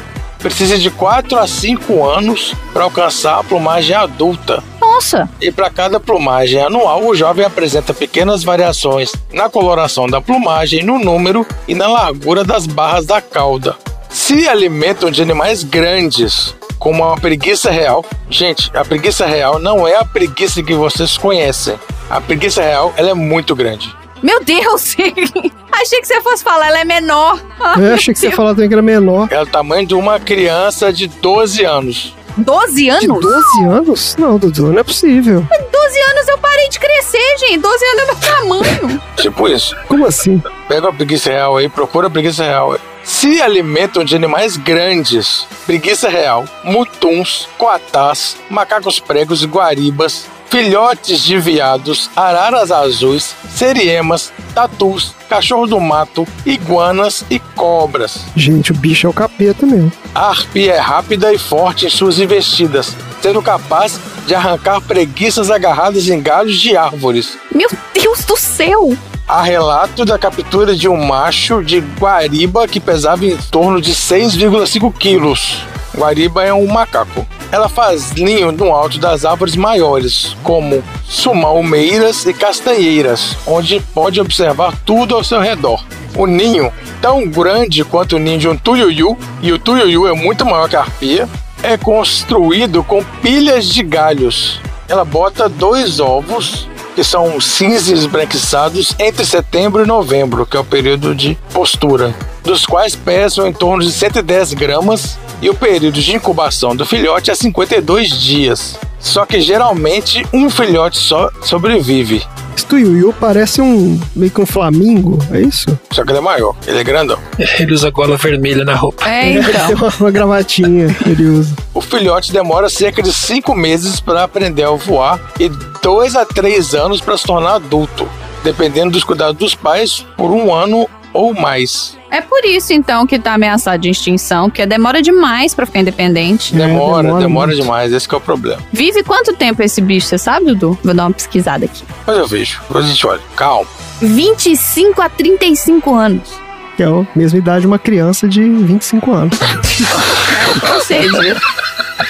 [0.43, 4.63] precisa de 4 a 5 anos para alcançar a plumagem adulta.
[4.81, 5.29] Nossa!
[5.41, 10.99] E para cada plumagem anual, o jovem apresenta pequenas variações na coloração da plumagem, no
[10.99, 13.77] número e na largura das barras da cauda.
[14.09, 18.05] Se alimentam de animais grandes, como a preguiça real.
[18.29, 21.79] Gente, a preguiça real não é a preguiça que vocês conhecem.
[22.11, 23.95] A preguiça real, ela é muito grande.
[24.23, 24.97] Meu Deus!
[25.73, 27.41] Achei que você fosse falar, ela é menor.
[27.79, 29.27] Eu achei que você ia falar também que era menor.
[29.31, 32.15] É o tamanho de uma criança de 12 anos.
[32.37, 33.01] 12 anos?
[33.03, 34.17] De 12 anos?
[34.19, 35.47] Não, Dudu, não é possível.
[35.51, 37.59] 12 anos eu parei de crescer, gente.
[37.59, 39.03] 12 anos é meu tamanho.
[39.17, 39.77] Tipo isso.
[39.89, 40.43] Como assim?
[40.69, 42.79] Pega a preguiça real aí, procura a preguiça real.
[43.03, 51.39] Se alimentam de animais grandes, preguiça real, mutuns, coatás, macacos pregos e guaribas, filhotes de
[51.39, 58.27] viados, araras azuis, seriemas, tatus, cachorro do mato, iguanas e cobras.
[58.37, 59.91] Gente, o bicho é o capeta mesmo.
[60.15, 66.07] A arpia é rápida e forte em suas investidas, sendo capaz de arrancar preguiças agarradas
[66.07, 67.39] em galhos de árvores.
[67.55, 68.95] Meu Deus do céu!
[69.27, 74.93] Há relato da captura de um macho de guariba que pesava em torno de 6,5
[74.99, 75.63] quilos.
[75.97, 77.27] Guariba é um macaco.
[77.53, 84.75] Ela faz ninho no alto das árvores maiores, como sumalmeiras e castanheiras, onde pode observar
[84.87, 85.85] tudo ao seu redor.
[86.17, 86.73] O ninho,
[87.03, 90.77] tão grande quanto o ninho de um tuiuiu, e o tuiuiu é muito maior que
[90.77, 91.29] a arpia,
[91.63, 94.59] é construído com pilhas de galhos.
[94.89, 100.65] Ela bota dois ovos que são cinza esbranquiçados entre setembro e novembro, que é o
[100.65, 106.15] período de postura, dos quais pesam em torno de 110 gramas e o período de
[106.15, 108.79] incubação do filhote é 52 dias.
[109.01, 112.23] Só que geralmente um filhote só sobrevive.
[112.57, 114.01] Esse Tuiuiu parece um.
[114.15, 115.67] meio que um flamingo, é isso?
[115.91, 117.19] Só que ele é maior, ele é grandão.
[117.59, 119.09] Ele usa gola vermelha na roupa.
[119.09, 119.75] É, Tem então.
[119.75, 121.55] uma, uma gravatinha que ele usa.
[121.75, 125.51] O filhote demora cerca de 5 meses para aprender a voar e
[125.83, 128.09] 2 a 3 anos para se tornar adulto,
[128.45, 131.97] dependendo dos cuidados dos pais por um ano ou mais.
[132.11, 136.55] É por isso, então, que tá ameaçado de extinção, porque demora demais pra ficar independente.
[136.55, 137.63] Demora, demora demora, muito.
[137.63, 138.61] demais, esse que é o problema.
[138.73, 140.79] Vive quanto tempo esse bicho, você sabe, Dudu?
[140.85, 141.83] Vou dar uma pesquisada aqui.
[142.07, 143.21] Mas eu vejo, depois a gente olha.
[143.35, 143.67] Calma.
[144.01, 146.29] 25 a 35 anos.
[146.77, 149.39] Que é a mesma idade de uma criança de 25 anos.
[150.75, 151.37] Ou seja,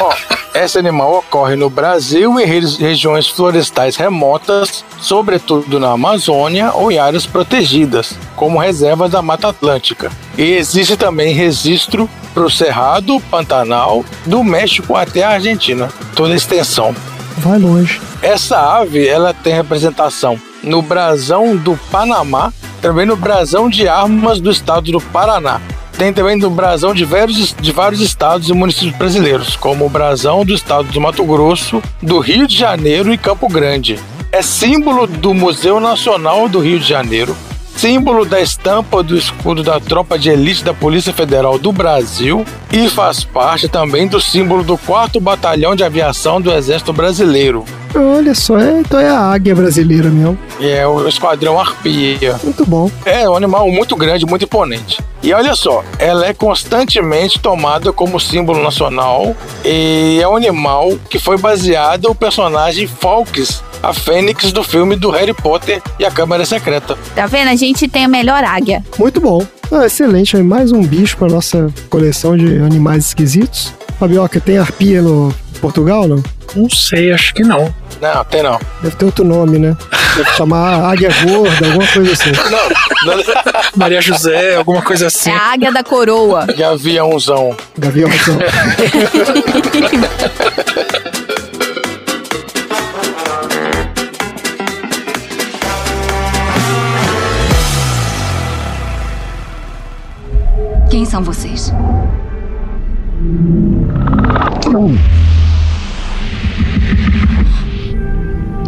[0.01, 0.15] Ó,
[0.55, 6.99] esse animal ocorre no Brasil em re- regiões florestais remotas, sobretudo na Amazônia ou em
[6.99, 10.11] áreas protegidas, como reservas da Mata Atlântica.
[10.37, 16.37] E existe também registro para o Cerrado, Pantanal, do México até a Argentina, toda a
[16.37, 16.95] extensão.
[17.39, 18.01] Vai longe.
[18.21, 24.51] Essa ave ela tem representação no brasão do Panamá, também no brasão de armas do
[24.51, 25.61] estado do Paraná.
[26.03, 30.45] Tem também do brasão de vários, de vários estados e municípios brasileiros, como o brasão
[30.45, 34.01] do estado do Mato Grosso, do Rio de Janeiro e Campo Grande.
[34.33, 37.37] É símbolo do Museu Nacional do Rio de Janeiro,
[37.83, 42.89] símbolo da estampa do escudo da tropa de elite da Polícia Federal do Brasil e
[42.89, 47.65] faz parte também do símbolo do 4 Batalhão de Aviação do Exército Brasileiro.
[47.93, 50.39] Olha só, é, então é a águia brasileira mesmo.
[50.61, 52.39] É o Esquadrão Arpia.
[52.45, 52.89] Muito bom.
[53.05, 55.03] É um animal muito grande, muito imponente.
[55.21, 61.19] E olha só, ela é constantemente tomada como símbolo nacional e é um animal que
[61.19, 66.47] foi baseado no personagem Fawkes, a Fênix do filme do Harry Potter e a Câmara
[66.47, 66.97] Secreta.
[67.15, 67.49] Tá vendo?
[67.49, 68.85] A gente tem a melhor águia.
[68.99, 69.45] Muito bom.
[69.71, 73.73] Ah, excelente, mais um bicho para nossa coleção de animais esquisitos.
[73.99, 76.23] Fabioca, tem arpia no Portugal, não?
[76.55, 77.75] Não sei, acho que não.
[78.01, 78.61] Não, tem não.
[78.83, 79.77] Deve ter outro nome, né?
[80.17, 82.33] Deve chamar águia gorda, alguma coisa assim.
[82.51, 83.25] Não, não
[83.75, 85.31] Maria José, alguma coisa assim.
[85.31, 86.45] É a águia da coroa.
[86.47, 87.57] Gaviãozão.
[87.79, 88.39] Gaviãozão.
[100.93, 101.73] Quem são vocês?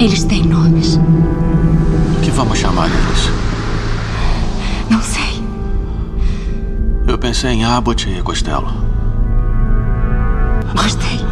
[0.00, 0.96] Eles têm nomes.
[0.96, 3.30] O que vamos chamar eles?
[4.88, 5.44] Não sei.
[7.06, 8.72] Eu pensei em Abbott e Costello.
[10.74, 11.23] Gostei.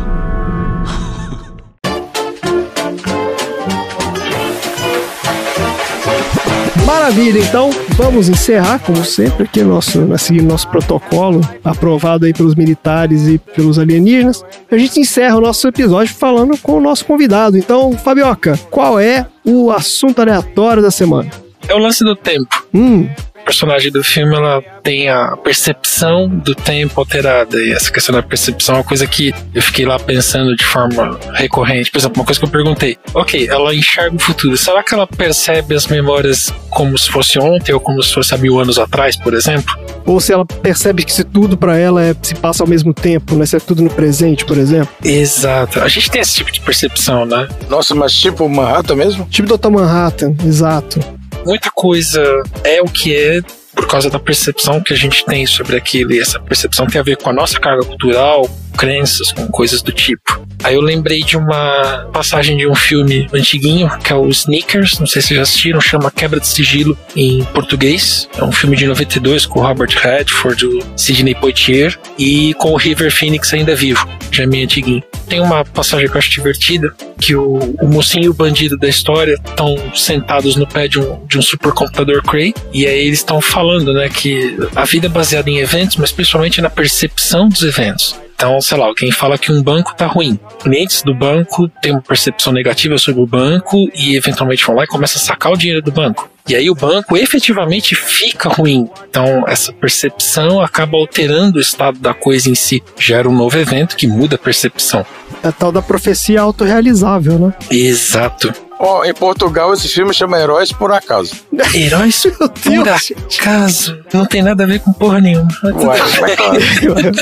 [6.93, 12.55] Maravilha, então vamos encerrar, como sempre, aqui nosso, né, seguindo nosso protocolo, aprovado aí pelos
[12.55, 14.45] militares e pelos alienígenas.
[14.71, 17.57] A gente encerra o nosso episódio falando com o nosso convidado.
[17.57, 21.31] Então, Fabioca, qual é o assunto aleatório da semana?
[21.67, 22.63] É o lance do tempo.
[22.75, 27.57] Hum, A personagem do filme ela tem a percepção do tempo alterada.
[27.57, 31.19] E essa questão da percepção é uma coisa que eu fiquei lá pensando de forma
[31.35, 31.91] recorrente.
[31.91, 34.57] Por exemplo, uma coisa que eu perguntei: ok, ela enxerga o futuro.
[34.57, 38.39] Será que ela percebe as memórias como se fosse ontem ou como se fosse há
[38.39, 39.73] mil anos atrás, por exemplo?
[40.05, 43.35] ou se ela percebe que se tudo pra ela é, se passa ao mesmo tempo,
[43.37, 43.47] né?
[43.47, 44.93] Se é tudo no presente, por exemplo.
[45.05, 45.81] Exato.
[45.81, 47.49] A gente tem esse tipo de percepção, né?
[47.69, 49.25] Nossa, mas tipo Manhattan mesmo?
[49.27, 49.71] Tipo Dr.
[49.71, 51.01] Manhattan, exato.
[51.47, 52.23] muita coisa
[52.65, 53.41] é o que é
[53.83, 57.05] por causa da percepção que a gente tem sobre aquilo, e essa percepção tem a
[57.05, 60.47] ver com a nossa carga cultural, crenças, com coisas do tipo.
[60.63, 65.07] Aí eu lembrei de uma passagem de um filme antiguinho, que é o Sneakers, não
[65.07, 68.29] sei se vocês já assistiram, chama Quebra de Sigilo em português.
[68.37, 72.77] É um filme de 92 com o Robert Redford, o Sidney Poitier e com o
[72.77, 75.03] River Phoenix ainda vivo, já é meio antiguinho.
[75.29, 78.89] Tem uma passagem que eu acho divertida, que o, o mocinho e o bandido da
[78.89, 83.41] história estão sentados no pé de um, de um supercomputador Cray, e aí eles estão
[83.41, 88.17] falando, né, que a vida é baseada em eventos, mas principalmente na percepção dos eventos.
[88.35, 90.37] Então, sei lá, alguém fala que um banco tá ruim.
[90.61, 94.89] Clientes do banco têm uma percepção negativa sobre o banco e eventualmente vão lá e
[94.89, 96.29] começam a sacar o dinheiro do banco.
[96.49, 98.91] E aí o banco efetivamente fica ruim.
[99.09, 102.83] Então, essa percepção acaba alterando o estado da coisa em si.
[102.99, 105.07] Gera um novo evento que muda a percepção.
[105.41, 107.55] É tal da profecia autorrealizável, né?
[107.71, 108.53] Exato.
[108.85, 111.37] Ó, em Portugal esse filme chama Heróis por Acaso.
[111.73, 113.97] Heróis Meu por Deus, acaso.
[114.13, 115.49] Não tem nada a ver com porra nenhuma.
[115.65, 116.03] É claro.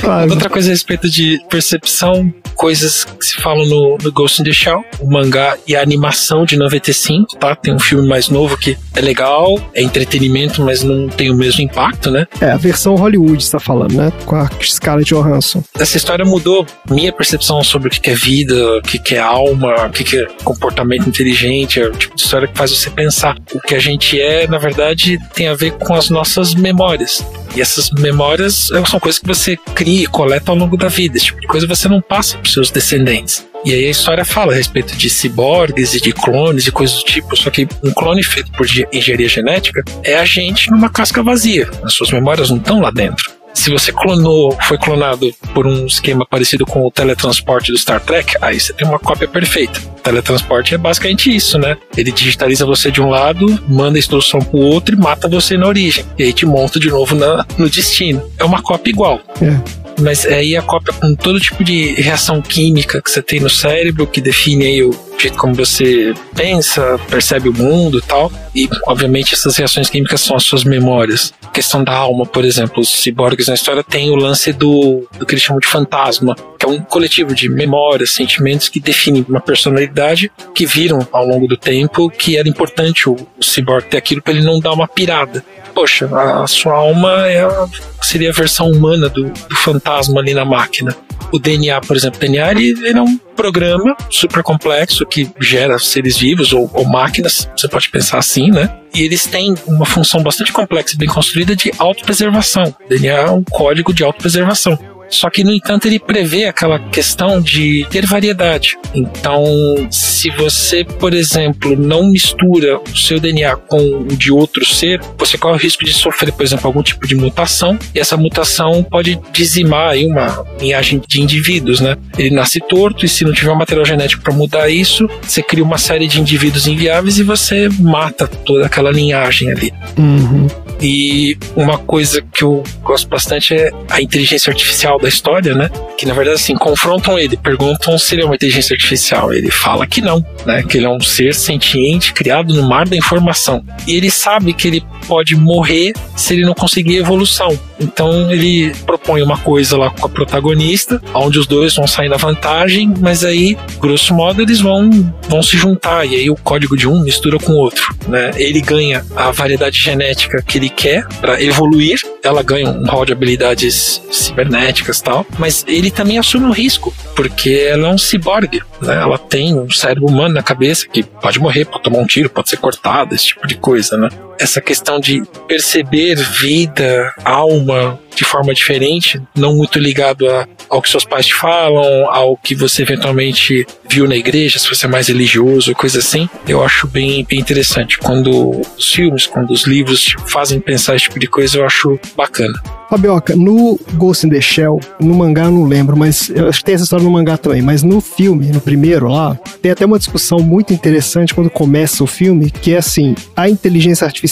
[0.01, 0.31] Claro.
[0.31, 4.53] Outra coisa a respeito de percepção, coisas que se falam no, no Ghost in the
[4.53, 7.55] Shell, o mangá e a animação de 95, tá?
[7.55, 11.63] Tem um filme mais novo que é legal, é entretenimento, mas não tem o mesmo
[11.63, 12.27] impacto, né?
[12.41, 14.11] É, a versão Hollywood está falando, né?
[14.25, 15.63] Com a Scarlett Johansson.
[15.79, 19.21] Essa história mudou minha percepção sobre o que que é vida, o que que é
[19.21, 21.50] alma, o que que é comportamento inteligente,
[21.81, 23.37] é o tipo de história que faz você pensar.
[23.53, 27.25] O que a gente é, na verdade, tem a ver com as nossas memórias.
[27.57, 31.17] E essas memórias eh, são coisas que você cria e coleta ao longo da vida.
[31.17, 33.47] Esse tipo de coisa você não passa para seus descendentes.
[33.65, 37.05] E aí a história fala a respeito de ciborgues e de clones e coisas do
[37.05, 37.37] tipo.
[37.37, 41.69] Só que um clone feito por ge- engenharia genética é a gente numa casca vazia.
[41.83, 43.31] As suas memórias não estão lá dentro.
[43.55, 48.35] Se você clonou, foi clonado por um esquema parecido com o teletransporte do Star Trek,
[48.41, 49.81] aí você tem uma cópia perfeita.
[49.99, 51.77] O teletransporte é basicamente isso, né?
[51.97, 55.67] Ele digitaliza você de um lado, manda a instrução pro outro e mata você na
[55.67, 56.05] origem.
[56.19, 58.23] E aí te monta de novo na, no destino.
[58.39, 59.21] É uma cópia igual.
[59.43, 59.80] É.
[60.01, 64.07] Mas aí a cópia com todo tipo de reação química que você tem no cérebro,
[64.07, 64.91] que define aí o
[65.21, 68.33] jeito como você pensa, percebe o mundo e tal.
[68.55, 71.33] E, obviamente, essas reações químicas são as suas memórias.
[71.43, 75.27] A questão da alma, por exemplo, os ciborgues na história tem o lance do, do
[75.27, 79.41] que eles chamam de fantasma, que é um coletivo de memórias, sentimentos que definem uma
[79.41, 84.33] personalidade que viram ao longo do tempo que era importante o, o ter aquilo para
[84.33, 85.45] ele não dar uma pirada.
[85.75, 87.67] Poxa, a, sua alma é a-
[88.03, 90.95] seria a versão humana do, do fantasma ali na máquina.
[91.33, 95.79] O DNA, por exemplo, o DNA ele, ele é um programa super complexo que gera
[95.79, 98.69] seres vivos ou, ou máquinas, você pode pensar assim, né?
[98.93, 102.75] E eles têm uma função bastante complexa e bem construída de autopreservação.
[102.85, 104.77] O DNA é um código de autopreservação.
[105.11, 108.79] Só que, no entanto, ele prevê aquela questão de ter variedade.
[108.95, 109.45] Então,
[109.91, 115.37] se você, por exemplo, não mistura o seu DNA com o de outro ser, você
[115.37, 117.79] corre o risco de sofrer, por exemplo, algum tipo de mutação.
[117.95, 121.97] E essa mutação pode dizimar aí uma linhagem de indivíduos, né?
[122.17, 125.65] Ele nasce torto e se não tiver um material genético para mudar isso, você cria
[125.65, 129.73] uma série de indivíduos inviáveis e você mata toda aquela linhagem ali.
[129.99, 130.47] Uhum.
[130.81, 135.71] E uma coisa que eu gosto bastante é a inteligência artificial da história, né?
[135.97, 139.33] Que na verdade, assim, confrontam ele, perguntam se ele é uma inteligência artificial.
[139.33, 140.63] Ele fala que não, né?
[140.63, 143.65] Que ele é um ser sentiente criado no mar da informação.
[143.87, 147.59] E ele sabe que ele pode morrer se ele não conseguir evolução.
[147.79, 152.17] Então ele propõe uma coisa lá com a protagonista, onde os dois vão sair na
[152.17, 154.91] vantagem, mas aí, grosso modo, eles vão,
[155.29, 156.07] vão se juntar.
[156.07, 158.31] E aí o código de um mistura com o outro, né?
[158.37, 163.13] Ele ganha a variedade genética que ele quer para evoluir, ela ganha um rol de
[163.13, 168.63] habilidades cibernéticas e tal, mas ele também assume um risco, porque ela é um ciborgue,
[168.81, 168.97] né?
[168.97, 172.49] Ela tem um cérebro humano na cabeça que pode morrer, pode tomar um tiro, pode
[172.49, 174.09] ser cortada, esse tipo de coisa, né?
[174.41, 180.91] Essa questão de perceber vida, alma de forma diferente, não muito ligado a, ao que
[180.91, 185.09] seus pais te falam, ao que você eventualmente viu na igreja, se você é mais
[185.09, 187.99] religioso, coisa assim, eu acho bem, bem interessante.
[187.99, 192.61] Quando os filmes, quando os livros fazem pensar esse tipo de coisa, eu acho bacana.
[192.91, 196.65] Fabioca, no Ghost in the Shell, no mangá eu não lembro, mas eu acho que
[196.65, 199.97] tem essa história no mangá também, mas no filme, no primeiro lá, tem até uma
[199.97, 204.30] discussão muito interessante quando começa o filme, que é assim, a inteligência artificial,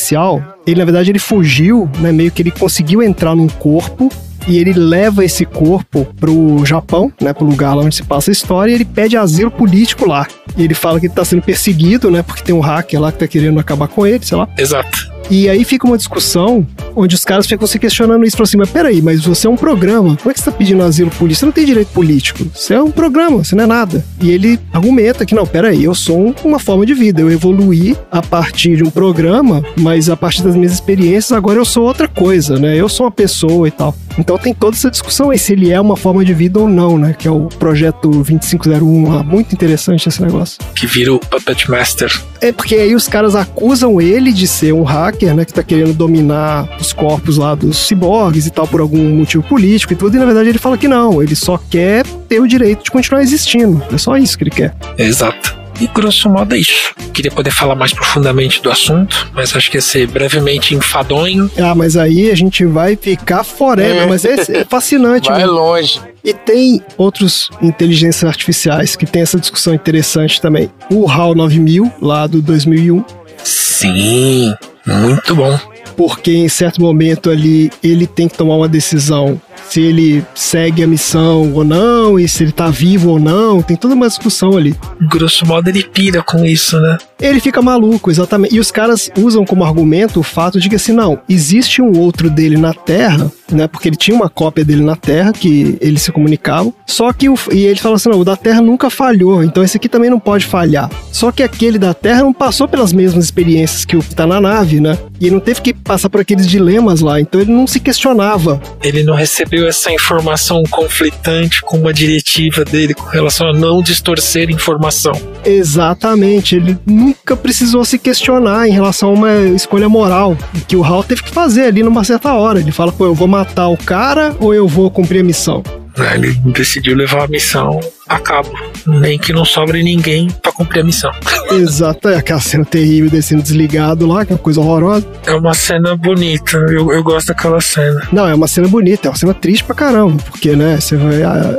[0.67, 4.09] ele na verdade ele fugiu, né, meio que ele conseguiu entrar num corpo
[4.47, 8.33] e ele leva esse corpo pro Japão, né, pro lugar lá onde se passa a
[8.33, 10.27] história, e ele pede asilo político lá.
[10.57, 13.19] E ele fala que ele tá sendo perseguido, né, porque tem um hacker lá que
[13.19, 14.49] tá querendo acabar com ele, sei lá.
[14.57, 15.18] Exato.
[15.31, 16.67] E aí fica uma discussão
[16.97, 18.37] onde os caras ficam se questionando isso.
[18.37, 20.17] Falam assim, mas peraí, mas você é um programa.
[20.17, 21.39] Como é que você tá pedindo asilo político?
[21.41, 22.47] Você não tem direito político.
[22.55, 24.05] Você é um programa, você não é nada.
[24.21, 27.21] E ele argumenta que, não, peraí, eu sou um- uma forma de vida.
[27.21, 31.65] Eu evoluí a partir de um programa, mas a partir das minhas experiências, agora eu
[31.65, 32.77] sou outra coisa, né?
[32.77, 33.95] Eu sou uma pessoa e tal.
[34.19, 36.99] Então tem toda essa discussão aí, se ele é uma forma de vida ou não,
[36.99, 37.15] né?
[37.17, 39.23] Que é o projeto 2501 lá.
[39.23, 40.59] Muito interessante esse negócio.
[40.75, 42.21] Que vira o Puppet Master.
[42.41, 45.45] É porque aí os caras acusam ele de ser um hacker, né?
[45.45, 49.93] Que tá querendo dominar os corpos lá dos ciborgues e tal por algum motivo político
[49.93, 50.17] e tudo.
[50.17, 53.23] E na verdade ele fala que não, ele só quer ter o direito de continuar
[53.23, 53.83] existindo.
[53.93, 54.75] É só isso que ele quer.
[54.97, 55.59] Exato.
[55.81, 56.93] E grosso modo é isso.
[57.13, 61.49] Queria poder falar mais profundamente do assunto, mas acho que ia ser brevemente enfadonho.
[61.57, 64.03] Ah, mas aí a gente vai ficar forever.
[64.03, 64.07] É.
[64.07, 65.29] Mas é, é fascinante.
[65.31, 66.01] Vai longe.
[66.25, 70.71] E tem outros inteligências artificiais que tem essa discussão interessante também.
[70.91, 73.05] O HAL 9000, lá do 2001.
[73.45, 74.55] Sim,
[74.89, 75.59] muito bom.
[75.97, 80.87] Porque em certo momento ali ele tem que tomar uma decisão se ele segue a
[80.87, 83.63] missão ou não, e se ele tá vivo ou não.
[83.63, 84.75] Tem toda uma discussão ali.
[85.11, 86.99] Grosso modo ele pira com isso, né?
[87.21, 88.55] Ele fica maluco, exatamente.
[88.55, 92.31] E os caras usam como argumento o fato de que assim, não, existe um outro
[92.31, 93.67] dele na Terra, né?
[93.67, 96.73] Porque ele tinha uma cópia dele na Terra que eles se comunicavam.
[96.87, 99.77] Só que o, e ele fala assim, não, o da Terra nunca falhou, então esse
[99.77, 100.91] aqui também não pode falhar.
[101.11, 104.41] Só que aquele da Terra não passou pelas mesmas experiências que o que tá na
[104.41, 104.97] nave, né?
[105.21, 108.61] E ele não teve que passar por aqueles dilemas lá, então ele não se questionava.
[108.83, 114.51] Ele não recebeu essa informação conflitante com uma diretiva dele com relação a não distorcer
[114.51, 115.13] informação.
[115.45, 121.03] Exatamente, ele nunca precisou se questionar em relação a uma escolha moral que o Hal
[121.03, 122.61] teve que fazer ali numa certa hora.
[122.61, 125.63] Ele fala, pô, eu vou matar o cara ou eu vou cumprir a missão?
[125.99, 128.51] Né, Ele decidiu levar a missão a cabo.
[128.87, 131.11] Nem que não sobre ninguém pra cumprir a missão.
[131.53, 135.07] Exato, é aquela cena terrível dele sendo desligado lá, que é uma coisa horrorosa.
[135.27, 138.07] É uma cena bonita, eu, eu gosto daquela cena.
[138.13, 141.15] Não, é uma cena bonita, é uma cena triste pra caramba, porque, né, você vai,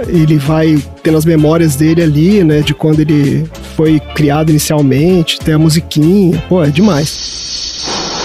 [0.08, 5.54] ele vai tendo as memórias dele ali, né, de quando ele foi criado inicialmente, tem
[5.54, 7.40] a musiquinha, pô, é demais.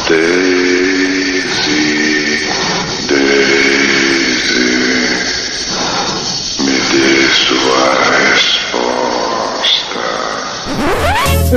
[0.09, 0.54] Daisy,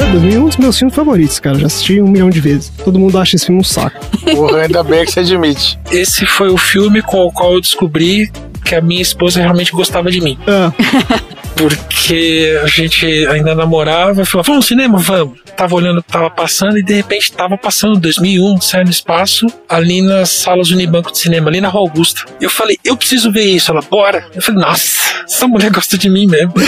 [0.05, 2.71] 2001 é um dos meus filmes favoritos, cara, já assisti um milhão de vezes.
[2.83, 3.97] Todo mundo acha esse filme um saco.
[4.31, 5.79] Porra, ainda bem que você admite.
[5.91, 8.31] Esse foi o filme com o qual eu descobri
[8.63, 10.37] que a minha esposa realmente gostava de mim.
[10.47, 10.71] Ah.
[11.57, 14.97] Porque a gente ainda namorava, falava, vamos ao cinema?
[14.97, 15.39] Vamos.
[15.55, 19.47] Tava olhando o que tava passando e de repente tava passando 2001, Sai no Espaço,
[19.67, 22.21] ali nas salas Unibanco de Cinema, ali na Rua Augusta.
[22.39, 23.71] Eu falei, eu preciso ver isso.
[23.71, 24.25] Ela, bora.
[24.35, 26.53] Eu falei, nossa, essa mulher gosta de mim mesmo.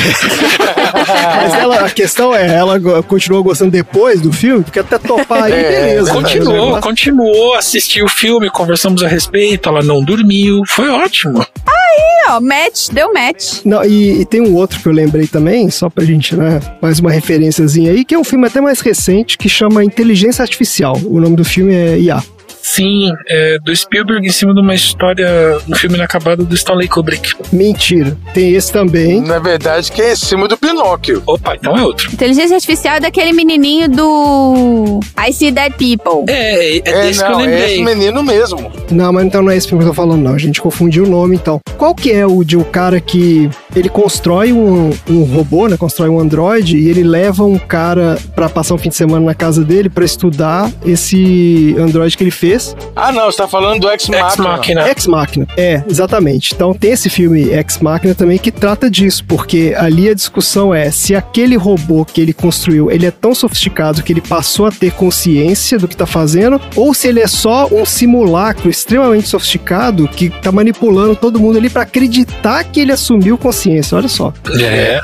[1.35, 4.63] Mas ela, a questão é, ela continuou gostando depois do filme?
[4.63, 6.13] Porque até topar aí, beleza.
[6.13, 6.21] né?
[6.21, 11.45] Continuou, continuou, assistiu o filme, conversamos a respeito, ela não dormiu, foi ótimo.
[11.65, 13.59] Aí, ó, match, deu match.
[13.65, 16.99] Não, e, e tem um outro que eu lembrei também, só pra gente, né, mais
[16.99, 20.99] uma referênciazinha aí, que é um filme até mais recente, que chama Inteligência Artificial.
[21.05, 22.23] O nome do filme é IA.
[22.61, 25.27] Sim, é, do Spielberg em cima de uma história,
[25.67, 27.33] um filme inacabado do Stanley Kubrick.
[27.51, 28.15] Mentira.
[28.33, 29.21] Tem esse também.
[29.21, 31.23] Na verdade, que é em cima do Pinóquio.
[31.25, 32.11] Opa, então é outro.
[32.13, 36.31] Inteligência artificial é daquele menininho do I See Dead People.
[36.31, 37.73] É, é, É, desse que eu não, é lembrei.
[37.73, 38.71] esse menino mesmo.
[38.91, 40.33] Não, mas então não é esse filme que eu tô falando, não.
[40.33, 41.59] A gente confundiu o nome, então.
[41.77, 45.77] Qual que é o de um cara que ele constrói um, um robô, né?
[45.77, 49.33] Constrói um androide e ele leva um cara pra passar um fim de semana na
[49.33, 52.48] casa dele pra estudar esse androide que ele fez.
[52.95, 54.87] Ah, não, você tá falando do Ex Ex Machina.
[54.89, 55.47] Ex Machina.
[55.57, 56.53] É, exatamente.
[56.53, 60.91] Então tem esse filme Ex Machina também que trata disso, porque ali a discussão é
[60.91, 64.91] se aquele robô que ele construiu, ele é tão sofisticado que ele passou a ter
[64.91, 70.29] consciência do que tá fazendo, ou se ele é só um simulacro extremamente sofisticado que
[70.29, 73.97] tá manipulando todo mundo ali pra acreditar que ele assumiu consciência.
[73.97, 74.33] Olha só.
[74.61, 74.99] É,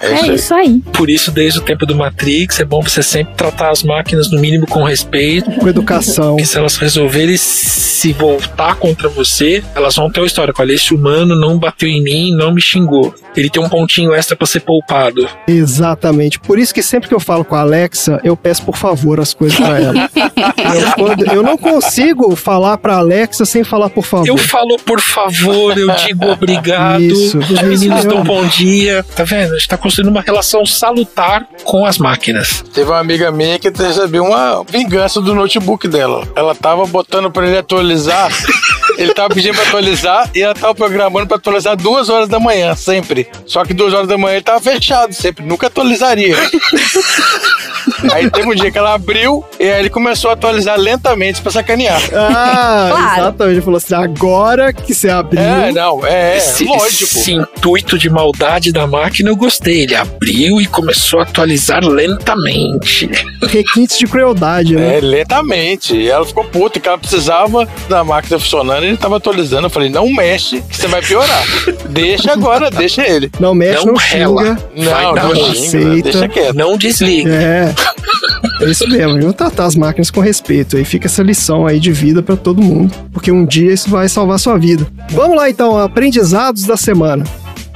[0.00, 0.82] É isso aí.
[0.92, 4.38] por isso, desde o tempo do Matrix, é bom você sempre tratar as máquinas, no
[4.40, 5.50] mínimo, com respeito.
[5.52, 6.30] Com educação.
[6.36, 10.52] Porque se elas resolverem se voltar contra você, elas vão ter uma história.
[10.58, 13.14] Olha, esse humano não bateu em mim, não me xingou.
[13.36, 15.28] Ele tem um pontinho extra pra ser poupado.
[15.48, 16.38] Exatamente.
[16.38, 19.34] Por isso que sempre que eu falo com a Alexa, eu peço por favor as
[19.34, 20.10] coisas pra ela.
[20.14, 24.28] eu, quando- eu não consigo falar pra Alexa sem falar por favor.
[24.28, 27.02] Eu falo por favor, eu digo obrigado.
[27.02, 29.04] Isso, Os meninos dão bom dia.
[29.16, 29.54] Tá vendo?
[29.54, 32.62] A gente tá construindo uma relação salutar com as máquinas.
[32.72, 36.26] Teve uma amiga minha que recebeu uma vingança do notebook dela.
[36.36, 38.32] Ela tava botando pra ele atualizar.
[38.96, 42.74] ele tava pedindo pra atualizar e ela tava programando pra atualizar duas horas da manhã,
[42.74, 43.28] sempre.
[43.44, 45.44] Só que duas horas da manhã ele tava fechado, sempre.
[45.44, 46.34] Nunca atualizaria.
[48.12, 51.50] Aí teve um dia que ela abriu e aí ele começou a atualizar lentamente pra
[51.52, 52.00] sacanear.
[52.14, 53.20] Ah, Claro.
[53.20, 53.54] exatamente.
[53.56, 55.40] Ele falou assim: agora que você abriu.
[55.42, 57.04] É, não, é, esse, lógico.
[57.04, 59.82] esse intuito de maldade da máquina eu gostei.
[59.82, 63.08] Ele abriu e começou a atualizar lentamente.
[63.42, 64.98] Requintes de crueldade, né?
[64.98, 65.94] É, lentamente.
[65.96, 69.66] E ela ficou puta, que ela precisava da máquina funcionando e ele tava atualizando.
[69.66, 71.42] Eu falei, não mexe, que você vai piorar.
[71.88, 73.30] deixa agora, deixa ele.
[73.38, 74.42] Não mexe, Não não, rela.
[74.42, 74.90] xinga.
[74.90, 76.54] Vai Não, não xinga, deixa quieto.
[76.54, 77.30] Não desliga.
[77.34, 77.74] É.
[78.60, 80.76] É isso mesmo, vamos tratar as máquinas com respeito.
[80.76, 84.08] Aí fica essa lição aí de vida pra todo mundo, porque um dia isso vai
[84.08, 84.86] salvar sua vida.
[85.10, 87.24] Vamos lá então, aprendizados da semana.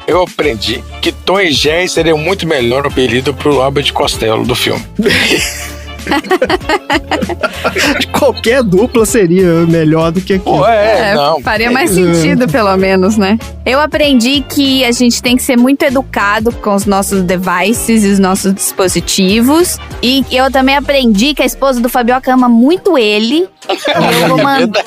[0.06, 4.82] Eu aprendi que Tom e Jerry seria muito melhor apelido pro Albert Costello do filme.
[8.12, 10.44] Qualquer dupla seria melhor do que aqui.
[10.44, 11.40] Pô, é, É, não.
[11.40, 12.14] faria mais É.
[12.14, 13.38] sentido, pelo menos, né?
[13.64, 18.08] Eu aprendi que a gente tem que ser muito educado com os nossos devices e
[18.08, 19.78] os nossos dispositivos.
[20.02, 23.48] E eu também aprendi que a esposa do Fabioca ama muito ele.
[23.68, 24.82] E eu vou mandar.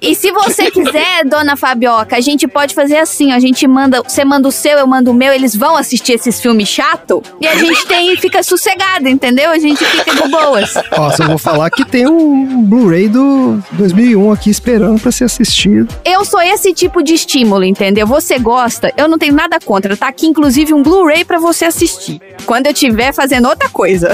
[0.00, 4.02] E se você quiser, dona Fabioca, a gente pode fazer assim: ó, a gente manda,
[4.02, 7.46] você manda o seu, eu mando o meu, eles vão assistir esses filmes chato e
[7.46, 9.50] a gente tem fica sossegado, entendeu?
[9.50, 10.74] A gente fica boas.
[10.92, 15.88] Ó, só vou falar que tem um Blu-ray do 2001 aqui esperando pra ser assistido.
[16.04, 18.06] Eu sou esse tipo de estímulo, entendeu?
[18.06, 19.96] Você gosta, eu não tenho nada contra.
[19.96, 22.20] Tá aqui, inclusive, um Blu-ray pra você assistir.
[22.46, 24.10] Quando eu estiver fazendo outra coisa.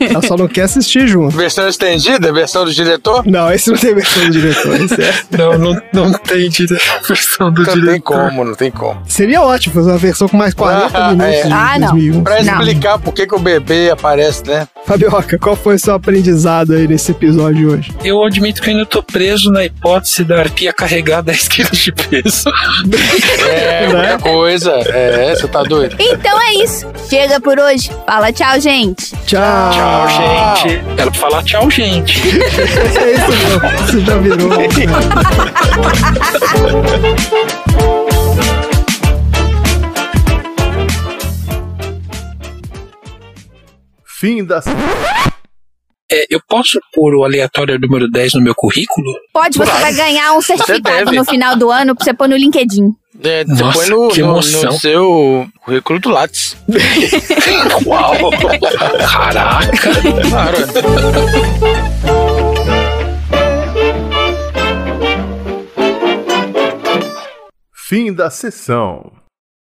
[0.00, 1.36] Ela só não quer assistir junto.
[1.36, 3.26] Versão estendida, versão do diretor?
[3.26, 4.74] Não, esse não tem versão do diretor.
[4.74, 6.48] É- Não, não, não tem
[7.08, 7.90] versão do Não diretor.
[7.92, 9.00] tem como, não tem como.
[9.06, 11.42] Seria ótimo fazer uma versão com mais 40 Ah, minutos é.
[11.46, 11.88] de Ah, não.
[11.92, 12.22] 2001.
[12.22, 12.52] Pra Não.
[12.60, 14.66] explicar por que, que o bebê aparece, né?
[14.84, 17.92] Fabioca, qual foi o seu aprendizado aí nesse episódio de hoje?
[18.04, 22.50] Eu admito que ainda tô preso na hipótese da arpia carregar 10 quilos de peso.
[23.48, 24.72] É, muita coisa.
[24.72, 25.96] É, você tá doido?
[25.98, 26.86] Então é isso.
[27.08, 27.90] Chega por hoje.
[28.06, 29.12] Fala tchau, gente.
[29.26, 29.70] Tchau.
[29.72, 30.08] Tchau,
[30.56, 30.82] gente.
[30.96, 32.18] Era pra falar tchau, gente.
[32.18, 33.60] É isso mesmo.
[33.86, 34.52] Você já virou.
[44.22, 44.60] Fim da.
[46.08, 49.12] É, eu posso pôr o aleatório número 10 no meu currículo?
[49.32, 52.92] Pode, você vai ganhar um certificado no final do ano pra você pôr no LinkedIn.
[53.20, 54.70] É, você Nossa, põe no, que no- emoção.
[54.70, 56.56] no seu currículo do Lattes.
[57.84, 58.30] Uau!
[59.10, 59.90] Caraca!
[67.74, 69.21] Fim da sessão.